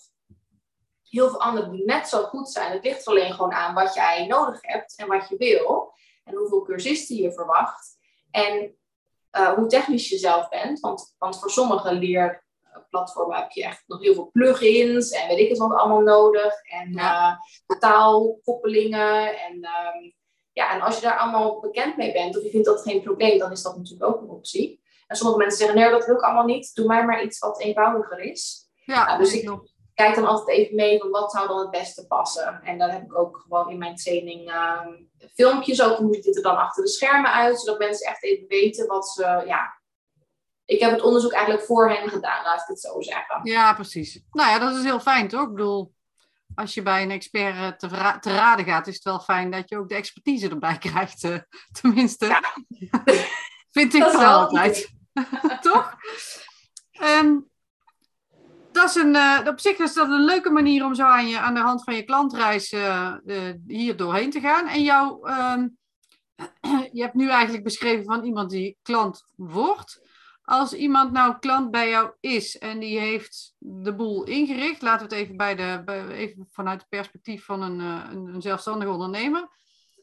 heel 1.03 1.29
veel 1.29 1.41
anderen 1.41 1.71
die 1.71 1.85
net 1.85 2.09
zo 2.09 2.23
goed 2.23 2.51
zijn. 2.51 2.73
Het 2.73 2.85
ligt 2.85 3.07
alleen 3.07 3.33
gewoon 3.33 3.53
aan 3.53 3.75
wat 3.75 3.95
jij 3.95 4.27
nodig 4.27 4.59
hebt 4.63 4.97
en 4.97 5.09
wat 5.09 5.29
je 5.29 5.37
wil. 5.37 5.93
En 6.25 6.35
hoeveel 6.35 6.63
cursisten 6.63 7.17
je 7.17 7.33
verwacht. 7.33 7.99
En 8.31 8.77
uh, 9.39 9.53
hoe 9.53 9.67
technisch 9.67 10.09
je 10.09 10.19
zelf 10.19 10.49
bent. 10.49 10.81
Want, 10.81 11.15
want 11.19 11.39
voor 11.39 11.51
sommige 11.51 11.93
leer 11.93 12.47
platformen 12.91 13.37
heb 13.37 13.51
je 13.51 13.65
echt 13.65 13.85
nog 13.87 14.01
heel 14.01 14.15
veel 14.15 14.31
plugins 14.33 15.11
en 15.11 15.29
weet 15.29 15.39
ik 15.39 15.49
het 15.49 15.59
wat 15.59 15.73
allemaal 15.73 16.01
nodig. 16.01 16.63
En 16.63 16.93
ja. 16.93 17.41
uh, 17.67 17.79
taalkoppelingen. 17.79 19.39
En, 19.39 19.55
um, 19.55 20.15
ja, 20.53 20.75
en 20.75 20.81
als 20.81 20.95
je 20.95 21.03
daar 21.03 21.19
allemaal 21.19 21.61
bekend 21.61 21.97
mee 21.97 22.13
bent 22.13 22.37
of 22.37 22.43
je 22.43 22.51
vindt 22.51 22.67
dat 22.67 22.83
geen 22.83 23.03
probleem, 23.03 23.39
dan 23.39 23.53
is 23.53 23.63
dat 23.63 23.77
natuurlijk 23.77 24.11
ook 24.11 24.21
een 24.21 24.31
optie. 24.31 24.83
En 25.07 25.17
sommige 25.17 25.39
mensen 25.39 25.59
zeggen, 25.59 25.79
nee, 25.79 25.91
dat 25.91 26.07
wil 26.07 26.15
ik 26.15 26.23
allemaal 26.23 26.45
niet. 26.45 26.75
Doe 26.75 26.87
mij 26.87 27.05
maar 27.05 27.23
iets 27.23 27.39
wat 27.39 27.61
eenvoudiger 27.61 28.19
is. 28.19 28.71
Ja, 28.85 29.05
nou, 29.05 29.19
dus 29.19 29.33
ik 29.33 29.51
kijk 29.95 30.15
dan 30.15 30.27
altijd 30.27 30.59
even 30.59 30.75
mee 30.75 30.99
van 30.99 31.11
wat 31.11 31.31
zou 31.31 31.49
dan 31.49 31.59
het 31.59 31.71
beste 31.71 32.07
passen. 32.07 32.61
En 32.65 32.79
dan 32.79 32.91
heb 32.91 33.03
ik 33.03 33.19
ook 33.19 33.37
gewoon 33.37 33.71
in 33.71 33.79
mijn 33.79 33.95
training 33.95 34.51
uh, 34.51 34.87
filmpjes 35.35 35.83
ook. 35.83 35.97
Hoe 35.97 36.15
ziet 36.15 36.25
het 36.25 36.37
er 36.37 36.43
dan 36.43 36.57
achter 36.57 36.83
de 36.85 36.91
schermen 36.91 37.33
uit? 37.33 37.61
Zodat 37.61 37.79
mensen 37.79 38.11
echt 38.11 38.23
even 38.25 38.49
weten 38.49 38.87
wat 38.87 39.09
ze, 39.09 39.43
ja, 39.47 39.78
ik 40.69 40.81
heb 40.81 40.91
het 40.91 41.03
onderzoek 41.03 41.33
eigenlijk 41.33 41.65
voor 41.65 41.91
hen 41.91 42.09
gedaan, 42.09 42.45
laat 42.45 42.61
ik 42.61 42.67
het 42.67 42.81
zo 42.81 43.01
zeggen. 43.01 43.41
Ja, 43.43 43.75
precies. 43.75 44.21
Nou 44.31 44.51
ja, 44.51 44.59
dat 44.59 44.77
is 44.77 44.85
heel 44.85 45.01
fijn 45.01 45.29
toch? 45.29 45.43
Ik 45.43 45.55
bedoel, 45.55 45.95
als 46.55 46.75
je 46.75 46.83
bij 46.83 47.03
een 47.03 47.11
expert 47.11 47.55
eh, 47.55 47.69
te, 47.69 48.19
te 48.21 48.35
raden 48.35 48.65
gaat, 48.65 48.87
is 48.87 48.95
het 48.95 49.05
wel 49.05 49.21
fijn 49.21 49.51
dat 49.51 49.69
je 49.69 49.79
ook 49.79 49.89
de 49.89 49.95
expertise 49.95 50.49
erbij 50.49 50.79
krijgt. 50.89 51.25
Uh, 51.25 51.39
tenminste, 51.81 52.27
ja. 52.27 52.43
vind 53.77 53.95
ik 53.95 54.03
wel 54.03 54.33
altijd. 54.33 54.91
toch? 55.61 55.97
Um, 57.03 57.51
dat 58.73 58.89
is 58.89 58.95
een, 58.95 59.15
uh, 59.15 59.41
op 59.47 59.61
zich 59.61 59.79
is 59.79 59.95
dat 59.95 60.09
een 60.09 60.25
leuke 60.25 60.51
manier 60.51 60.85
om 60.85 60.95
zo 60.95 61.03
aan, 61.03 61.29
je, 61.29 61.39
aan 61.39 61.55
de 61.55 61.61
hand 61.61 61.85
van 61.85 61.95
je 61.95 62.03
klantreis 62.03 62.73
uh, 62.73 63.13
hier 63.67 63.97
doorheen 63.97 64.31
te 64.31 64.41
gaan. 64.41 64.67
En 64.67 64.83
jou, 64.83 65.29
ehm, 65.29 65.69
je 66.93 67.03
hebt 67.03 67.15
nu 67.15 67.31
eigenlijk 67.31 67.65
beschreven 67.65 68.05
van 68.05 68.25
iemand 68.25 68.51
die 68.51 68.77
klant 68.83 69.25
wordt. 69.37 70.08
Als 70.49 70.73
iemand 70.73 71.13
nou 71.13 71.39
klant 71.39 71.71
bij 71.71 71.89
jou 71.89 72.11
is 72.21 72.59
en 72.59 72.79
die 72.79 72.99
heeft 72.99 73.55
de 73.59 73.95
boel 73.95 74.25
ingericht, 74.25 74.83
laten 74.83 75.09
we 75.09 75.15
het 75.15 75.25
even, 75.25 75.37
bij 75.37 75.55
de, 75.55 75.83
bij, 75.85 76.07
even 76.07 76.47
vanuit 76.51 76.81
het 76.81 76.89
perspectief 76.89 77.45
van 77.45 77.63
een, 77.63 77.81
een, 77.81 78.27
een 78.35 78.43
zelfstandig 78.43 78.89
ondernemer. 78.89 79.49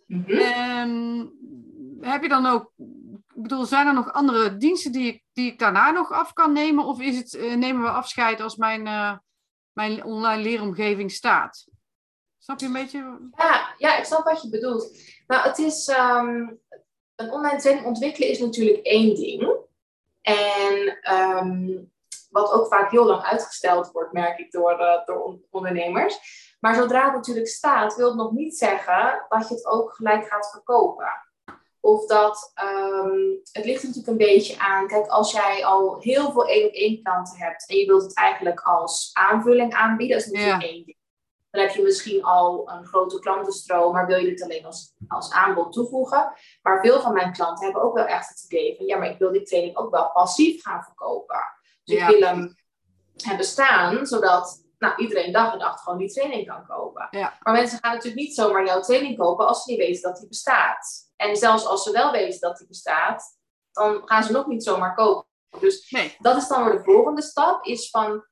Mm 0.07 1.33
heb 2.01 2.21
je 2.21 2.29
dan 2.29 2.45
ook, 2.45 2.71
ik 3.35 3.41
bedoel, 3.41 3.65
zijn 3.65 3.87
er 3.87 3.93
nog 3.93 4.13
andere 4.13 4.57
diensten 4.57 4.91
die 4.91 5.13
ik, 5.13 5.23
die 5.33 5.51
ik 5.51 5.59
daarna 5.59 5.91
nog 5.91 6.11
af 6.11 6.33
kan 6.33 6.53
nemen? 6.53 6.85
Of 6.85 6.99
is 7.01 7.17
het, 7.17 7.33
uh, 7.33 7.55
nemen 7.55 7.81
we 7.81 7.89
afscheid 7.89 8.41
als 8.41 8.55
mijn, 8.55 8.85
uh, 8.85 9.17
mijn 9.73 10.03
online 10.03 10.41
leeromgeving 10.41 11.11
staat? 11.11 11.67
Snap 12.37 12.59
je 12.59 12.65
een 12.65 12.73
beetje? 12.73 13.29
Ja, 13.37 13.73
ja, 13.77 13.97
ik 13.97 14.03
snap 14.03 14.23
wat 14.23 14.41
je 14.41 14.49
bedoelt. 14.49 14.97
Nou, 15.27 15.47
het 15.47 15.57
is, 15.57 15.87
um, 15.87 16.59
een 17.15 17.31
online 17.31 17.59
training 17.59 17.87
ontwikkelen 17.87 18.29
is 18.29 18.39
natuurlijk 18.39 18.85
één 18.85 19.15
ding. 19.15 19.63
En 20.25 20.97
um, 21.13 21.91
wat 22.29 22.51
ook 22.51 22.67
vaak 22.67 22.91
heel 22.91 23.05
lang 23.05 23.23
uitgesteld 23.23 23.91
wordt, 23.91 24.13
merk 24.13 24.39
ik 24.39 24.51
door, 24.51 24.79
uh, 24.79 25.05
door 25.05 25.39
ondernemers. 25.49 26.19
Maar 26.59 26.75
zodra 26.75 27.03
het 27.05 27.13
natuurlijk 27.13 27.47
staat, 27.47 27.95
wil 27.95 28.07
het 28.07 28.17
nog 28.17 28.31
niet 28.31 28.57
zeggen 28.57 29.25
dat 29.29 29.47
je 29.47 29.53
het 29.53 29.65
ook 29.65 29.93
gelijk 29.93 30.27
gaat 30.27 30.49
verkopen. 30.51 31.07
Of 31.79 32.05
dat, 32.05 32.53
um, 32.63 33.39
het 33.51 33.65
ligt 33.65 33.83
natuurlijk 33.83 34.07
een 34.07 34.27
beetje 34.27 34.59
aan, 34.59 34.87
kijk, 34.87 35.07
als 35.07 35.31
jij 35.31 35.65
al 35.65 35.99
heel 35.99 36.31
veel 36.31 36.47
één 36.47 36.67
op 36.67 36.73
één 36.73 37.03
klanten 37.03 37.37
hebt 37.37 37.69
en 37.69 37.77
je 37.77 37.85
wilt 37.85 38.03
het 38.03 38.17
eigenlijk 38.17 38.59
als 38.59 39.09
aanvulling 39.13 39.73
aanbieden, 39.73 40.17
dat 40.17 40.25
is 40.25 40.31
natuurlijk 40.31 40.63
één 40.63 40.85
ding. 40.85 40.97
Dan 41.55 41.65
heb 41.65 41.75
je 41.75 41.81
misschien 41.81 42.23
al 42.23 42.69
een 42.69 42.85
grote 42.85 43.19
klantenstroom, 43.19 43.93
maar 43.93 44.05
wil 44.05 44.17
je 44.17 44.29
het 44.29 44.43
alleen 44.43 44.65
als, 44.65 44.95
als 45.07 45.31
aanbod 45.31 45.73
toevoegen. 45.73 46.33
Maar 46.61 46.81
veel 46.81 47.01
van 47.01 47.13
mijn 47.13 47.33
klanten 47.33 47.65
hebben 47.65 47.83
ook 47.83 47.95
wel 47.95 48.05
echt 48.05 48.29
het 48.29 48.43
idee 48.43 48.75
van, 48.77 48.85
ja, 48.85 48.97
maar 48.97 49.09
ik 49.09 49.17
wil 49.17 49.31
die 49.31 49.43
training 49.43 49.77
ook 49.77 49.91
wel 49.91 50.11
passief 50.11 50.63
gaan 50.63 50.83
verkopen. 50.83 51.39
Dus 51.83 51.99
ik 51.99 52.07
wil 52.07 52.21
hem 52.21 52.55
hebben 53.23 53.45
staan, 53.45 54.05
zodat 54.05 54.63
nou, 54.77 54.95
iedereen 54.95 55.31
dag 55.31 55.51
en 55.51 55.57
nacht 55.57 55.81
gewoon 55.81 55.99
die 55.99 56.13
training 56.13 56.47
kan 56.47 56.65
kopen. 56.65 57.07
Ja. 57.11 57.33
Maar 57.43 57.53
mensen 57.53 57.79
gaan 57.81 57.93
natuurlijk 57.93 58.21
niet 58.21 58.35
zomaar 58.35 58.65
jouw 58.65 58.81
training 58.81 59.17
kopen 59.17 59.47
als 59.47 59.63
ze 59.63 59.71
niet 59.71 59.79
weten 59.79 60.01
dat 60.01 60.19
die 60.19 60.27
bestaat. 60.27 61.11
En 61.15 61.35
zelfs 61.35 61.65
als 61.65 61.83
ze 61.83 61.91
wel 61.91 62.11
weten 62.11 62.39
dat 62.39 62.57
die 62.57 62.67
bestaat, 62.67 63.37
dan 63.71 64.01
gaan 64.05 64.23
ze 64.23 64.31
nog 64.31 64.47
niet 64.47 64.63
zomaar 64.63 64.95
kopen. 64.95 65.25
Dus 65.59 65.91
nee. 65.91 66.15
dat 66.19 66.37
is 66.37 66.47
dan 66.47 66.63
weer 66.63 66.77
de 66.77 66.83
volgende 66.83 67.21
stap, 67.21 67.65
is 67.65 67.89
van, 67.89 68.25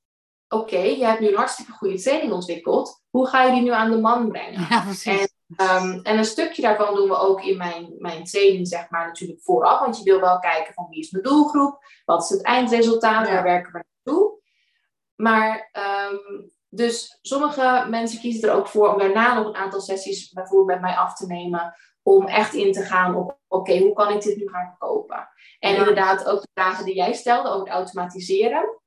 oké, 0.54 0.78
je 0.78 1.06
hebt 1.06 1.20
nu 1.20 1.28
een 1.28 1.36
hartstikke 1.36 1.72
goede 1.72 2.02
training 2.02 2.32
ontwikkeld. 2.32 3.02
Hoe 3.10 3.28
ga 3.28 3.44
je 3.44 3.52
die 3.52 3.62
nu 3.62 3.72
aan 3.72 3.92
de 3.92 4.00
man 4.00 4.28
brengen? 4.28 4.68
Ja. 4.70 4.86
En, 5.04 5.84
um, 5.84 6.00
en 6.04 6.18
een 6.18 6.26
stukje 6.26 6.62
daarvan 6.62 6.96
doen 6.96 7.10
we 7.10 7.18
ook 7.18 7.44
in 7.44 7.58
mijn, 7.58 7.96
mijn 7.98 8.24
training, 8.24 8.68
zeg 8.68 8.90
maar, 8.90 9.06
natuurlijk 9.06 9.42
vooraf. 9.42 9.80
Want 9.80 9.98
je 9.98 10.04
wil 10.04 10.20
wel 10.20 10.40
kijken 10.40 10.74
van 10.74 10.88
wie 10.90 11.00
is 11.00 11.12
mijn 11.12 11.24
doelgroep? 11.24 11.86
Wat 12.06 12.24
is 12.24 12.30
het 12.30 12.44
eindresultaat? 12.44 13.28
Ja. 13.28 13.34
Waar 13.34 13.44
werken 13.44 13.72
we 13.72 13.84
naartoe? 14.04 14.40
Maar 15.16 15.70
um, 16.12 16.52
dus 16.70 17.20
sommige 17.22 17.86
mensen 17.90 18.20
kiezen 18.20 18.50
er 18.50 18.56
ook 18.56 18.68
voor 18.68 18.94
om 18.94 19.00
daarna 19.00 19.34
nog 19.34 19.48
een 19.48 19.56
aantal 19.56 19.82
sessies 19.82 20.32
bijvoorbeeld 20.32 20.68
met 20.68 20.82
mij 20.82 20.98
af 20.98 21.16
te 21.16 21.26
nemen. 21.26 21.76
Om 22.02 22.28
echt 22.28 22.54
in 22.54 22.72
te 22.72 22.82
gaan 22.82 23.16
op, 23.16 23.40
oké, 23.48 23.72
okay, 23.72 23.82
hoe 23.82 23.94
kan 23.94 24.14
ik 24.14 24.22
dit 24.22 24.38
nu 24.38 24.50
gaan 24.50 24.68
verkopen? 24.68 25.30
En 25.60 25.72
ja. 25.72 25.78
inderdaad 25.78 26.26
ook 26.26 26.42
de 26.42 26.50
vragen 26.54 26.86
die 26.86 26.96
jij 26.96 27.14
stelde 27.14 27.50
over 27.50 27.68
het 27.68 27.76
automatiseren. 27.76 28.82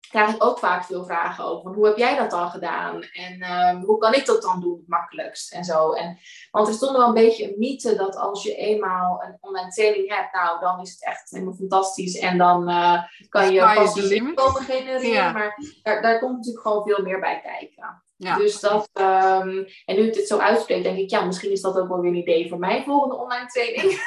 Krijg 0.00 0.34
ik 0.34 0.44
ook 0.44 0.58
vaak 0.58 0.84
veel 0.84 1.04
vragen 1.04 1.44
over. 1.44 1.74
Hoe 1.74 1.86
heb 1.86 1.96
jij 1.96 2.16
dat 2.16 2.30
dan 2.30 2.50
gedaan? 2.50 3.02
En 3.02 3.52
um, 3.52 3.82
hoe 3.82 3.98
kan 3.98 4.14
ik 4.14 4.26
dat 4.26 4.42
dan 4.42 4.60
doen 4.60 4.76
het 4.76 4.88
makkelijkst? 4.88 5.52
En 5.52 5.64
zo. 5.64 5.92
En, 5.92 6.18
want 6.50 6.68
er 6.68 6.74
stond 6.74 6.96
wel 6.96 7.08
een 7.08 7.14
beetje 7.14 7.44
een 7.44 7.58
mythe 7.58 7.96
dat 7.96 8.16
als 8.16 8.42
je 8.42 8.54
eenmaal 8.54 9.22
een 9.22 9.38
online 9.40 9.70
training 9.70 10.14
hebt, 10.14 10.32
nou 10.32 10.60
dan 10.60 10.80
is 10.80 10.90
het 10.90 11.04
echt 11.04 11.30
helemaal 11.30 11.54
fantastisch. 11.54 12.18
En 12.18 12.38
dan 12.38 12.70
uh, 12.70 13.02
kan 13.28 13.52
je 13.52 14.14
inkomen 14.14 14.62
genereren. 14.62 15.08
Ja. 15.08 15.32
Maar 15.32 15.54
daar, 15.82 16.02
daar 16.02 16.18
komt 16.18 16.36
natuurlijk 16.36 16.66
gewoon 16.66 16.82
veel 16.86 17.02
meer 17.02 17.20
bij 17.20 17.40
kijken. 17.40 18.02
Ja. 18.18 18.36
Dus 18.36 18.60
dat, 18.60 18.90
um, 18.94 19.66
en 19.84 19.96
nu 19.96 20.02
ik 20.02 20.14
dit 20.14 20.26
zo 20.26 20.38
uitspreek, 20.38 20.82
denk 20.82 20.98
ik, 20.98 21.10
ja, 21.10 21.24
misschien 21.24 21.50
is 21.50 21.60
dat 21.60 21.78
ook 21.78 21.88
wel 21.88 22.00
weer 22.00 22.10
een 22.10 22.16
idee 22.16 22.48
voor 22.48 22.58
mijn 22.58 22.84
volgende 22.84 23.16
online 23.16 23.46
training. 23.46 24.00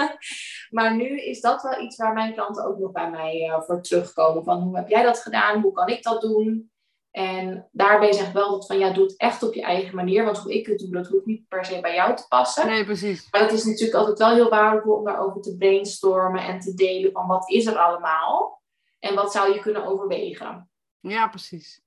maar 0.76 0.96
nu 0.96 1.20
is 1.20 1.40
dat 1.40 1.62
wel 1.62 1.80
iets 1.80 1.96
waar 1.96 2.12
mijn 2.12 2.34
klanten 2.34 2.64
ook 2.64 2.78
nog 2.78 2.92
bij 2.92 3.10
mij 3.10 3.48
uh, 3.48 3.60
voor 3.60 3.82
terugkomen. 3.82 4.44
Van 4.44 4.60
hoe 4.60 4.76
heb 4.76 4.88
jij 4.88 5.02
dat 5.02 5.18
gedaan? 5.18 5.60
Hoe 5.60 5.72
kan 5.72 5.88
ik 5.88 6.02
dat 6.02 6.20
doen? 6.20 6.70
En 7.10 7.68
daarbij 7.72 8.12
zeg 8.12 8.26
ik 8.26 8.32
wel 8.32 8.50
dat 8.50 8.66
van 8.66 8.78
ja, 8.78 8.92
doe 8.92 9.04
het 9.04 9.16
echt 9.16 9.42
op 9.42 9.54
je 9.54 9.62
eigen 9.62 9.94
manier. 9.94 10.24
Want 10.24 10.38
hoe 10.38 10.54
ik 10.54 10.66
het 10.66 10.78
doe, 10.78 10.90
dat 10.90 11.06
hoeft 11.06 11.26
niet 11.26 11.48
per 11.48 11.64
se 11.64 11.80
bij 11.80 11.94
jou 11.94 12.16
te 12.16 12.24
passen. 12.28 12.66
Nee, 12.66 12.84
precies. 12.84 13.28
Maar 13.30 13.40
het 13.40 13.52
is 13.52 13.64
natuurlijk 13.64 13.98
altijd 13.98 14.18
wel 14.18 14.34
heel 14.34 14.48
waardevol 14.48 14.94
om 14.94 15.04
daarover 15.04 15.40
te 15.40 15.56
brainstormen 15.56 16.42
en 16.42 16.60
te 16.60 16.74
delen 16.74 17.12
van 17.12 17.26
wat 17.26 17.50
is 17.50 17.66
er 17.66 17.76
allemaal? 17.76 18.62
En 18.98 19.14
wat 19.14 19.32
zou 19.32 19.52
je 19.52 19.60
kunnen 19.60 19.86
overwegen? 19.86 20.70
Ja, 21.00 21.28
precies. 21.28 21.82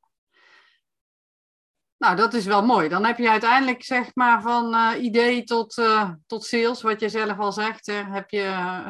Nou, 1.97 2.15
dat 2.15 2.33
is 2.33 2.45
wel 2.45 2.65
mooi. 2.65 2.89
Dan 2.89 3.05
heb 3.05 3.17
je 3.17 3.29
uiteindelijk, 3.29 3.83
zeg 3.83 4.11
maar, 4.13 4.41
van 4.41 4.73
uh, 4.73 5.03
idee 5.03 5.43
tot, 5.43 5.77
uh, 5.77 6.09
tot 6.27 6.45
sales, 6.45 6.81
wat 6.81 6.99
je 6.99 7.09
zelf 7.09 7.39
al 7.39 7.51
zegt, 7.51 7.87
uh, 7.87 8.13
heb 8.13 8.29
je, 8.29 8.43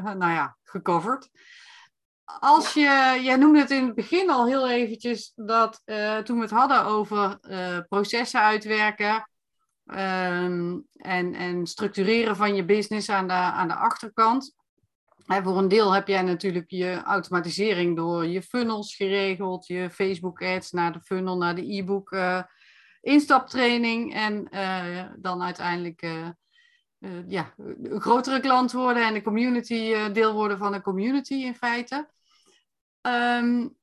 nou 0.03 0.32
ja, 0.32 0.58
gecoverd. 0.64 1.30
Als 2.39 2.74
je, 2.74 3.20
jij 3.24 3.36
noemde 3.36 3.60
het 3.60 3.72
in 3.72 3.86
het 3.86 3.95
begin 3.95 4.30
al 4.30 4.45
heel 4.45 4.70
eventjes, 4.70 5.32
dat 5.36 5.82
toen 6.24 6.36
we 6.36 6.41
het 6.41 6.51
hadden 6.51 6.86
over 6.86 7.39
processen 7.88 8.41
uitwerken 8.41 9.30
um, 9.86 10.88
en, 10.95 11.34
en 11.34 11.68
structureren 11.68 12.36
van 12.36 12.56
je 12.56 12.66
business 12.66 13.10
aan 13.10 13.28
de, 13.28 13.34
aan 13.34 13.68
de 13.68 13.76
achterkant. 13.76 14.56
Hè, 15.26 15.43
voor 15.43 15.58
een 15.58 15.68
deel 15.68 15.91
heb 15.91 16.08
jij 16.08 16.22
natuurlijk 16.22 16.70
je 16.70 17.01
automatisering 17.03 17.95
door 17.95 18.28
je 18.28 18.41
funnels 18.41 18.95
geregeld, 18.95 19.68
je 19.68 19.89
Facebook 19.89 20.41
ads 20.41 20.72
naar 20.72 20.91
de 20.91 21.01
funnel, 21.01 21.38
naar 21.38 21.56
de 21.56 21.74
e-book 21.74 22.12
instaptraining 23.06 24.14
en 24.14 24.47
uh, 24.51 25.03
dan 25.18 25.43
uiteindelijk 25.43 26.01
uh, 26.01 26.28
uh, 26.99 27.12
ja, 27.28 27.53
een 27.58 28.01
grotere 28.01 28.39
klant 28.39 28.72
worden 28.72 29.03
en 29.03 29.14
de 29.14 29.22
community 29.22 30.12
deel 30.12 30.34
worden 30.34 30.58
van 30.58 30.74
een 30.74 30.82
community 30.82 31.34
in 31.34 31.56
feite. 31.56 32.10
Um, 33.01 33.78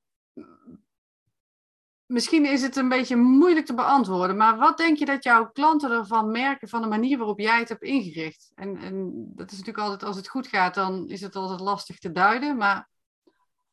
misschien 2.07 2.47
is 2.47 2.63
het 2.63 2.77
een 2.77 2.89
beetje 2.89 3.17
moeilijk 3.17 3.67
te 3.67 3.75
beantwoorden, 3.75 4.37
maar 4.37 4.57
wat 4.57 4.77
denk 4.77 4.97
je 4.97 5.05
dat 5.05 5.25
jouw 5.25 5.51
klanten 5.51 5.91
ervan 5.91 6.31
merken 6.31 6.69
van 6.69 6.83
de 6.83 6.89
manier 6.89 7.19
waarop 7.19 7.41
jij 7.41 7.59
het 7.59 7.69
hebt 7.69 7.83
ingericht? 7.83 8.53
En, 8.55 8.77
en 8.77 9.13
dat 9.35 9.51
is 9.51 9.59
natuurlijk 9.59 9.85
altijd, 9.85 10.03
als 10.03 10.17
het 10.17 10.29
goed 10.29 10.47
gaat, 10.47 10.75
dan 10.75 11.09
is 11.09 11.21
het 11.21 11.37
altijd 11.37 11.61
lastig 11.61 11.99
te 11.99 12.13
duiden, 12.13 12.57
maar 12.57 12.89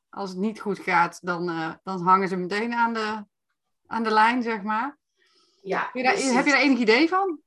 als 0.10 0.30
het 0.30 0.40
niet 0.40 0.60
goed 0.60 0.80
gaat, 0.80 1.20
dan, 1.22 1.46
dan 1.84 2.02
hangen 2.02 2.28
ze 2.28 2.36
meteen 2.36 2.74
aan 2.74 2.94
de, 2.94 3.26
aan 3.88 4.04
de 4.04 4.12
lijn, 4.12 4.44
zeg 4.44 4.62
maar. 4.62 4.99
Ja, 5.62 5.80
heb, 5.80 5.94
je 5.94 6.04
daar, 6.04 6.18
heb 6.18 6.46
je 6.46 6.52
daar 6.52 6.62
enig 6.62 6.80
idee 6.80 7.10
van? 7.10 7.42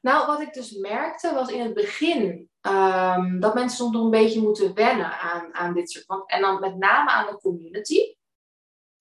Nou, 0.00 0.26
wat 0.26 0.40
ik 0.40 0.52
dus 0.52 0.70
merkte 0.70 1.34
was 1.34 1.48
in 1.48 1.60
het 1.60 1.74
begin 1.74 2.50
um, 2.60 3.40
dat 3.40 3.54
mensen 3.54 3.76
soms 3.78 3.92
nog 3.92 4.04
een 4.04 4.10
beetje 4.10 4.42
moeten 4.42 4.74
wennen 4.74 5.20
aan, 5.20 5.54
aan 5.54 5.74
dit 5.74 5.90
soort 5.90 6.04
van. 6.04 6.22
En 6.26 6.40
dan 6.40 6.60
met 6.60 6.76
name 6.76 7.10
aan 7.10 7.26
de 7.26 7.38
community. 7.38 8.16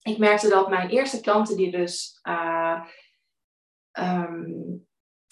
Ik 0.01 0.17
merkte 0.17 0.49
dat 0.49 0.69
mijn 0.69 0.89
eerste 0.89 1.21
klanten 1.21 1.57
die 1.57 1.71
dus 1.71 2.19
uh, 2.23 2.81
um, 3.99 4.87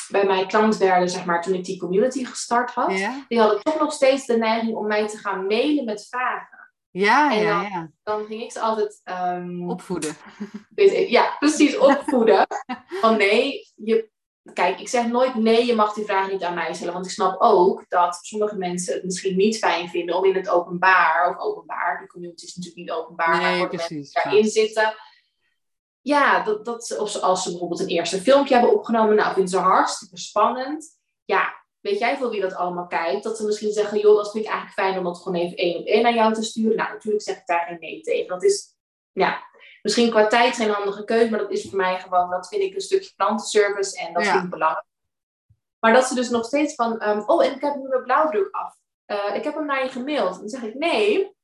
bij 0.10 0.26
mij 0.26 0.46
klant 0.46 0.78
werden, 0.78 1.10
zeg 1.10 1.26
maar, 1.26 1.42
toen 1.42 1.54
ik 1.54 1.66
die 1.66 1.80
community 1.80 2.26
gestart 2.26 2.72
had, 2.72 2.98
ja. 2.98 3.26
die 3.28 3.40
hadden 3.40 3.62
toch 3.62 3.80
nog 3.80 3.94
steeds 3.94 4.26
de 4.26 4.38
neiging 4.38 4.76
om 4.76 4.88
mij 4.88 5.08
te 5.08 5.18
gaan 5.18 5.46
mailen 5.46 5.86
met 5.86 6.08
vragen. 6.08 6.63
Ja, 6.94 7.34
en 7.34 7.44
ja, 7.44 7.62
dan, 7.62 7.72
ja. 7.72 7.92
dan 8.04 8.26
ging 8.26 8.42
ik 8.42 8.52
ze 8.52 8.60
altijd. 8.60 9.02
Um, 9.06 9.70
opvoeden. 9.70 10.16
Ja, 11.08 11.36
precies, 11.40 11.78
opvoeden. 11.78 12.48
Van 13.02 13.18
nee, 13.18 13.72
je, 13.76 14.10
kijk, 14.54 14.80
ik 14.80 14.88
zeg 14.88 15.08
nooit 15.08 15.36
nee, 15.36 15.66
je 15.66 15.76
mag 15.76 15.94
die 15.94 16.06
vraag 16.06 16.32
niet 16.32 16.44
aan 16.44 16.54
mij 16.54 16.74
stellen. 16.74 16.94
Want 16.94 17.06
ik 17.06 17.12
snap 17.12 17.42
ook 17.42 17.86
dat 17.88 18.20
sommige 18.22 18.58
mensen 18.58 18.94
het 18.94 19.04
misschien 19.04 19.38
niet 19.38 19.58
fijn 19.58 19.90
vinden 19.90 20.16
om 20.16 20.26
in 20.26 20.36
het 20.36 20.50
openbaar, 20.50 21.30
of 21.30 21.38
openbaar, 21.38 22.00
de 22.02 22.08
community 22.08 22.46
is 22.46 22.56
natuurlijk 22.56 22.86
niet 22.86 22.98
openbaar, 22.98 23.42
nee, 23.42 23.60
maar 23.60 23.68
precies, 23.68 23.90
mensen 23.90 24.24
daarin 24.24 24.50
zitten. 24.50 24.96
Ja, 26.02 26.44
dat, 26.44 26.66
dat, 26.66 26.98
of 27.00 27.16
als 27.16 27.44
ze 27.44 27.50
bijvoorbeeld 27.50 27.80
een 27.80 27.88
eerste 27.88 28.22
filmpje 28.22 28.54
hebben 28.54 28.74
opgenomen, 28.74 29.16
nou, 29.16 29.34
vinden 29.34 29.52
ze 29.52 29.58
hartstikke 29.58 30.18
spannend. 30.18 31.00
Ja, 31.26 31.63
weet 31.84 32.00
jij 32.00 32.18
voor 32.18 32.30
wie 32.30 32.42
dat 32.42 32.56
allemaal 32.56 32.88
kijkt? 32.88 33.24
Dat 33.24 33.38
ze 33.38 33.46
misschien 33.46 33.72
zeggen, 33.72 34.00
joh, 34.00 34.16
dat 34.16 34.32
vind 34.32 34.46
ik 34.46 34.52
eigenlijk 34.52 34.80
fijn 34.80 34.98
om 34.98 35.04
dat 35.04 35.18
gewoon 35.22 35.42
even 35.42 35.58
één 35.58 35.80
op 35.80 35.86
één 35.86 36.04
naar 36.04 36.14
jou 36.14 36.34
te 36.34 36.44
sturen. 36.44 36.78
Nou, 36.78 36.92
natuurlijk 36.94 37.24
zeg 37.24 37.38
ik 37.38 37.46
daar 37.46 37.66
geen 37.68 37.80
nee 37.80 38.02
tegen. 38.02 38.28
Dat 38.28 38.44
is, 38.44 38.76
ja, 39.12 39.44
misschien 39.82 40.10
qua 40.10 40.28
tijd 40.28 40.56
geen 40.56 40.70
handige 40.70 41.04
keuze, 41.04 41.30
maar 41.30 41.40
dat 41.40 41.52
is 41.52 41.70
voor 41.70 41.78
mij 41.78 42.00
gewoon, 42.00 42.30
dat 42.30 42.48
vind 42.48 42.62
ik 42.62 42.74
een 42.74 42.82
stukje 42.82 43.14
klantenservice 43.16 44.00
en 44.00 44.14
dat 44.14 44.24
Ja. 44.24 44.32
vind 44.32 44.44
ik 44.44 44.50
belangrijk. 44.50 44.86
Maar 45.80 45.94
dat 45.94 46.06
ze 46.06 46.16
dus 46.16 46.30
nog 46.30 46.46
steeds 46.46 46.76
van, 46.76 47.08
um, 47.10 47.24
oh, 47.26 47.46
en 47.46 47.56
ik 47.56 47.62
heb 47.62 47.76
nu 47.76 47.88
mijn 47.88 48.04
blauwdruk 48.04 48.48
af. 48.52 48.76
Uh, 49.08 49.36
ik 49.36 49.44
heb 49.44 49.54
hem 49.54 49.66
naar 49.66 49.84
je 49.84 49.90
gemaild. 49.90 50.40
Dan 50.40 50.50
zeg 50.50 50.62
ik, 50.62 50.74
nee, 50.74 51.36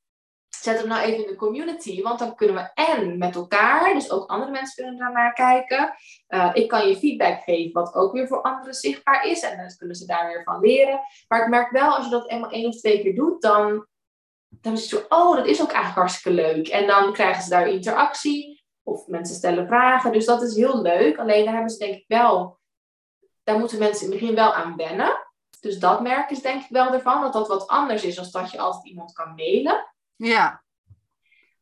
zet 0.54 0.78
hem 0.78 0.88
nou 0.88 1.02
even 1.02 1.22
in 1.24 1.30
de 1.30 1.36
community, 1.36 2.02
want 2.02 2.18
dan 2.18 2.34
kunnen 2.34 2.56
we 2.56 2.82
en 2.82 3.18
met 3.18 3.34
elkaar, 3.34 3.94
dus 3.94 4.10
ook 4.10 4.30
andere 4.30 4.50
mensen 4.50 4.74
kunnen 4.74 5.00
daarnaar 5.00 5.32
kijken. 5.32 5.94
Uh, 6.28 6.50
ik 6.52 6.68
kan 6.68 6.88
je 6.88 6.96
feedback 6.96 7.42
geven, 7.42 7.72
wat 7.72 7.94
ook 7.94 8.12
weer 8.12 8.26
voor 8.26 8.42
anderen 8.42 8.74
zichtbaar 8.74 9.26
is, 9.26 9.42
en 9.42 9.56
dan 9.56 9.76
kunnen 9.76 9.96
ze 9.96 10.06
daar 10.06 10.26
weer 10.26 10.42
van 10.42 10.60
leren. 10.60 11.00
Maar 11.28 11.42
ik 11.42 11.48
merk 11.48 11.70
wel, 11.70 11.94
als 11.94 12.04
je 12.04 12.10
dat 12.10 12.28
eenmaal 12.28 12.50
één 12.50 12.66
of 12.66 12.76
twee 12.76 13.02
keer 13.02 13.14
doet, 13.14 13.42
dan, 13.42 13.86
dan 14.48 14.72
is 14.72 14.90
het 14.90 15.00
zo, 15.00 15.06
oh, 15.08 15.36
dat 15.36 15.46
is 15.46 15.62
ook 15.62 15.72
eigenlijk 15.72 15.98
hartstikke 15.98 16.42
leuk. 16.42 16.68
En 16.68 16.86
dan 16.86 17.12
krijgen 17.12 17.42
ze 17.42 17.50
daar 17.50 17.68
interactie, 17.68 18.64
of 18.82 19.06
mensen 19.06 19.36
stellen 19.36 19.66
vragen, 19.66 20.12
dus 20.12 20.24
dat 20.24 20.42
is 20.42 20.56
heel 20.56 20.82
leuk. 20.82 21.18
Alleen 21.18 21.44
daar 21.44 21.54
hebben 21.54 21.70
ze 21.70 21.78
denk 21.78 21.94
ik 21.94 22.04
wel, 22.08 22.58
daar 23.42 23.58
moeten 23.58 23.78
mensen 23.78 24.04
in 24.04 24.10
het 24.10 24.20
begin 24.20 24.34
wel 24.34 24.54
aan 24.54 24.76
wennen. 24.76 25.28
Dus 25.60 25.78
dat 25.78 26.00
merk 26.00 26.30
is 26.30 26.42
denk 26.42 26.62
ik 26.62 26.70
wel 26.70 26.92
ervan, 26.92 27.20
dat 27.20 27.32
dat 27.32 27.48
wat 27.48 27.66
anders 27.66 28.04
is 28.04 28.14
dan 28.14 28.26
dat 28.30 28.50
je 28.50 28.58
altijd 28.58 28.86
iemand 28.86 29.12
kan 29.12 29.34
mailen. 29.34 29.88
Ja. 30.20 30.62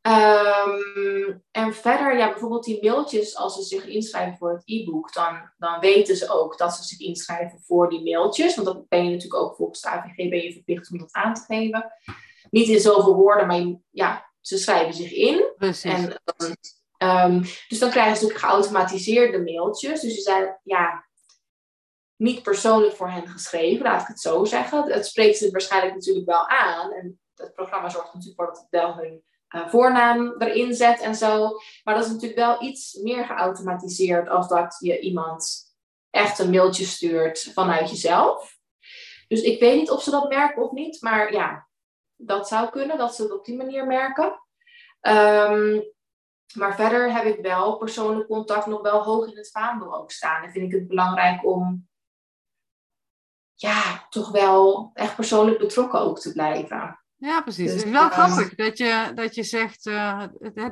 Um, 0.03 1.43
en 1.51 1.75
verder, 1.75 2.17
ja, 2.17 2.31
bijvoorbeeld 2.31 2.65
die 2.65 2.83
mailtjes, 2.83 3.37
als 3.37 3.55
ze 3.55 3.63
zich 3.63 3.87
inschrijven 3.87 4.39
voor 4.39 4.53
het 4.53 4.63
e-book, 4.65 5.13
dan, 5.13 5.51
dan 5.59 5.81
weten 5.81 6.17
ze 6.17 6.31
ook 6.31 6.59
dat 6.59 6.75
ze 6.75 6.83
zich 6.83 6.99
inschrijven 6.99 7.61
voor 7.61 7.91
die 7.91 8.03
mailtjes. 8.03 8.55
Want 8.55 8.67
dat 8.67 8.89
ben 8.89 9.05
je 9.05 9.11
natuurlijk 9.11 9.43
ook 9.43 9.57
volgens 9.57 9.81
de 9.81 9.89
AVG 9.89 10.17
ben 10.17 10.43
je 10.43 10.53
verplicht 10.53 10.91
om 10.91 10.99
dat 10.99 11.13
aan 11.13 11.35
te 11.35 11.41
geven. 11.41 11.93
Niet 12.51 12.69
in 12.69 12.81
zoveel 12.81 13.15
woorden, 13.15 13.47
maar 13.47 13.81
ja, 13.91 14.33
ze 14.41 14.59
schrijven 14.59 14.95
zich 14.95 15.13
in. 15.13 15.53
Precies. 15.57 15.93
En, 15.93 16.21
um, 17.33 17.41
dus 17.69 17.79
dan 17.79 17.91
krijgen 17.91 18.17
ze 18.17 18.23
natuurlijk 18.23 18.51
geautomatiseerde 18.51 19.43
mailtjes. 19.43 20.01
Dus 20.01 20.15
ze 20.15 20.21
zijn, 20.21 20.59
ja, 20.63 21.07
niet 22.17 22.43
persoonlijk 22.43 22.95
voor 22.95 23.11
hen 23.11 23.29
geschreven, 23.29 23.85
laat 23.85 24.03
ik 24.03 24.09
het 24.09 24.21
zo 24.21 24.45
zeggen. 24.45 24.93
Het 24.93 25.07
spreekt 25.07 25.39
ze 25.39 25.51
waarschijnlijk 25.51 25.95
natuurlijk 25.95 26.27
wel 26.27 26.49
aan. 26.49 26.93
En 26.93 27.21
het 27.39 27.55
programma 27.55 27.89
zorgt 27.89 28.14
natuurlijk 28.14 28.41
voor 28.41 28.47
dat 28.47 28.59
het 28.59 28.70
wel 28.70 28.95
hun 28.95 29.22
uh, 29.51 29.68
voornaam 29.68 30.34
erin 30.39 30.74
zet 30.74 31.01
en 31.01 31.14
zo. 31.14 31.51
Maar 31.84 31.95
dat 31.95 32.05
is 32.05 32.11
natuurlijk 32.11 32.39
wel 32.39 32.62
iets 32.62 32.95
meer 32.95 33.24
geautomatiseerd 33.24 34.28
als 34.28 34.49
dat 34.49 34.76
je 34.78 35.01
iemand 35.01 35.66
echt 36.11 36.39
een 36.39 36.51
mailtje 36.51 36.84
stuurt 36.84 37.51
vanuit 37.55 37.91
jezelf. 37.91 38.57
Dus 39.28 39.41
ik 39.41 39.61
weet 39.61 39.76
niet 39.76 39.91
of 39.91 40.03
ze 40.03 40.11
dat 40.11 40.28
merken 40.28 40.62
of 40.62 40.70
niet, 40.70 41.03
maar 41.03 41.32
ja, 41.32 41.68
dat 42.16 42.49
zou 42.49 42.70
kunnen, 42.70 42.99
dat 42.99 43.14
ze 43.14 43.22
het 43.22 43.32
op 43.32 43.45
die 43.45 43.57
manier 43.57 43.86
merken. 43.86 44.43
Um, 45.01 45.93
maar 46.55 46.74
verder 46.74 47.12
heb 47.12 47.24
ik 47.24 47.41
wel 47.41 47.76
persoonlijk 47.76 48.28
contact 48.28 48.66
nog 48.66 48.80
wel 48.80 49.03
hoog 49.03 49.30
in 49.30 49.36
het 49.36 49.51
vaandel 49.51 49.95
ook 49.95 50.11
staan. 50.11 50.43
En 50.43 50.51
vind 50.51 50.72
ik 50.72 50.78
het 50.78 50.89
belangrijk 50.89 51.47
om 51.47 51.89
ja, 53.55 54.07
toch 54.11 54.30
wel 54.30 54.91
echt 54.95 55.14
persoonlijk 55.14 55.59
betrokken 55.59 56.01
ook 56.01 56.20
te 56.20 56.32
blijven. 56.32 56.98
Ja, 57.19 57.41
precies. 57.41 57.64
Dus, 57.64 57.75
het 57.75 57.85
is 57.85 57.91
wel 57.91 58.05
uh, 58.05 58.11
grappig 58.11 58.55
dat 58.55 58.79
je, 58.79 59.11
dat 59.14 59.35
je 59.35 59.43
zegt 59.43 59.87
uh, 59.87 60.23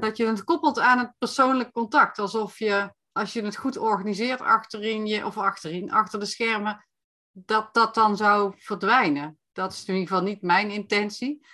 dat 0.00 0.16
je 0.16 0.26
het 0.26 0.44
koppelt 0.44 0.78
aan 0.78 0.98
het 0.98 1.12
persoonlijk 1.18 1.72
contact. 1.72 2.18
Alsof 2.18 2.58
je, 2.58 2.92
als 3.12 3.32
je 3.32 3.42
het 3.42 3.56
goed 3.56 3.78
organiseert 3.78 4.40
achterin 4.40 5.06
je, 5.06 5.26
of 5.26 5.38
achterin, 5.38 5.92
achter 5.92 6.20
de 6.20 6.26
schermen, 6.26 6.86
dat 7.32 7.74
dat 7.74 7.94
dan 7.94 8.16
zou 8.16 8.54
verdwijnen. 8.56 9.38
Dat 9.52 9.72
is 9.72 9.84
in 9.84 9.94
ieder 9.94 10.08
geval 10.08 10.24
niet 10.24 10.42
mijn 10.42 10.70
intentie. 10.70 11.46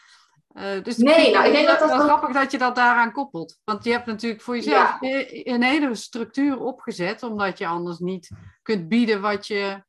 Uh, 0.55 0.83
dus 0.83 0.97
nee, 0.97 1.33
nou, 1.33 1.47
ik 1.47 1.53
denk 1.53 1.67
dat 1.67 1.79
dat 1.79 1.89
wel 1.89 2.01
grappig 2.01 2.33
dat 2.33 2.51
je 2.51 2.59
dat 2.59 2.75
daaraan 2.75 3.13
koppelt. 3.13 3.61
Want 3.65 3.85
je 3.85 3.91
hebt 3.91 4.07
natuurlijk 4.07 4.43
voor 4.43 4.55
jezelf 4.57 5.01
ja. 5.01 5.27
een 5.45 5.63
hele 5.63 5.95
structuur 5.95 6.59
opgezet, 6.59 7.23
omdat 7.23 7.59
je 7.59 7.67
anders 7.67 7.99
niet 7.99 8.31
kunt 8.63 8.89
bieden 8.89 9.21
wat 9.21 9.47
je, 9.47 9.85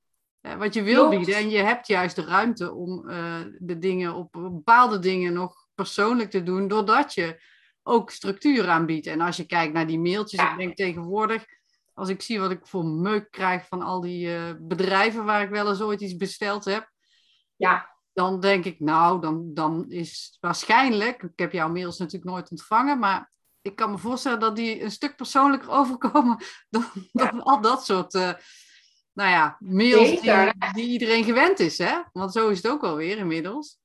wat 0.58 0.74
je 0.74 0.84
wil 0.84 1.08
Klopt. 1.08 1.18
bieden. 1.18 1.36
En 1.36 1.50
je 1.50 1.58
hebt 1.58 1.88
juist 1.88 2.16
de 2.16 2.26
ruimte 2.26 2.74
om 2.74 3.10
uh, 3.10 3.40
de 3.60 3.78
dingen 3.78 4.14
op 4.14 4.32
bepaalde 4.32 5.00
dingen 5.00 5.34
nog 5.34 5.68
persoonlijk 5.76 6.30
te 6.30 6.44
doen, 6.44 6.68
doordat 6.68 7.14
je 7.14 7.42
ook 7.84 8.12
structuur 8.12 8.70
aanbiedt. 8.70 9.08
En 9.08 9.22
als 9.22 9.38
je 9.38 9.46
kijkt 9.46 9.74
naar 9.74 9.88
die 9.88 10.00
mailtjes, 10.00 10.40
ja. 10.40 10.52
ik 10.52 10.58
denk 10.58 10.76
tegenwoordig, 10.76 11.46
als 11.94 12.10
ik 12.10 12.22
zie 12.22 12.40
wat 12.40 12.52
ik 12.52 12.68
voor 12.68 12.86
meuk 12.86 13.32
krijg 13.32 13.68
van 13.68 13.82
al 13.82 14.02
die 14.02 14.28
uh, 14.28 14.42
bedrijven 14.60 15.26
waar 15.26 15.42
ik 15.42 15.50
wel 15.50 15.70
eens 15.70 15.82
ooit 15.82 16.02
iets 16.02 16.16
besteld 16.16 16.66
heb. 16.66 16.92
Ja. 17.56 17.92
Dan 18.14 18.40
denk 18.40 18.66
ik, 18.66 18.80
nou, 18.80 19.22
dan, 19.22 19.54
dan 19.54 19.86
is 19.90 20.38
waarschijnlijk, 20.40 21.24
ik 21.24 21.40
heb 21.40 21.52
jouw 21.52 21.70
mails 21.70 21.98
natuurlijk 21.98 22.32
nooit 22.32 22.52
ontvangen, 22.52 23.00
maar 23.00 23.32
ik 23.62 23.76
kan 23.76 23.92
me 23.92 23.98
voorstellen 23.98 24.40
dat 24.40 24.56
die 24.56 24.84
een 24.84 24.92
stuk 24.92 25.16
persoonlijker 25.16 25.70
overkomen 25.80 26.44
dan, 26.70 26.86
ja. 27.12 27.32
dan 27.32 27.44
al 27.44 27.62
dat 27.62 27.86
soort 27.86 28.14
uh, 28.14 28.34
nou 29.14 29.30
ja, 29.30 29.58
mails 29.60 30.22
die, 30.22 30.54
die, 30.74 30.88
iedereen 30.88 31.24
gewend 31.24 31.60
is, 31.60 31.78
hè? 31.78 32.02
Want 32.12 32.32
zo 32.32 32.50
is 32.50 32.58
het 32.58 32.72
ook 32.72 32.84
alweer 32.84 33.18
inmiddels. 33.18 33.82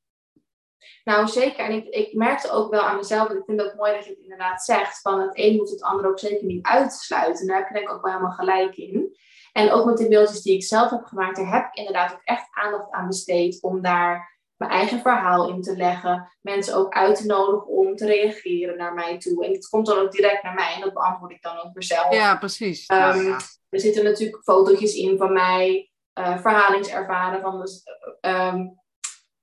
Nou, 1.04 1.28
zeker. 1.28 1.64
En 1.64 1.72
ik, 1.72 1.86
ik 1.86 2.14
merkte 2.14 2.50
ook 2.50 2.70
wel 2.70 2.80
aan 2.80 2.96
mezelf, 2.96 3.28
en 3.28 3.36
ik 3.36 3.42
vind 3.46 3.60
het 3.60 3.70
ook 3.70 3.76
mooi 3.76 3.92
dat 3.92 4.04
je 4.04 4.10
het 4.10 4.20
inderdaad 4.20 4.64
zegt, 4.64 5.00
van 5.00 5.20
het 5.20 5.30
een 5.32 5.56
moet 5.56 5.70
het 5.70 5.82
ander 5.82 6.06
ook 6.06 6.18
zeker 6.18 6.46
niet 6.46 6.66
uitsluiten. 6.66 7.46
Daar 7.46 7.68
heb 7.68 7.82
ik 7.82 7.90
ook 7.90 8.02
wel 8.02 8.12
helemaal 8.12 8.34
gelijk 8.34 8.76
in. 8.76 9.16
En 9.52 9.70
ook 9.70 9.84
met 9.84 9.96
de 9.96 10.08
mailtjes 10.08 10.42
die 10.42 10.54
ik 10.54 10.64
zelf 10.64 10.90
heb 10.90 11.04
gemaakt, 11.04 11.36
daar 11.36 11.52
heb 11.52 11.66
ik 11.66 11.74
inderdaad 11.74 12.12
ook 12.12 12.22
echt 12.24 12.46
aandacht 12.50 12.90
aan 12.90 13.06
besteed 13.06 13.62
om 13.62 13.82
daar 13.82 14.38
mijn 14.56 14.70
eigen 14.70 15.00
verhaal 15.00 15.48
in 15.48 15.62
te 15.62 15.76
leggen. 15.76 16.32
Mensen 16.40 16.74
ook 16.74 16.94
uit 16.94 17.16
te 17.16 17.26
nodigen 17.26 17.66
om 17.66 17.96
te 17.96 18.06
reageren 18.06 18.76
naar 18.76 18.94
mij 18.94 19.18
toe. 19.18 19.44
En 19.44 19.52
het 19.52 19.68
komt 19.68 19.86
dan 19.86 19.98
ook 19.98 20.12
direct 20.12 20.42
naar 20.42 20.54
mij 20.54 20.74
en 20.74 20.80
dat 20.80 20.92
beantwoord 20.92 21.32
ik 21.32 21.42
dan 21.42 21.56
ook 21.56 21.72
weer 21.72 21.82
zelf. 21.82 22.14
Ja, 22.14 22.36
precies. 22.36 22.90
Um, 22.90 22.98
ja, 22.98 23.14
ja. 23.14 23.38
Er 23.68 23.80
zitten 23.80 24.04
natuurlijk 24.04 24.42
fotootjes 24.42 24.94
in 24.94 25.16
van 25.16 25.32
mij, 25.32 25.90
uh, 26.14 26.38
verhalingservaren 26.38 27.40
van 27.40 27.60
de, 27.60 27.82
um, 28.20 28.78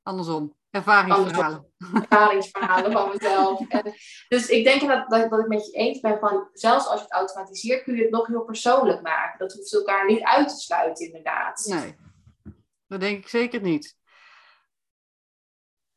Andersom. 0.04 0.56
Ervaringsverhalen. 0.70 1.74
Ervaringsverhalen 1.94 2.92
van 2.92 3.10
mezelf. 3.10 3.60
En, 3.70 3.94
dus 4.28 4.50
ik 4.50 4.64
denk 4.64 4.82
dat, 4.82 5.10
dat, 5.10 5.30
dat 5.30 5.40
ik 5.40 5.48
met 5.48 5.66
je 5.66 5.72
eens 5.72 6.00
ben 6.00 6.20
van, 6.20 6.50
zelfs 6.54 6.88
als 6.88 7.00
je 7.00 7.06
het 7.06 7.14
automatiseert, 7.14 7.84
kun 7.84 7.96
je 7.96 8.02
het 8.02 8.12
nog 8.12 8.28
heel 8.28 8.44
persoonlijk 8.44 9.02
maken. 9.02 9.40
Dat 9.40 9.54
hoeft 9.54 9.74
elkaar 9.74 10.06
niet 10.06 10.22
uit 10.22 10.50
te 10.50 10.56
sluiten, 10.56 11.06
inderdaad. 11.06 11.66
Nee, 11.66 11.96
dat 12.88 13.00
denk 13.00 13.18
ik 13.18 13.28
zeker 13.28 13.62
niet. 13.62 13.98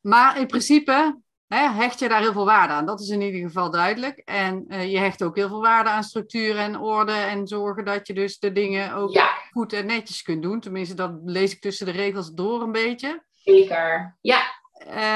Maar 0.01 0.39
in 0.39 0.47
principe 0.47 1.21
hè, 1.49 1.69
hecht 1.69 1.99
je 1.99 2.09
daar 2.09 2.21
heel 2.21 2.33
veel 2.33 2.45
waarde 2.45 2.73
aan. 2.73 2.87
Dat 2.87 3.01
is 3.01 3.09
in 3.09 3.21
ieder 3.21 3.41
geval 3.41 3.71
duidelijk. 3.71 4.19
En 4.19 4.65
uh, 4.69 4.91
je 4.91 4.99
hecht 4.99 5.23
ook 5.23 5.37
heel 5.37 5.49
veel 5.49 5.61
waarde 5.61 5.91
aan 5.91 6.03
structuur 6.03 6.57
en 6.57 6.79
orde 6.79 7.13
en 7.13 7.47
zorgen 7.47 7.85
dat 7.85 8.07
je 8.07 8.15
dus 8.15 8.39
de 8.39 8.53
dingen 8.53 8.95
ook 8.95 9.13
ja. 9.13 9.29
goed 9.53 9.73
en 9.73 9.87
netjes 9.87 10.23
kunt 10.23 10.43
doen. 10.43 10.61
Tenminste, 10.61 10.95
dat 10.95 11.13
lees 11.25 11.53
ik 11.53 11.61
tussen 11.61 11.87
de 11.87 11.93
regels 11.93 12.31
door 12.31 12.63
een 12.63 12.73
beetje. 12.73 13.23
Zeker, 13.33 14.19
ja. 14.21 14.57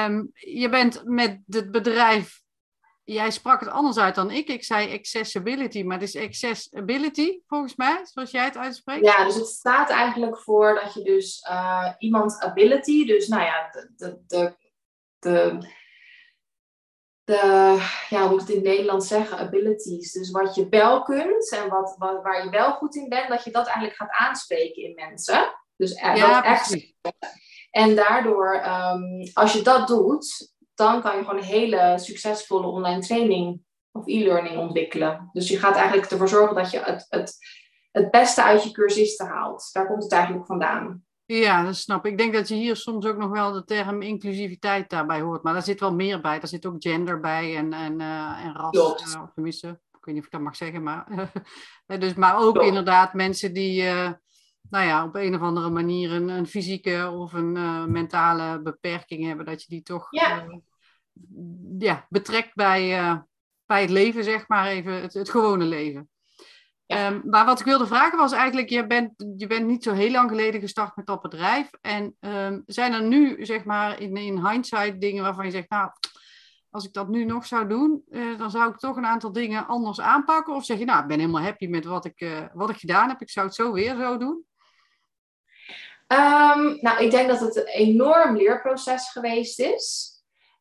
Um, 0.05 0.31
je 0.33 0.69
bent 0.69 1.01
met 1.05 1.39
het 1.47 1.71
bedrijf, 1.71 2.41
jij 3.03 3.31
sprak 3.31 3.59
het 3.59 3.69
anders 3.69 3.97
uit 3.97 4.15
dan 4.15 4.31
ik. 4.31 4.47
Ik 4.47 4.63
zei 4.63 4.93
accessibility, 4.93 5.83
maar 5.83 5.99
het 5.99 6.15
is 6.15 6.21
accessibility 6.23 7.39
volgens 7.47 7.75
mij, 7.75 7.99
zoals 8.03 8.31
jij 8.31 8.43
het 8.43 8.57
uitspreekt. 8.57 9.05
Ja, 9.05 9.25
dus 9.25 9.35
het 9.35 9.47
staat 9.47 9.89
eigenlijk 9.89 10.37
voor 10.37 10.79
dat 10.83 10.93
je 10.93 11.03
dus 11.03 11.47
uh, 11.49 11.89
iemands 11.97 12.39
ability, 12.39 13.05
dus 13.05 13.27
nou 13.27 13.43
ja, 13.43 13.69
de, 13.71 13.91
de, 13.95 14.21
de, 14.27 14.55
de, 15.19 15.67
de 17.23 17.77
ja, 18.09 18.21
hoe 18.21 18.29
moet 18.29 18.41
ik 18.41 18.47
het 18.47 18.55
in 18.55 18.63
Nederland 18.63 19.03
zeggen, 19.03 19.37
abilities. 19.37 20.11
Dus 20.11 20.31
wat 20.31 20.55
je 20.55 20.69
wel 20.69 21.03
kunt 21.03 21.51
en 21.51 21.69
wat, 21.69 21.95
wat, 21.97 22.21
waar 22.23 22.43
je 22.43 22.49
wel 22.49 22.71
goed 22.71 22.95
in 22.95 23.09
bent, 23.09 23.29
dat 23.29 23.43
je 23.43 23.51
dat 23.51 23.65
eigenlijk 23.65 23.95
gaat 23.95 24.11
aanspreken 24.27 24.83
in 24.83 24.93
mensen. 24.93 25.53
Dus 25.75 25.91
uh, 25.91 26.15
ja, 26.15 26.33
dat 26.33 26.43
echt. 26.43 26.93
En 27.71 27.95
daardoor, 27.95 28.63
um, 28.65 29.29
als 29.33 29.53
je 29.53 29.61
dat 29.61 29.87
doet, 29.87 30.53
dan 30.73 31.01
kan 31.01 31.17
je 31.17 31.23
gewoon 31.23 31.37
een 31.37 31.45
hele 31.45 31.93
succesvolle 31.99 32.67
online 32.67 33.01
training 33.01 33.61
of 33.91 34.07
e-learning 34.07 34.57
ontwikkelen. 34.57 35.29
Dus 35.33 35.49
je 35.49 35.59
gaat 35.59 35.75
eigenlijk 35.75 36.11
ervoor 36.11 36.29
zorgen 36.29 36.55
dat 36.55 36.71
je 36.71 36.79
het, 36.79 37.05
het, 37.09 37.37
het 37.91 38.11
beste 38.11 38.43
uit 38.43 38.63
je 38.63 38.71
cursisten 38.71 39.27
haalt. 39.27 39.69
Daar 39.71 39.87
komt 39.87 40.03
het 40.03 40.11
eigenlijk 40.11 40.45
vandaan. 40.45 41.03
Ja, 41.39 41.63
dat 41.63 41.75
snap 41.75 42.05
ik. 42.05 42.11
Ik 42.11 42.17
denk 42.17 42.33
dat 42.33 42.47
je 42.47 42.55
hier 42.55 42.75
soms 42.75 43.05
ook 43.05 43.17
nog 43.17 43.29
wel 43.29 43.51
de 43.51 43.63
term 43.63 44.01
inclusiviteit 44.01 44.89
daarbij 44.89 45.21
hoort. 45.21 45.43
Maar 45.43 45.53
daar 45.53 45.63
zit 45.63 45.79
wel 45.79 45.93
meer 45.93 46.21
bij. 46.21 46.39
Daar 46.39 46.47
zit 46.47 46.65
ook 46.65 46.75
gender 46.79 47.19
bij 47.19 47.57
en, 47.57 47.73
en, 47.73 47.99
uh, 47.99 48.45
en 48.45 48.55
ras. 48.55 48.75
Uh, 49.15 49.23
tenminste, 49.33 49.67
ik 49.67 50.05
weet 50.05 50.15
niet 50.15 50.17
of 50.17 50.25
ik 50.25 50.31
dat 50.31 50.41
mag 50.41 50.55
zeggen. 50.55 50.83
Maar, 50.83 51.31
dus, 51.99 52.13
maar 52.13 52.37
ook 52.37 52.53
Klopt. 52.53 52.67
inderdaad 52.67 53.13
mensen 53.13 53.53
die... 53.53 53.83
Uh, 53.83 54.11
nou 54.69 54.85
ja, 54.85 55.05
op 55.05 55.15
een 55.15 55.35
of 55.35 55.41
andere 55.41 55.69
manier 55.69 56.11
een, 56.11 56.29
een 56.29 56.47
fysieke 56.47 57.09
of 57.13 57.33
een 57.33 57.51
mentale 57.91 58.61
beperking 58.61 59.25
hebben, 59.25 59.45
dat 59.45 59.61
je 59.61 59.67
die 59.67 59.81
toch 59.81 60.07
ja. 60.09 60.45
Ja, 61.77 62.05
betrekt 62.09 62.55
bij, 62.55 62.87
bij 63.65 63.81
het 63.81 63.89
leven, 63.89 64.23
zeg 64.23 64.47
maar 64.47 64.67
even, 64.67 65.01
het, 65.01 65.13
het 65.13 65.29
gewone 65.29 65.65
leven. 65.65 66.09
Ja. 66.85 67.07
Um, 67.07 67.21
maar 67.25 67.45
wat 67.45 67.59
ik 67.59 67.65
wilde 67.65 67.87
vragen 67.87 68.17
was 68.17 68.31
eigenlijk, 68.31 68.69
je 68.69 68.87
bent, 68.87 69.11
je 69.37 69.47
bent 69.47 69.65
niet 69.65 69.83
zo 69.83 69.93
heel 69.93 70.11
lang 70.11 70.29
geleden 70.29 70.61
gestart 70.61 70.95
met 70.95 71.05
dat 71.05 71.21
bedrijf. 71.21 71.69
En 71.81 72.15
um, 72.19 72.63
zijn 72.65 72.93
er 72.93 73.03
nu, 73.03 73.45
zeg 73.45 73.63
maar, 73.63 74.01
in, 74.01 74.15
in 74.15 74.47
hindsight 74.47 75.01
dingen 75.01 75.23
waarvan 75.23 75.45
je 75.45 75.51
zegt, 75.51 75.69
nou, 75.69 75.91
als 76.69 76.85
ik 76.85 76.93
dat 76.93 77.07
nu 77.07 77.25
nog 77.25 77.45
zou 77.45 77.67
doen, 77.67 78.03
uh, 78.09 78.37
dan 78.37 78.51
zou 78.51 78.71
ik 78.71 78.77
toch 78.77 78.95
een 78.95 79.05
aantal 79.05 79.31
dingen 79.31 79.67
anders 79.67 80.01
aanpakken? 80.01 80.55
Of 80.55 80.65
zeg 80.65 80.77
je, 80.77 80.85
nou, 80.85 81.01
ik 81.01 81.07
ben 81.07 81.19
helemaal 81.19 81.41
happy 81.41 81.67
met 81.67 81.85
wat 81.85 82.05
ik, 82.05 82.21
uh, 82.21 82.39
wat 82.53 82.69
ik 82.69 82.77
gedaan 82.77 83.09
heb, 83.09 83.21
ik 83.21 83.29
zou 83.29 83.45
het 83.45 83.55
zo 83.55 83.71
weer 83.71 83.95
zo 83.95 84.17
doen? 84.17 84.45
Um, 86.07 86.77
nou, 86.81 87.03
ik 87.03 87.11
denk 87.11 87.27
dat 87.27 87.39
het 87.39 87.55
een 87.55 87.65
enorm 87.65 88.35
leerproces 88.35 89.11
geweest 89.11 89.59
is. 89.59 90.11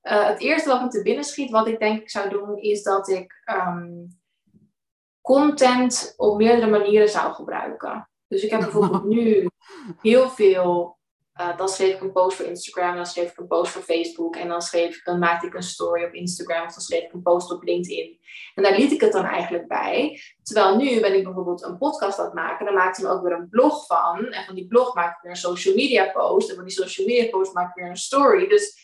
eh, 0.00 0.26
het 0.26 0.40
eerste 0.40 0.68
wat 0.68 0.82
me 0.82 0.88
te 0.88 1.02
binnen 1.02 1.24
schiet, 1.24 1.50
wat 1.50 1.66
ik 1.66 1.78
denk 1.78 2.00
ik 2.00 2.10
zou 2.10 2.28
doen, 2.28 2.56
is 2.58 2.82
dat 2.82 3.08
ik 3.08 3.42
ehm, 3.44 3.88
content 5.22 6.14
op 6.16 6.36
meerdere 6.36 6.70
manieren 6.70 7.08
zou 7.08 7.32
gebruiken. 7.32 8.08
Dus 8.28 8.42
ik 8.42 8.50
heb 8.50 8.60
bijvoorbeeld 8.60 9.04
nu 9.04 9.48
heel 10.00 10.28
veel. 10.28 11.00
Uh, 11.40 11.56
dan 11.56 11.68
schreef 11.68 11.94
ik 11.94 12.00
een 12.00 12.12
post 12.12 12.36
voor 12.36 12.46
Instagram, 12.46 12.96
dan 12.96 13.06
schreef 13.06 13.30
ik 13.30 13.38
een 13.38 13.46
post 13.46 13.72
voor 13.72 13.82
Facebook 13.82 14.36
en 14.36 14.48
dan, 14.48 14.62
schreef, 14.62 15.02
dan 15.02 15.18
maakte 15.18 15.46
ik 15.46 15.54
een 15.54 15.62
story 15.62 16.04
op 16.04 16.12
Instagram 16.12 16.66
of 16.66 16.72
dan 16.72 16.82
schreef 16.82 17.02
ik 17.02 17.12
een 17.12 17.22
post 17.22 17.52
op 17.52 17.62
LinkedIn. 17.62 18.18
En 18.54 18.62
daar 18.62 18.76
liet 18.78 18.92
ik 18.92 19.00
het 19.00 19.12
dan 19.12 19.24
eigenlijk 19.24 19.68
bij. 19.68 20.20
Terwijl 20.42 20.76
nu 20.76 21.00
ben 21.00 21.16
ik 21.16 21.24
bijvoorbeeld 21.24 21.62
een 21.62 21.78
podcast 21.78 22.18
aan 22.18 22.24
het 22.24 22.34
maken, 22.34 22.64
dan 22.64 22.74
maak 22.74 22.98
ik 22.98 23.04
er 23.04 23.10
ook 23.10 23.22
weer 23.22 23.32
een 23.32 23.48
blog 23.48 23.86
van. 23.86 24.26
En 24.26 24.44
van 24.44 24.54
die 24.54 24.66
blog 24.66 24.94
maak 24.94 25.16
ik 25.16 25.22
weer 25.22 25.30
een 25.30 25.36
social 25.36 25.74
media 25.74 26.10
post. 26.10 26.48
En 26.48 26.54
van 26.54 26.64
die 26.64 26.74
social 26.74 27.06
media 27.06 27.30
post 27.30 27.52
maak 27.52 27.68
ik 27.68 27.82
weer 27.82 27.90
een 27.90 27.96
story. 27.96 28.48
Dus 28.48 28.82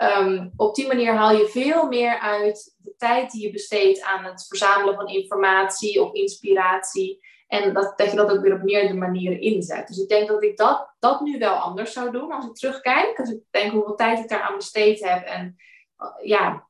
Ehm, 0.00 0.48
op 0.56 0.74
die 0.74 0.86
manier 0.86 1.14
haal 1.14 1.36
je 1.36 1.48
veel 1.48 1.86
meer 1.86 2.18
uit 2.18 2.76
tijd 3.00 3.30
die 3.30 3.42
je 3.42 3.50
besteedt 3.50 4.02
aan 4.02 4.24
het 4.24 4.46
verzamelen 4.48 4.94
van 4.94 5.08
informatie 5.08 6.02
of 6.02 6.12
inspiratie. 6.12 7.28
En 7.46 7.72
dat, 7.74 7.98
dat 7.98 8.10
je 8.10 8.16
dat 8.16 8.30
ook 8.30 8.40
weer 8.40 8.54
op 8.54 8.62
meerdere 8.62 8.94
manieren 8.94 9.40
inzet. 9.40 9.88
Dus 9.88 9.98
ik 9.98 10.08
denk 10.08 10.28
dat 10.28 10.42
ik 10.42 10.56
dat, 10.56 10.94
dat 10.98 11.20
nu 11.20 11.38
wel 11.38 11.54
anders 11.54 11.92
zou 11.92 12.10
doen 12.10 12.32
als 12.32 12.46
ik 12.46 12.54
terugkijk. 12.54 13.18
Als 13.18 13.30
ik 13.30 13.42
denk 13.50 13.72
hoeveel 13.72 13.94
tijd 13.94 14.18
ik 14.18 14.28
daar 14.28 14.42
aan 14.42 14.56
besteed 14.56 15.04
heb. 15.04 15.24
En 15.24 15.56
uh, 15.98 16.26
ja, 16.28 16.68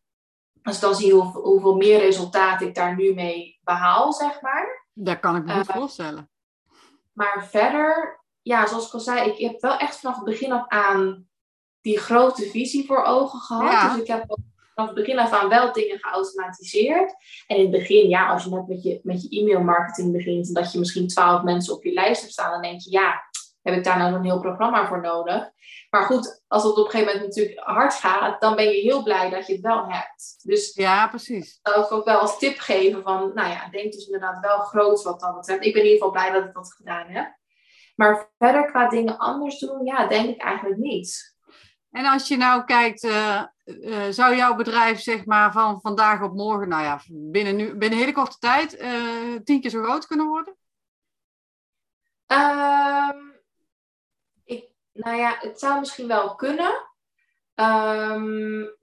als 0.62 0.74
ik 0.74 0.80
dan 0.80 0.94
zie 0.94 1.12
hoeveel, 1.12 1.42
hoeveel 1.42 1.76
meer 1.76 1.98
resultaat 1.98 2.60
ik 2.60 2.74
daar 2.74 2.96
nu 2.96 3.14
mee 3.14 3.58
behaal, 3.62 4.12
zeg 4.12 4.40
maar. 4.40 4.86
Daar 4.92 5.20
kan 5.20 5.36
ik 5.36 5.44
me 5.44 5.52
goed 5.52 5.68
uh, 5.68 5.76
voorstellen. 5.76 6.30
Maar 7.12 7.46
verder, 7.50 8.20
ja, 8.42 8.66
zoals 8.66 8.86
ik 8.86 8.92
al 8.92 9.00
zei, 9.00 9.30
ik 9.30 9.38
heb 9.38 9.60
wel 9.60 9.76
echt 9.76 10.00
vanaf 10.00 10.16
het 10.16 10.24
begin 10.24 10.52
af 10.52 10.68
aan 10.68 11.28
die 11.80 11.98
grote 11.98 12.50
visie 12.50 12.86
voor 12.86 13.02
ogen 13.02 13.40
gehad. 13.40 13.92
Dus 13.92 14.02
ik 14.02 14.08
heb 14.08 14.36
vanaf 14.80 14.96
het 14.96 15.04
begin 15.06 15.18
af 15.18 15.32
aan 15.32 15.48
wel 15.48 15.72
dingen 15.72 15.98
geautomatiseerd. 15.98 17.14
En 17.46 17.56
in 17.56 17.62
het 17.62 17.70
begin, 17.70 18.08
ja, 18.08 18.28
als 18.28 18.44
je 18.44 18.50
net 18.50 18.68
met 18.68 18.82
je, 18.82 19.00
met 19.02 19.22
je 19.22 19.40
e-mailmarketing 19.40 20.12
begint 20.12 20.48
en 20.48 20.54
dat 20.54 20.72
je 20.72 20.78
misschien 20.78 21.08
twaalf 21.08 21.42
mensen 21.42 21.74
op 21.74 21.84
je 21.84 21.92
lijst 21.92 22.20
hebt 22.20 22.32
staan, 22.32 22.50
dan 22.50 22.62
denk 22.62 22.80
je, 22.80 22.90
ja, 22.90 23.22
heb 23.62 23.74
ik 23.74 23.84
daar 23.84 23.98
nou 23.98 24.14
een 24.14 24.24
heel 24.24 24.40
programma 24.40 24.86
voor 24.86 25.00
nodig? 25.00 25.50
Maar 25.90 26.02
goed, 26.02 26.44
als 26.48 26.62
het 26.62 26.72
op 26.72 26.84
een 26.84 26.90
gegeven 26.90 27.12
moment 27.12 27.26
natuurlijk 27.26 27.58
hard 27.58 27.94
gaat, 27.94 28.40
dan 28.40 28.56
ben 28.56 28.64
je 28.64 28.80
heel 28.80 29.02
blij 29.02 29.30
dat 29.30 29.46
je 29.46 29.52
het 29.52 29.62
wel 29.62 29.86
hebt. 29.88 30.40
Dus 30.42 30.74
ja, 30.74 31.08
precies. 31.08 31.58
Dat 31.62 31.74
zou 31.74 31.86
ik 31.86 31.92
ook 31.92 32.04
wel 32.04 32.18
als 32.18 32.38
tip 32.38 32.58
geven 32.58 33.02
van, 33.02 33.30
nou 33.34 33.48
ja, 33.48 33.68
denk 33.68 33.92
dus 33.92 34.04
inderdaad 34.04 34.40
wel 34.40 34.58
groot 34.58 35.02
wat 35.02 35.20
dat 35.20 35.36
betreft. 35.36 35.64
Ik 35.64 35.72
ben 35.72 35.82
in 35.82 35.88
ieder 35.88 36.06
geval 36.06 36.22
blij 36.22 36.30
dat 36.30 36.48
ik 36.48 36.54
dat 36.54 36.72
gedaan 36.72 37.06
heb. 37.08 37.38
Maar 37.94 38.30
verder 38.38 38.66
qua 38.66 38.88
dingen 38.88 39.18
anders 39.18 39.58
doen, 39.58 39.84
ja, 39.84 40.06
denk 40.06 40.28
ik 40.28 40.40
eigenlijk 40.40 40.80
niet. 40.80 41.38
En 41.90 42.04
als 42.04 42.28
je 42.28 42.36
nou 42.36 42.64
kijkt, 42.64 43.04
uh, 43.04 43.42
uh, 43.80 44.08
zou 44.10 44.36
jouw 44.36 44.54
bedrijf 44.54 45.00
zeg 45.00 45.24
maar 45.24 45.52
van 45.52 45.80
vandaag 45.80 46.22
op 46.22 46.34
morgen, 46.34 46.68
nou 46.68 46.82
ja, 46.82 47.00
binnen, 47.08 47.56
nu, 47.56 47.64
binnen 47.64 47.92
een 47.92 48.04
hele 48.04 48.12
korte 48.12 48.38
tijd, 48.38 48.80
uh, 48.80 49.36
tien 49.44 49.60
keer 49.60 49.70
zo 49.70 49.82
groot 49.82 50.06
kunnen 50.06 50.26
worden? 50.26 50.56
Um, 52.26 53.32
ik, 54.44 54.68
nou 54.92 55.16
ja, 55.16 55.36
het 55.40 55.58
zou 55.58 55.78
misschien 55.78 56.06
wel 56.06 56.34
kunnen. 56.34 56.88
Um, 57.54 58.78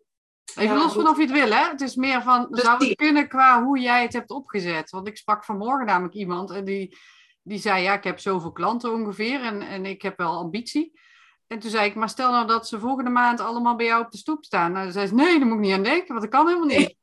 Even 0.55 0.75
ja, 0.75 0.83
los 0.83 0.93
van 0.93 1.07
of 1.07 1.15
je 1.15 1.21
het 1.21 1.31
wil, 1.31 1.51
hè? 1.51 1.69
Het 1.69 1.81
is 1.81 1.95
meer 1.95 2.21
van, 2.21 2.47
dus 2.49 2.63
zou 2.63 2.85
het 2.85 2.95
kunnen 2.95 3.27
qua 3.27 3.63
hoe 3.63 3.79
jij 3.79 4.01
het 4.01 4.13
hebt 4.13 4.29
opgezet? 4.29 4.89
Want 4.89 5.07
ik 5.07 5.17
sprak 5.17 5.45
vanmorgen 5.45 5.85
namelijk 5.85 6.15
iemand 6.15 6.51
en 6.51 6.65
die, 6.65 6.97
die 7.41 7.59
zei, 7.59 7.83
ja, 7.83 7.93
ik 7.93 8.03
heb 8.03 8.19
zoveel 8.19 8.51
klanten 8.51 8.93
ongeveer 8.93 9.41
en, 9.41 9.61
en 9.61 9.85
ik 9.85 10.01
heb 10.01 10.17
wel 10.17 10.37
ambitie. 10.37 10.99
En 11.47 11.59
toen 11.59 11.71
zei 11.71 11.85
ik, 11.85 11.95
maar 11.95 12.09
stel 12.09 12.31
nou 12.31 12.47
dat 12.47 12.67
ze 12.67 12.79
volgende 12.79 13.09
maand 13.09 13.39
allemaal 13.39 13.75
bij 13.75 13.85
jou 13.85 14.05
op 14.05 14.11
de 14.11 14.17
stoep 14.17 14.45
staan. 14.45 14.71
Nou, 14.71 14.91
zei 14.91 15.07
ze, 15.07 15.13
nee, 15.13 15.39
daar 15.39 15.47
moet 15.47 15.57
ik 15.57 15.63
niet 15.63 15.73
aan 15.73 15.83
denken, 15.83 16.07
want 16.07 16.21
dat 16.21 16.29
kan 16.29 16.47
helemaal 16.47 16.67
niet. 16.67 16.95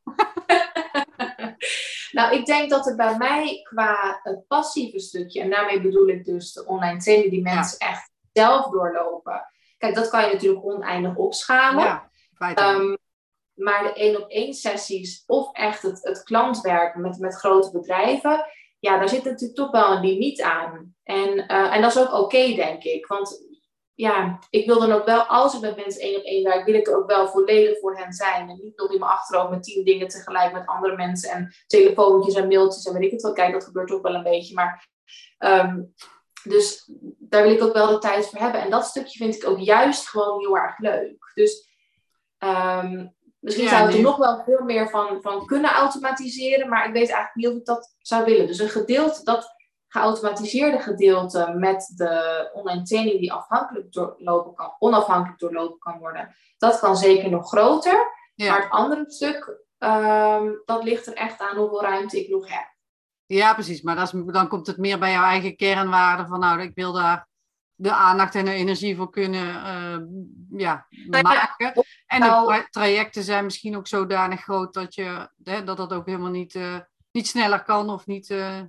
nou, 2.17 2.35
ik 2.35 2.47
denk 2.47 2.71
dat 2.71 2.85
het 2.85 2.97
bij 2.97 3.17
mij 3.17 3.61
qua 3.63 4.21
het 4.23 4.47
passieve 4.47 4.99
stukje, 4.99 5.41
en 5.41 5.51
daarmee 5.51 5.81
bedoel 5.81 6.09
ik 6.09 6.25
dus 6.25 6.53
de 6.53 6.67
online 6.67 6.99
training 6.99 7.31
die 7.31 7.43
mensen 7.43 7.77
ja. 7.79 7.89
echt 7.89 8.11
zelf 8.33 8.69
doorlopen. 8.69 9.49
Kijk, 9.79 9.95
dat 9.95 10.09
kan 10.09 10.27
je 10.27 10.33
natuurlijk 10.33 10.65
oneindig 10.65 11.17
opschalen. 11.17 11.85
Ja, 11.85 12.11
um, 12.75 12.99
maar 13.55 13.83
de 13.83 13.93
één 13.93 14.23
op 14.23 14.31
één 14.31 14.55
sessies 14.55 15.25
of 15.27 15.53
echt 15.53 15.83
het, 15.83 15.99
het 16.03 16.23
klantwerk 16.23 16.95
met, 16.95 17.19
met 17.19 17.35
grote 17.35 17.71
bedrijven, 17.71 18.47
ja, 18.79 18.99
daar 18.99 19.09
zit 19.09 19.25
natuurlijk 19.25 19.59
toch 19.59 19.71
wel 19.71 19.93
een 19.93 20.05
limiet 20.05 20.43
aan. 20.43 20.95
En, 21.03 21.29
uh, 21.39 21.75
en 21.75 21.83
dat 21.83 21.91
is 21.91 21.99
ook 21.99 22.13
oké, 22.13 22.17
okay, 22.17 22.55
denk 22.55 22.83
ik. 22.83 23.07
Want 23.07 23.54
ja, 23.95 24.39
ik 24.51 24.67
wil 24.67 24.81
dan 24.81 24.93
ook 24.93 25.05
wel, 25.05 25.23
als 25.23 25.55
ik 25.55 25.61
met 25.61 25.77
mensen 25.77 26.01
één 26.01 26.17
op 26.17 26.25
één 26.25 26.45
werk, 26.45 26.65
wil 26.65 26.75
ik 26.75 26.87
er 26.87 26.97
ook 26.97 27.07
wel 27.07 27.29
volledig 27.29 27.79
voor 27.79 27.97
hen 27.97 28.13
zijn. 28.13 28.49
En 28.49 28.61
niet 28.63 28.77
nog 28.77 28.93
in 28.93 28.99
mijn 28.99 29.11
achterhoofd 29.11 29.51
met 29.51 29.63
tien 29.63 29.85
dingen 29.85 30.09
tegelijk 30.09 30.53
met 30.53 30.67
andere 30.67 30.97
mensen 30.97 31.31
en 31.31 31.55
telefoontjes 31.67 32.35
en 32.35 32.49
mailtjes 32.49 32.85
en 32.85 32.93
weet 32.93 33.03
ik 33.03 33.11
het 33.11 33.23
wel. 33.23 33.33
Kijk, 33.33 33.53
dat 33.53 33.65
gebeurt 33.65 33.91
ook 33.91 34.03
wel 34.03 34.15
een 34.15 34.23
beetje. 34.23 34.55
Maar, 34.55 34.89
um, 35.39 35.95
dus 36.43 36.91
daar 37.19 37.43
wil 37.43 37.53
ik 37.53 37.63
ook 37.63 37.73
wel 37.73 37.89
de 37.89 37.99
tijd 37.99 38.27
voor 38.27 38.39
hebben. 38.39 38.61
En 38.61 38.71
dat 38.71 38.87
stukje 38.87 39.19
vind 39.19 39.35
ik 39.35 39.49
ook 39.49 39.59
juist 39.59 40.09
gewoon 40.09 40.39
heel 40.39 40.57
erg 40.57 40.79
leuk. 40.79 41.33
Dus 41.35 41.69
um, 42.39 43.15
misschien 43.39 43.65
ja, 43.65 43.71
zou 43.71 43.83
ik 43.83 43.89
nee. 43.89 43.97
er 43.97 44.03
nog 44.03 44.17
wel 44.17 44.43
veel 44.45 44.63
meer 44.65 44.91
van, 44.91 45.19
van 45.23 45.47
kunnen 45.47 45.71
automatiseren. 45.71 46.69
Maar 46.69 46.87
ik 46.87 46.93
weet 46.93 47.09
eigenlijk 47.09 47.35
niet 47.35 47.49
of 47.49 47.55
ik 47.55 47.65
dat 47.65 47.95
zou 47.99 48.25
willen. 48.25 48.47
Dus 48.47 48.59
een 48.59 48.69
gedeelte 48.69 49.25
dat 49.25 49.54
geautomatiseerde 49.95 50.79
gedeelte 50.79 51.53
met 51.57 51.93
de 51.97 52.51
online 52.53 52.83
training 52.83 53.21
die 53.21 53.33
afhankelijk 53.33 53.93
doorlopen 53.93 54.55
kan, 54.55 54.77
onafhankelijk 54.79 55.39
doorlopen 55.39 55.79
kan 55.79 55.99
worden, 55.99 56.35
dat 56.59 56.79
kan 56.79 56.97
zeker 56.97 57.31
nog 57.31 57.49
groter. 57.49 58.13
Ja. 58.35 58.51
Maar 58.51 58.63
het 58.63 58.71
andere 58.71 59.05
stuk, 59.07 59.59
um, 59.79 60.63
dat 60.65 60.85
ligt 60.85 61.07
er 61.07 61.15
echt 61.15 61.41
aan 61.41 61.57
hoeveel 61.57 61.83
ruimte 61.83 62.21
ik 62.21 62.29
nog 62.29 62.49
heb. 62.49 62.73
Ja, 63.27 63.55
precies. 63.55 63.83
Maar 63.83 63.97
dat 63.97 64.15
is, 64.15 64.23
dan 64.27 64.49
komt 64.49 64.67
het 64.67 64.77
meer 64.77 64.99
bij 64.99 65.13
jouw 65.13 65.25
eigen 65.25 65.57
kernwaarde 65.57 66.27
van 66.27 66.41
nou, 66.41 66.61
ik 66.61 66.75
wil 66.75 66.93
daar 66.93 67.29
de 67.75 67.93
aandacht 67.93 68.35
en 68.35 68.45
de 68.45 68.51
energie 68.51 68.97
voor 68.97 69.11
kunnen 69.11 69.47
uh, 69.49 69.97
ja, 70.61 70.87
maken. 71.21 71.73
En 72.07 72.21
de 72.21 72.27
nou- 72.27 72.67
trajecten 72.71 73.23
zijn 73.23 73.45
misschien 73.45 73.77
ook 73.77 73.87
zodanig 73.87 74.43
groot 74.43 74.75
dat, 74.75 74.95
je, 74.95 75.29
hè, 75.43 75.65
dat 75.65 75.77
dat 75.77 75.93
ook 75.93 76.07
helemaal 76.07 76.31
niet, 76.31 76.55
uh, 76.55 76.79
niet 77.13 77.27
sneller 77.27 77.63
kan 77.63 77.91
of 77.91 78.07
niet, 78.07 78.31
uh, 78.31 78.61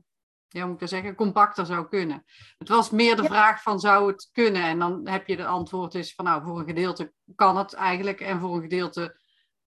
ja, 0.55 0.65
moet 0.65 0.73
ik 0.73 0.79
dat 0.79 0.89
zeggen, 0.89 1.15
compacter 1.15 1.65
zou 1.65 1.87
kunnen. 1.87 2.25
Het 2.57 2.69
was 2.69 2.89
meer 2.89 3.15
de 3.15 3.21
ja. 3.21 3.27
vraag 3.27 3.61
van 3.61 3.79
zou 3.79 4.07
het 4.11 4.29
kunnen? 4.31 4.63
En 4.63 4.79
dan 4.79 5.07
heb 5.07 5.27
je 5.27 5.35
de 5.35 5.45
antwoord 5.45 5.95
is 5.95 6.13
van 6.15 6.25
nou, 6.25 6.43
voor 6.43 6.59
een 6.59 6.65
gedeelte 6.65 7.13
kan 7.35 7.57
het 7.57 7.73
eigenlijk 7.73 8.21
en 8.21 8.39
voor 8.39 8.55
een 8.55 8.61
gedeelte 8.61 9.19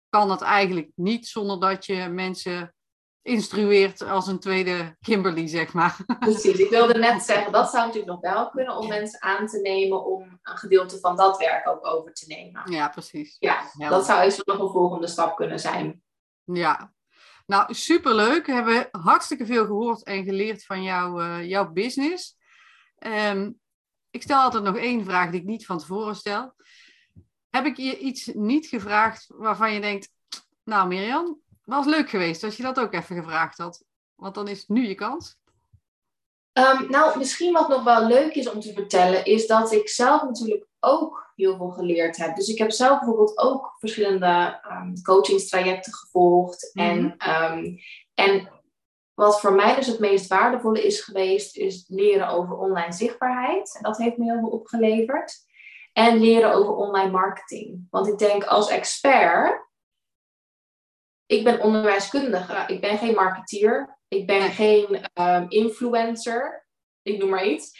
kan 0.08 0.30
het 0.30 0.40
eigenlijk 0.40 0.90
niet 0.94 1.26
zonder 1.26 1.60
dat 1.60 1.86
je 1.86 2.08
mensen 2.08 2.74
instrueert 3.22 4.02
als 4.02 4.26
een 4.26 4.38
tweede 4.38 4.96
Kimberly, 5.00 5.46
zeg 5.46 5.72
maar. 5.72 5.96
Precies, 6.18 6.58
ik 6.58 6.70
wilde 6.70 6.98
net 6.98 7.22
zeggen, 7.30 7.52
dat 7.52 7.70
zou 7.70 7.86
natuurlijk 7.86 8.12
nog 8.12 8.20
wel 8.20 8.50
kunnen 8.50 8.76
om 8.76 8.88
mensen 8.88 9.22
aan 9.22 9.46
te 9.46 9.60
nemen 9.60 10.04
om 10.04 10.22
een 10.42 10.56
gedeelte 10.56 10.98
van 10.98 11.16
dat 11.16 11.38
werk 11.38 11.68
ook 11.68 11.86
over 11.86 12.12
te 12.12 12.26
nemen. 12.26 12.72
Ja, 12.72 12.88
precies. 12.88 13.36
Ja, 13.38 13.60
Helder. 13.72 13.96
dat 13.96 14.06
zou 14.06 14.20
eens 14.20 14.42
nog 14.44 14.58
een 14.58 14.70
volgende 14.70 15.06
stap 15.06 15.36
kunnen 15.36 15.60
zijn. 15.60 16.02
Ja, 16.44 16.92
nou, 17.48 17.74
superleuk. 17.74 18.46
We 18.46 18.52
hebben 18.52 18.88
hartstikke 18.90 19.46
veel 19.46 19.66
gehoord 19.66 20.02
en 20.02 20.24
geleerd 20.24 20.64
van 20.64 20.82
jou, 20.82 21.22
uh, 21.22 21.48
jouw 21.48 21.72
business. 21.72 22.36
Um, 22.98 23.60
ik 24.10 24.22
stel 24.22 24.40
altijd 24.40 24.62
nog 24.62 24.76
één 24.76 25.04
vraag 25.04 25.30
die 25.30 25.40
ik 25.40 25.46
niet 25.46 25.66
van 25.66 25.78
tevoren 25.78 26.16
stel. 26.16 26.54
Heb 27.50 27.66
ik 27.66 27.76
je 27.76 27.98
iets 27.98 28.26
niet 28.26 28.66
gevraagd 28.66 29.26
waarvan 29.28 29.72
je 29.72 29.80
denkt, 29.80 30.10
nou 30.64 30.88
Mirjam, 30.88 31.40
was 31.64 31.86
leuk 31.86 32.10
geweest 32.10 32.44
als 32.44 32.56
je 32.56 32.62
dat 32.62 32.80
ook 32.80 32.92
even 32.92 33.16
gevraagd 33.16 33.58
had. 33.58 33.84
Want 34.14 34.34
dan 34.34 34.48
is 34.48 34.66
nu 34.66 34.88
je 34.88 34.94
kans. 34.94 35.36
Um, 36.52 36.90
nou, 36.90 37.18
misschien 37.18 37.52
wat 37.52 37.68
nog 37.68 37.82
wel 37.82 38.06
leuk 38.06 38.34
is 38.34 38.50
om 38.50 38.60
te 38.60 38.72
vertellen, 38.72 39.24
is 39.24 39.46
dat 39.46 39.72
ik 39.72 39.88
zelf 39.88 40.22
natuurlijk 40.22 40.66
ook 40.80 41.27
heel 41.44 41.56
veel 41.56 41.70
geleerd 41.70 42.16
heb. 42.16 42.36
Dus 42.36 42.48
ik 42.48 42.58
heb 42.58 42.70
zelf 42.70 42.98
bijvoorbeeld 42.98 43.38
ook 43.38 43.74
verschillende 43.78 44.60
um, 44.70 45.02
coachingstrajecten 45.02 45.92
gevolgd. 45.92 46.70
Mm 46.72 46.84
-hmm. 46.84 47.14
en, 47.18 47.58
um, 47.58 47.78
en 48.14 48.50
wat 49.14 49.40
voor 49.40 49.52
mij 49.52 49.74
dus 49.74 49.86
het 49.86 49.98
meest 49.98 50.26
waardevolle 50.26 50.86
is 50.86 51.00
geweest, 51.00 51.56
is 51.56 51.84
leren 51.88 52.28
over 52.28 52.56
online 52.56 52.92
zichtbaarheid. 52.92 53.74
En 53.76 53.82
dat 53.82 53.98
heeft 53.98 54.16
me 54.16 54.24
heel 54.24 54.40
veel 54.40 54.48
opgeleverd. 54.48 55.46
En 55.92 56.18
leren 56.18 56.52
over 56.52 56.74
online 56.74 57.10
marketing. 57.10 57.86
Want 57.90 58.08
ik 58.08 58.18
denk 58.18 58.44
als 58.44 58.68
expert, 58.68 59.68
ik 61.26 61.44
ben 61.44 61.60
onderwijskundige, 61.60 62.64
ik 62.66 62.80
ben 62.80 62.98
geen 62.98 63.14
marketeer, 63.14 63.98
ik 64.08 64.26
ben 64.26 64.50
geen 64.50 65.06
um, 65.14 65.46
influencer, 65.48 66.66
ik 67.02 67.18
noem 67.18 67.30
maar 67.30 67.46
iets. 67.46 67.70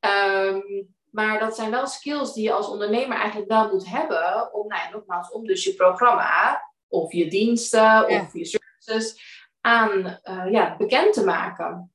Um, 0.00 0.95
maar 1.16 1.38
dat 1.38 1.56
zijn 1.56 1.70
wel 1.70 1.86
skills 1.86 2.32
die 2.32 2.42
je 2.42 2.52
als 2.52 2.68
ondernemer 2.68 3.16
eigenlijk 3.16 3.50
wel 3.50 3.72
moet 3.72 3.88
hebben 3.88 4.54
om, 4.54 4.66
nou 4.66 4.82
ja, 4.82 4.90
nogmaals, 4.90 5.30
om 5.30 5.46
dus 5.46 5.64
je 5.64 5.74
programma 5.74 6.62
of 6.88 7.12
je 7.12 7.30
diensten 7.30 7.80
ja. 7.80 8.20
of 8.20 8.32
je 8.32 8.44
services 8.44 9.20
aan 9.60 10.18
uh, 10.24 10.50
ja, 10.50 10.76
bekend 10.76 11.12
te 11.12 11.24
maken. 11.24 11.92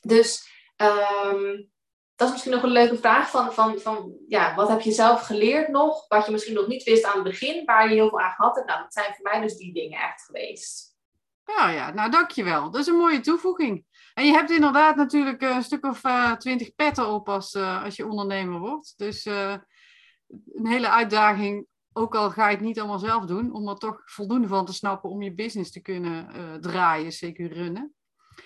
Dus 0.00 0.48
um, 0.76 1.70
dat 2.14 2.26
is 2.26 2.32
misschien 2.32 2.52
nog 2.52 2.62
een 2.62 2.70
leuke 2.70 2.96
vraag 2.96 3.30
van, 3.30 3.52
van, 3.52 3.78
van 3.78 4.16
ja, 4.28 4.54
wat 4.54 4.68
heb 4.68 4.80
je 4.80 4.92
zelf 4.92 5.20
geleerd 5.20 5.68
nog, 5.68 6.08
wat 6.08 6.26
je 6.26 6.32
misschien 6.32 6.54
nog 6.54 6.66
niet 6.66 6.84
wist 6.84 7.04
aan 7.04 7.14
het 7.14 7.24
begin, 7.24 7.64
waar 7.64 7.88
je 7.88 7.94
heel 7.94 8.08
veel 8.08 8.20
aan 8.20 8.34
gehad 8.34 8.56
hebt. 8.56 8.68
Nou, 8.68 8.82
dat 8.82 8.92
zijn 8.92 9.14
voor 9.14 9.30
mij 9.30 9.40
dus 9.40 9.56
die 9.56 9.72
dingen 9.72 10.00
echt 10.00 10.22
geweest. 10.22 10.96
Ja, 11.44 11.70
ja, 11.70 11.92
nou 11.92 12.10
dankjewel. 12.10 12.70
Dat 12.70 12.80
is 12.80 12.86
een 12.86 12.96
mooie 12.96 13.20
toevoeging. 13.20 13.85
En 14.16 14.26
je 14.26 14.32
hebt 14.32 14.50
inderdaad 14.50 14.96
natuurlijk 14.96 15.42
een 15.42 15.62
stuk 15.62 15.84
of 15.84 16.04
eh, 16.04 16.32
twintig 16.32 16.74
petten 16.74 17.08
op 17.08 17.28
als, 17.28 17.54
uh, 17.54 17.84
als 17.84 17.96
je 17.96 18.08
ondernemer 18.08 18.58
wordt. 18.58 18.94
Dus 18.96 19.24
een 19.24 20.66
hele 20.66 20.88
uitdaging, 20.88 21.66
ook 21.92 22.14
al 22.14 22.30
ga 22.30 22.48
je 22.48 22.56
het 22.56 22.64
niet 22.64 22.78
allemaal 22.78 22.98
zelf 22.98 23.24
doen, 23.24 23.52
om 23.52 23.68
er 23.68 23.78
toch 23.78 24.02
voldoende 24.04 24.48
van 24.48 24.64
te 24.64 24.72
snappen 24.72 25.10
om 25.10 25.22
je 25.22 25.34
business 25.34 25.70
te 25.70 25.80
kunnen 25.80 26.60
draaien, 26.60 27.12
zeker 27.12 27.52
runnen. 27.52 27.94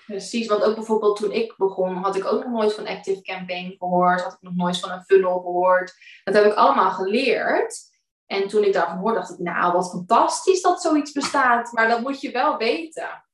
Precies, 0.06 0.46
want 0.46 0.62
ook 0.62 0.74
bijvoorbeeld 0.74 1.16
toen 1.16 1.32
ik 1.32 1.54
begon, 1.56 1.96
had 1.96 2.16
ik 2.16 2.24
ook 2.24 2.44
nog 2.44 2.52
nooit 2.52 2.74
van 2.74 2.86
Active 2.86 3.22
Campaign 3.22 3.74
gehoord, 3.78 4.20
had 4.20 4.32
ik 4.32 4.40
nog 4.40 4.54
nooit 4.54 4.80
van 4.80 4.90
een 4.90 5.04
funnel 5.04 5.40
gehoord. 5.40 5.94
Dat 6.24 6.34
heb 6.34 6.44
ik 6.44 6.54
allemaal 6.54 6.90
geleerd. 6.90 7.88
En 8.26 8.48
toen 8.48 8.64
ik 8.64 8.72
daarvan 8.72 8.98
hoorde, 8.98 9.18
dacht 9.18 9.30
ik, 9.30 9.38
nou, 9.38 9.72
wat 9.72 9.90
fantastisch 9.90 10.62
dat 10.62 10.82
zoiets 10.82 11.12
bestaat. 11.12 11.72
Maar 11.72 11.88
dat 11.88 12.00
moet 12.00 12.20
je 12.20 12.30
wel 12.30 12.56
weten. 12.56 13.24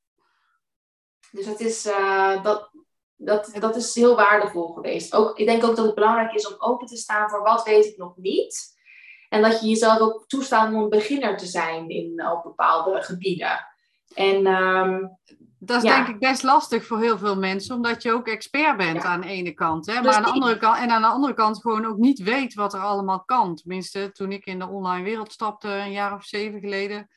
Dus 1.36 1.46
het 1.46 1.60
is, 1.60 1.86
uh, 1.86 2.42
dat, 2.42 2.70
dat, 3.16 3.50
dat 3.58 3.76
is 3.76 3.94
heel 3.94 4.16
waardevol 4.16 4.72
geweest. 4.72 5.14
Ook, 5.14 5.38
ik 5.38 5.46
denk 5.46 5.64
ook 5.64 5.76
dat 5.76 5.86
het 5.86 5.94
belangrijk 5.94 6.32
is 6.32 6.48
om 6.48 6.54
open 6.58 6.86
te 6.86 6.96
staan 6.96 7.30
voor 7.30 7.42
wat 7.42 7.64
weet 7.64 7.84
ik 7.84 7.96
nog 7.96 8.16
niet. 8.16 8.74
En 9.28 9.42
dat 9.42 9.60
je 9.60 9.68
jezelf 9.68 9.98
ook 9.98 10.24
toestaat 10.26 10.72
om 10.72 10.82
een 10.82 10.88
beginner 10.88 11.36
te 11.36 11.46
zijn 11.46 11.88
in, 11.88 12.26
op 12.26 12.42
bepaalde 12.42 13.02
gebieden. 13.02 13.66
En 14.14 14.46
um, 14.46 15.18
dat 15.58 15.82
is 15.82 15.90
denk 15.90 16.08
ik 16.08 16.18
best 16.18 16.42
lastig 16.42 16.86
voor 16.86 17.00
heel 17.00 17.18
veel 17.18 17.36
mensen, 17.36 17.74
omdat 17.74 18.02
je 18.02 18.12
ook 18.12 18.26
expert 18.26 18.76
bent 18.76 19.04
aan 19.04 19.20
de 19.20 19.28
ene 19.28 19.52
kant. 19.52 19.86
Hè? 19.86 20.02
Maar 20.02 20.14
aan 20.14 20.22
de 20.22 20.28
andere 20.28 20.56
kant, 20.56 20.78
en 20.78 20.90
aan 20.90 21.02
de 21.02 21.08
andere 21.08 21.34
kant 21.34 21.60
gewoon 21.60 21.86
ook 21.86 21.96
niet 21.96 22.22
weet 22.22 22.54
wat 22.54 22.74
er 22.74 22.80
allemaal 22.80 23.24
kan. 23.24 23.54
Tenminste, 23.54 24.10
toen 24.12 24.32
ik 24.32 24.44
in 24.44 24.58
de 24.58 24.68
online 24.68 25.04
wereld 25.04 25.32
stapte, 25.32 25.68
een 25.68 25.92
jaar 25.92 26.14
of 26.14 26.24
zeven 26.24 26.60
geleden, 26.60 27.10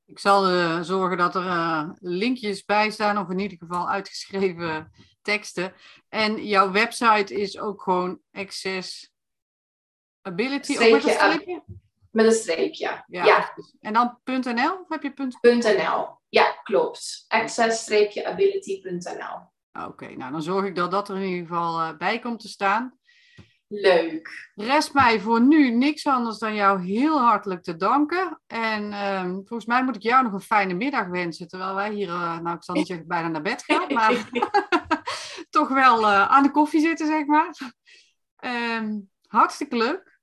Ik 0.05 0.19
zal 0.19 0.51
uh, 0.51 0.81
zorgen 0.81 1.17
dat 1.17 1.35
er 1.35 1.93
linkjes 1.99 2.65
bij 2.65 2.89
staan, 2.89 3.17
of 3.17 3.29
in 3.29 3.39
ieder 3.39 3.57
geval 3.57 3.89
uitgeschreven 3.89 4.91
teksten. 5.21 5.73
En 6.09 6.45
jouw 6.45 6.71
website 6.71 7.33
is 7.33 7.59
ook 7.59 7.81
gewoon 7.81 8.19
Access 8.31 9.13
Ability. 10.21 10.73
Streepje, 10.73 10.93
met 10.93 11.03
een 11.03 11.11
streepje? 11.11 11.63
Met 12.11 12.25
een 12.25 12.31
streepje, 12.31 13.03
ja. 13.07 13.25
ja. 13.25 13.53
En 13.81 13.93
dan 13.93 14.19
.nl? 14.23 14.79
Of 14.81 14.89
heb 14.89 15.03
je 15.03 15.13
.nl? 15.41 16.17
Ja, 16.29 16.51
klopt. 16.63 17.25
access-ability.nl. 17.27 19.47
Oké, 19.85 20.15
nou 20.15 20.31
dan 20.31 20.41
zorg 20.41 20.65
ik 20.65 20.75
dat 20.75 20.91
dat 20.91 21.09
er 21.09 21.15
in 21.15 21.29
ieder 21.29 21.47
geval 21.47 21.79
uh, 21.79 21.97
bij 21.97 22.19
komt 22.19 22.39
te 22.39 22.47
staan. 22.47 22.98
Leuk. 23.71 24.51
Rest 24.55 24.93
mij 24.93 25.19
voor 25.19 25.41
nu 25.41 25.69
niks 25.69 26.05
anders 26.05 26.37
dan 26.37 26.55
jou 26.55 26.85
heel 26.85 27.19
hartelijk 27.19 27.63
te 27.63 27.75
danken. 27.75 28.41
En 28.47 28.93
um, 28.93 29.33
volgens 29.33 29.65
mij 29.65 29.83
moet 29.83 29.95
ik 29.95 30.01
jou 30.01 30.23
nog 30.23 30.33
een 30.33 30.41
fijne 30.41 30.73
middag 30.73 31.07
wensen. 31.07 31.47
Terwijl 31.47 31.75
wij 31.75 31.91
hier, 31.91 32.07
uh, 32.07 32.39
nou 32.39 32.55
ik 32.55 32.63
zal 32.63 32.75
niet 32.75 32.87
zeggen 32.87 33.07
bijna 33.07 33.27
naar 33.27 33.41
bed 33.41 33.63
gaan, 33.63 33.93
maar 33.93 34.29
toch 35.49 35.67
wel 35.67 36.01
uh, 36.01 36.31
aan 36.31 36.43
de 36.43 36.51
koffie 36.51 36.81
zitten, 36.81 37.07
zeg 37.07 37.25
maar. 37.25 37.57
Um, 38.39 39.09
hartstikke 39.27 39.75
leuk. 39.75 40.19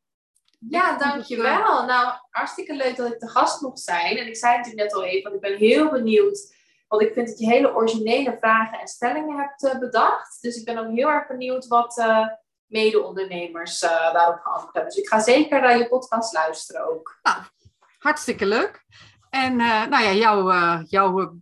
Ja, 0.59 0.99
dankjewel. 0.99 1.85
Nou, 1.85 2.13
hartstikke 2.31 2.75
leuk 2.75 2.97
dat 2.97 3.13
ik 3.13 3.21
de 3.21 3.29
gast 3.29 3.61
mocht 3.61 3.81
zijn. 3.81 4.17
En 4.17 4.27
ik 4.27 4.37
zei 4.37 4.57
het 4.57 4.67
natuurlijk 4.67 4.93
net 4.93 4.95
al 4.95 5.05
even, 5.05 5.31
want 5.31 5.45
ik 5.45 5.51
ben 5.51 5.59
heel 5.59 5.91
benieuwd. 5.91 6.55
Want 6.89 7.03
ik 7.03 7.13
vind 7.13 7.29
dat 7.29 7.39
je 7.39 7.47
hele 7.47 7.75
originele 7.75 8.37
vragen 8.39 8.79
en 8.79 8.89
stellingen 8.89 9.37
hebt 9.37 9.65
uh, 9.65 9.79
bedacht. 9.79 10.43
Dus 10.43 10.57
ik 10.57 10.65
ben 10.65 10.79
ook 10.79 10.97
heel 10.97 11.09
erg 11.09 11.27
benieuwd 11.27 11.67
wat 11.67 11.99
mede-ondernemers 12.67 13.83
uh, 13.83 14.13
daarop 14.13 14.41
geantwoord 14.41 14.75
hebben. 14.75 14.93
Dus 14.93 15.03
ik 15.03 15.09
ga 15.09 15.21
zeker 15.21 15.61
naar 15.61 15.79
je 15.79 15.89
podcast 15.89 16.33
luisteren 16.33 16.89
ook. 16.89 17.19
Nou, 17.23 17.37
hartstikke 17.99 18.47
leuk. 18.47 18.85
En 19.31 19.57
nou 19.57 20.03
ja, 20.03 20.13
jouw, 20.13 20.83
jouw 20.83 21.41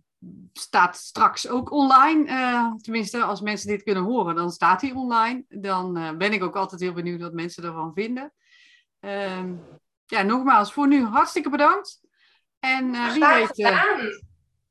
staat 0.53 0.97
straks 0.97 1.47
ook 1.47 1.71
online. 1.71 2.77
tenminste, 2.81 3.23
als 3.23 3.41
mensen 3.41 3.67
dit 3.67 3.83
kunnen 3.83 4.03
horen, 4.03 4.35
dan 4.35 4.51
staat 4.51 4.81
hij 4.81 4.91
online. 4.91 5.43
Dan 5.47 6.17
ben 6.17 6.33
ik 6.33 6.43
ook 6.43 6.55
altijd 6.55 6.81
heel 6.81 6.93
benieuwd 6.93 7.21
wat 7.21 7.33
mensen 7.33 7.63
ervan 7.63 7.91
vinden. 7.93 8.33
Um, 8.99 9.63
ja, 10.05 10.21
nogmaals, 10.21 10.73
voor 10.73 10.87
nu 10.87 11.03
hartstikke 11.03 11.49
bedankt. 11.49 11.99
En 12.59 12.91
wie 13.13 13.25
weet, 13.25 14.23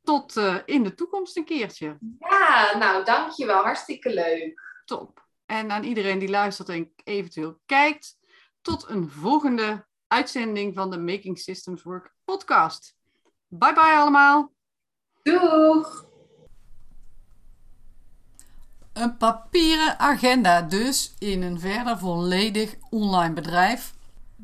tot 0.02 0.36
uh, 0.36 0.56
in 0.64 0.82
de 0.82 0.94
toekomst 0.94 1.36
een 1.36 1.44
keertje. 1.44 1.98
Ja, 2.18 2.76
nou, 2.78 3.04
dankjewel. 3.04 3.62
Hartstikke 3.62 4.14
leuk. 4.14 4.82
Top. 4.84 5.23
En 5.46 5.70
aan 5.70 5.84
iedereen 5.84 6.18
die 6.18 6.28
luistert 6.28 6.68
en 6.68 6.92
eventueel 7.04 7.60
kijkt, 7.66 8.16
tot 8.60 8.88
een 8.88 9.10
volgende 9.10 9.86
uitzending 10.06 10.74
van 10.74 10.90
de 10.90 10.98
Making 10.98 11.38
Systems 11.38 11.82
Work 11.82 12.14
podcast. 12.24 12.96
Bye 13.48 13.72
bye 13.72 13.96
allemaal. 13.96 14.52
Doeg! 15.22 16.12
Een 18.92 19.16
papieren 19.16 19.98
agenda 19.98 20.62
dus 20.62 21.14
in 21.18 21.42
een 21.42 21.60
verder 21.60 21.98
volledig 21.98 22.76
online 22.90 23.34
bedrijf 23.34 23.93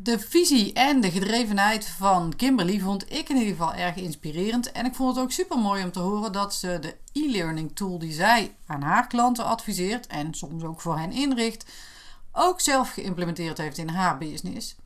de 0.02 0.18
visie 0.18 0.72
en 0.72 1.00
de 1.00 1.10
gedrevenheid 1.10 1.86
van 1.86 2.36
Kimberly 2.36 2.80
vond 2.80 3.12
ik 3.12 3.28
in 3.28 3.36
ieder 3.36 3.50
geval 3.50 3.74
erg 3.74 3.96
inspirerend. 3.96 4.72
En 4.72 4.86
ik 4.86 4.94
vond 4.94 5.14
het 5.14 5.24
ook 5.24 5.32
super 5.32 5.58
mooi 5.58 5.84
om 5.84 5.92
te 5.92 5.98
horen 5.98 6.32
dat 6.32 6.54
ze 6.54 6.78
de 6.80 6.96
e-learning 7.12 7.76
tool 7.76 7.98
die 7.98 8.12
zij 8.12 8.54
aan 8.66 8.82
haar 8.82 9.06
klanten 9.06 9.44
adviseert 9.44 10.06
en 10.06 10.34
soms 10.34 10.62
ook 10.62 10.80
voor 10.80 10.98
hen 10.98 11.12
inricht, 11.12 11.70
ook 12.32 12.60
zelf 12.60 12.92
geïmplementeerd 12.92 13.58
heeft 13.58 13.78
in 13.78 13.88
haar 13.88 14.18
business. 14.18 14.76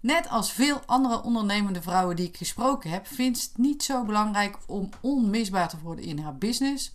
Net 0.00 0.28
als 0.28 0.52
veel 0.52 0.80
andere 0.86 1.22
ondernemende 1.22 1.82
vrouwen 1.82 2.16
die 2.16 2.28
ik 2.28 2.36
gesproken 2.36 2.90
heb, 2.90 3.06
vindt 3.06 3.38
ze 3.38 3.48
het 3.48 3.58
niet 3.58 3.82
zo 3.82 4.04
belangrijk 4.04 4.58
om 4.66 4.88
onmisbaar 5.00 5.68
te 5.68 5.80
worden 5.82 6.04
in 6.04 6.18
haar 6.18 6.36
business. 6.36 6.94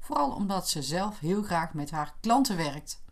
Vooral 0.00 0.30
omdat 0.30 0.68
ze 0.68 0.82
zelf 0.82 1.18
heel 1.18 1.42
graag 1.42 1.74
met 1.74 1.90
haar 1.90 2.14
klanten 2.20 2.56
werkt. 2.56 3.02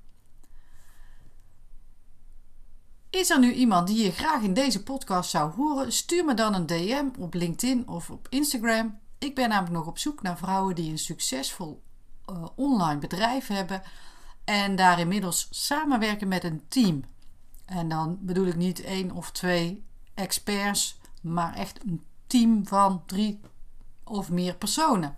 Is 3.12 3.30
er 3.30 3.38
nu 3.38 3.52
iemand 3.52 3.86
die 3.86 4.04
je 4.04 4.12
graag 4.12 4.42
in 4.42 4.54
deze 4.54 4.82
podcast 4.82 5.30
zou 5.30 5.52
horen? 5.52 5.92
Stuur 5.92 6.24
me 6.24 6.34
dan 6.34 6.54
een 6.54 6.66
DM 6.66 7.06
op 7.18 7.34
LinkedIn 7.34 7.88
of 7.88 8.10
op 8.10 8.26
Instagram. 8.30 8.98
Ik 9.18 9.34
ben 9.34 9.48
namelijk 9.48 9.74
nog 9.74 9.86
op 9.86 9.98
zoek 9.98 10.22
naar 10.22 10.38
vrouwen 10.38 10.74
die 10.74 10.90
een 10.90 10.98
succesvol 10.98 11.82
uh, 12.30 12.44
online 12.56 13.00
bedrijf 13.00 13.46
hebben 13.46 13.82
en 14.44 14.76
daar 14.76 14.98
inmiddels 14.98 15.48
samenwerken 15.50 16.28
met 16.28 16.44
een 16.44 16.62
team. 16.68 17.04
En 17.64 17.88
dan 17.88 18.18
bedoel 18.20 18.46
ik 18.46 18.56
niet 18.56 18.80
één 18.80 19.10
of 19.10 19.30
twee 19.30 19.84
experts, 20.14 20.98
maar 21.22 21.54
echt 21.54 21.84
een 21.84 22.04
team 22.26 22.66
van 22.66 23.02
drie 23.06 23.40
of 24.04 24.30
meer 24.30 24.54
personen. 24.54 25.16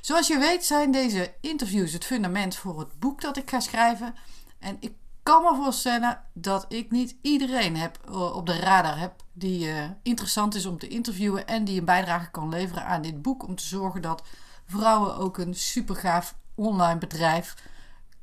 Zoals 0.00 0.26
je 0.26 0.38
weet 0.38 0.64
zijn 0.64 0.90
deze 0.90 1.34
interviews 1.40 1.92
het 1.92 2.04
fundament 2.04 2.56
voor 2.56 2.78
het 2.78 2.98
boek 2.98 3.20
dat 3.20 3.36
ik 3.36 3.50
ga 3.50 3.60
schrijven. 3.60 4.14
En 4.58 4.76
ik 4.80 4.92
kan 5.24 5.42
me 5.42 5.62
voorstellen 5.62 6.20
dat 6.32 6.64
ik 6.68 6.90
niet 6.90 7.16
iedereen 7.22 7.76
heb, 7.76 7.98
eh, 8.06 8.36
op 8.36 8.46
de 8.46 8.58
radar 8.58 8.98
heb 8.98 9.12
die 9.32 9.66
uh, 9.66 9.84
interessant 10.02 10.54
is 10.54 10.66
om 10.66 10.78
te 10.78 10.88
interviewen 10.88 11.46
en 11.46 11.64
die 11.64 11.78
een 11.78 11.84
bijdrage 11.84 12.30
kan 12.30 12.48
leveren 12.48 12.84
aan 12.84 13.02
dit 13.02 13.22
boek 13.22 13.46
om 13.46 13.54
te 13.54 13.64
zorgen 13.64 14.02
dat 14.02 14.22
vrouwen 14.66 15.16
ook 15.16 15.38
een 15.38 15.54
supergaaf 15.54 16.34
online 16.54 16.98
bedrijf 16.98 17.54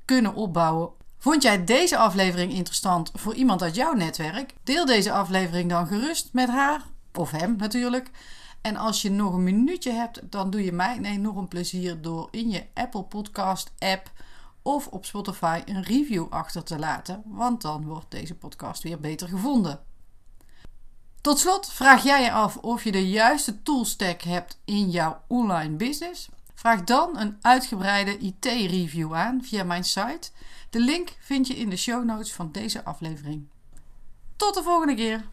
kunnen 0.05 0.33
opbouwen. 0.33 0.89
Vond 1.17 1.43
jij 1.43 1.63
deze 1.63 1.97
aflevering 1.97 2.53
interessant 2.53 3.11
voor 3.13 3.33
iemand 3.33 3.61
uit 3.61 3.75
jouw 3.75 3.93
netwerk? 3.93 4.53
Deel 4.63 4.85
deze 4.85 5.11
aflevering 5.11 5.69
dan 5.69 5.87
gerust 5.87 6.29
met 6.33 6.49
haar 6.49 6.81
of 7.13 7.31
hem 7.31 7.55
natuurlijk. 7.55 8.11
En 8.61 8.75
als 8.75 9.01
je 9.01 9.11
nog 9.11 9.33
een 9.33 9.43
minuutje 9.43 9.91
hebt, 9.91 10.31
dan 10.31 10.49
doe 10.49 10.63
je 10.63 10.71
mij 10.71 10.97
een 10.97 11.05
enorm 11.05 11.47
plezier 11.47 12.01
door 12.01 12.27
in 12.31 12.49
je 12.49 12.65
Apple 12.73 13.03
Podcast 13.03 13.71
app 13.79 14.11
of 14.61 14.87
op 14.87 15.05
Spotify 15.05 15.61
een 15.65 15.83
review 15.83 16.25
achter 16.29 16.63
te 16.63 16.79
laten, 16.79 17.23
want 17.25 17.61
dan 17.61 17.85
wordt 17.85 18.11
deze 18.11 18.35
podcast 18.35 18.83
weer 18.83 18.99
beter 18.99 19.27
gevonden. 19.27 19.79
Tot 21.21 21.39
slot 21.39 21.71
vraag 21.71 22.03
jij 22.03 22.23
je 22.23 22.31
af 22.31 22.57
of 22.57 22.83
je 22.83 22.91
de 22.91 23.09
juiste 23.09 23.63
toolstack 23.63 24.21
hebt 24.21 24.59
in 24.65 24.89
jouw 24.89 25.21
online 25.27 25.75
business. 25.75 26.29
Vraag 26.53 26.83
dan 26.83 27.17
een 27.17 27.37
uitgebreide 27.41 28.17
IT-review 28.17 29.13
aan 29.13 29.43
via 29.43 29.63
mijn 29.63 29.83
site. 29.83 30.29
De 30.69 30.79
link 30.79 31.15
vind 31.19 31.47
je 31.47 31.55
in 31.55 31.69
de 31.69 31.77
show 31.77 32.03
notes 32.03 32.33
van 32.33 32.51
deze 32.51 32.83
aflevering. 32.83 33.47
Tot 34.35 34.53
de 34.53 34.63
volgende 34.63 34.95
keer! 34.95 35.23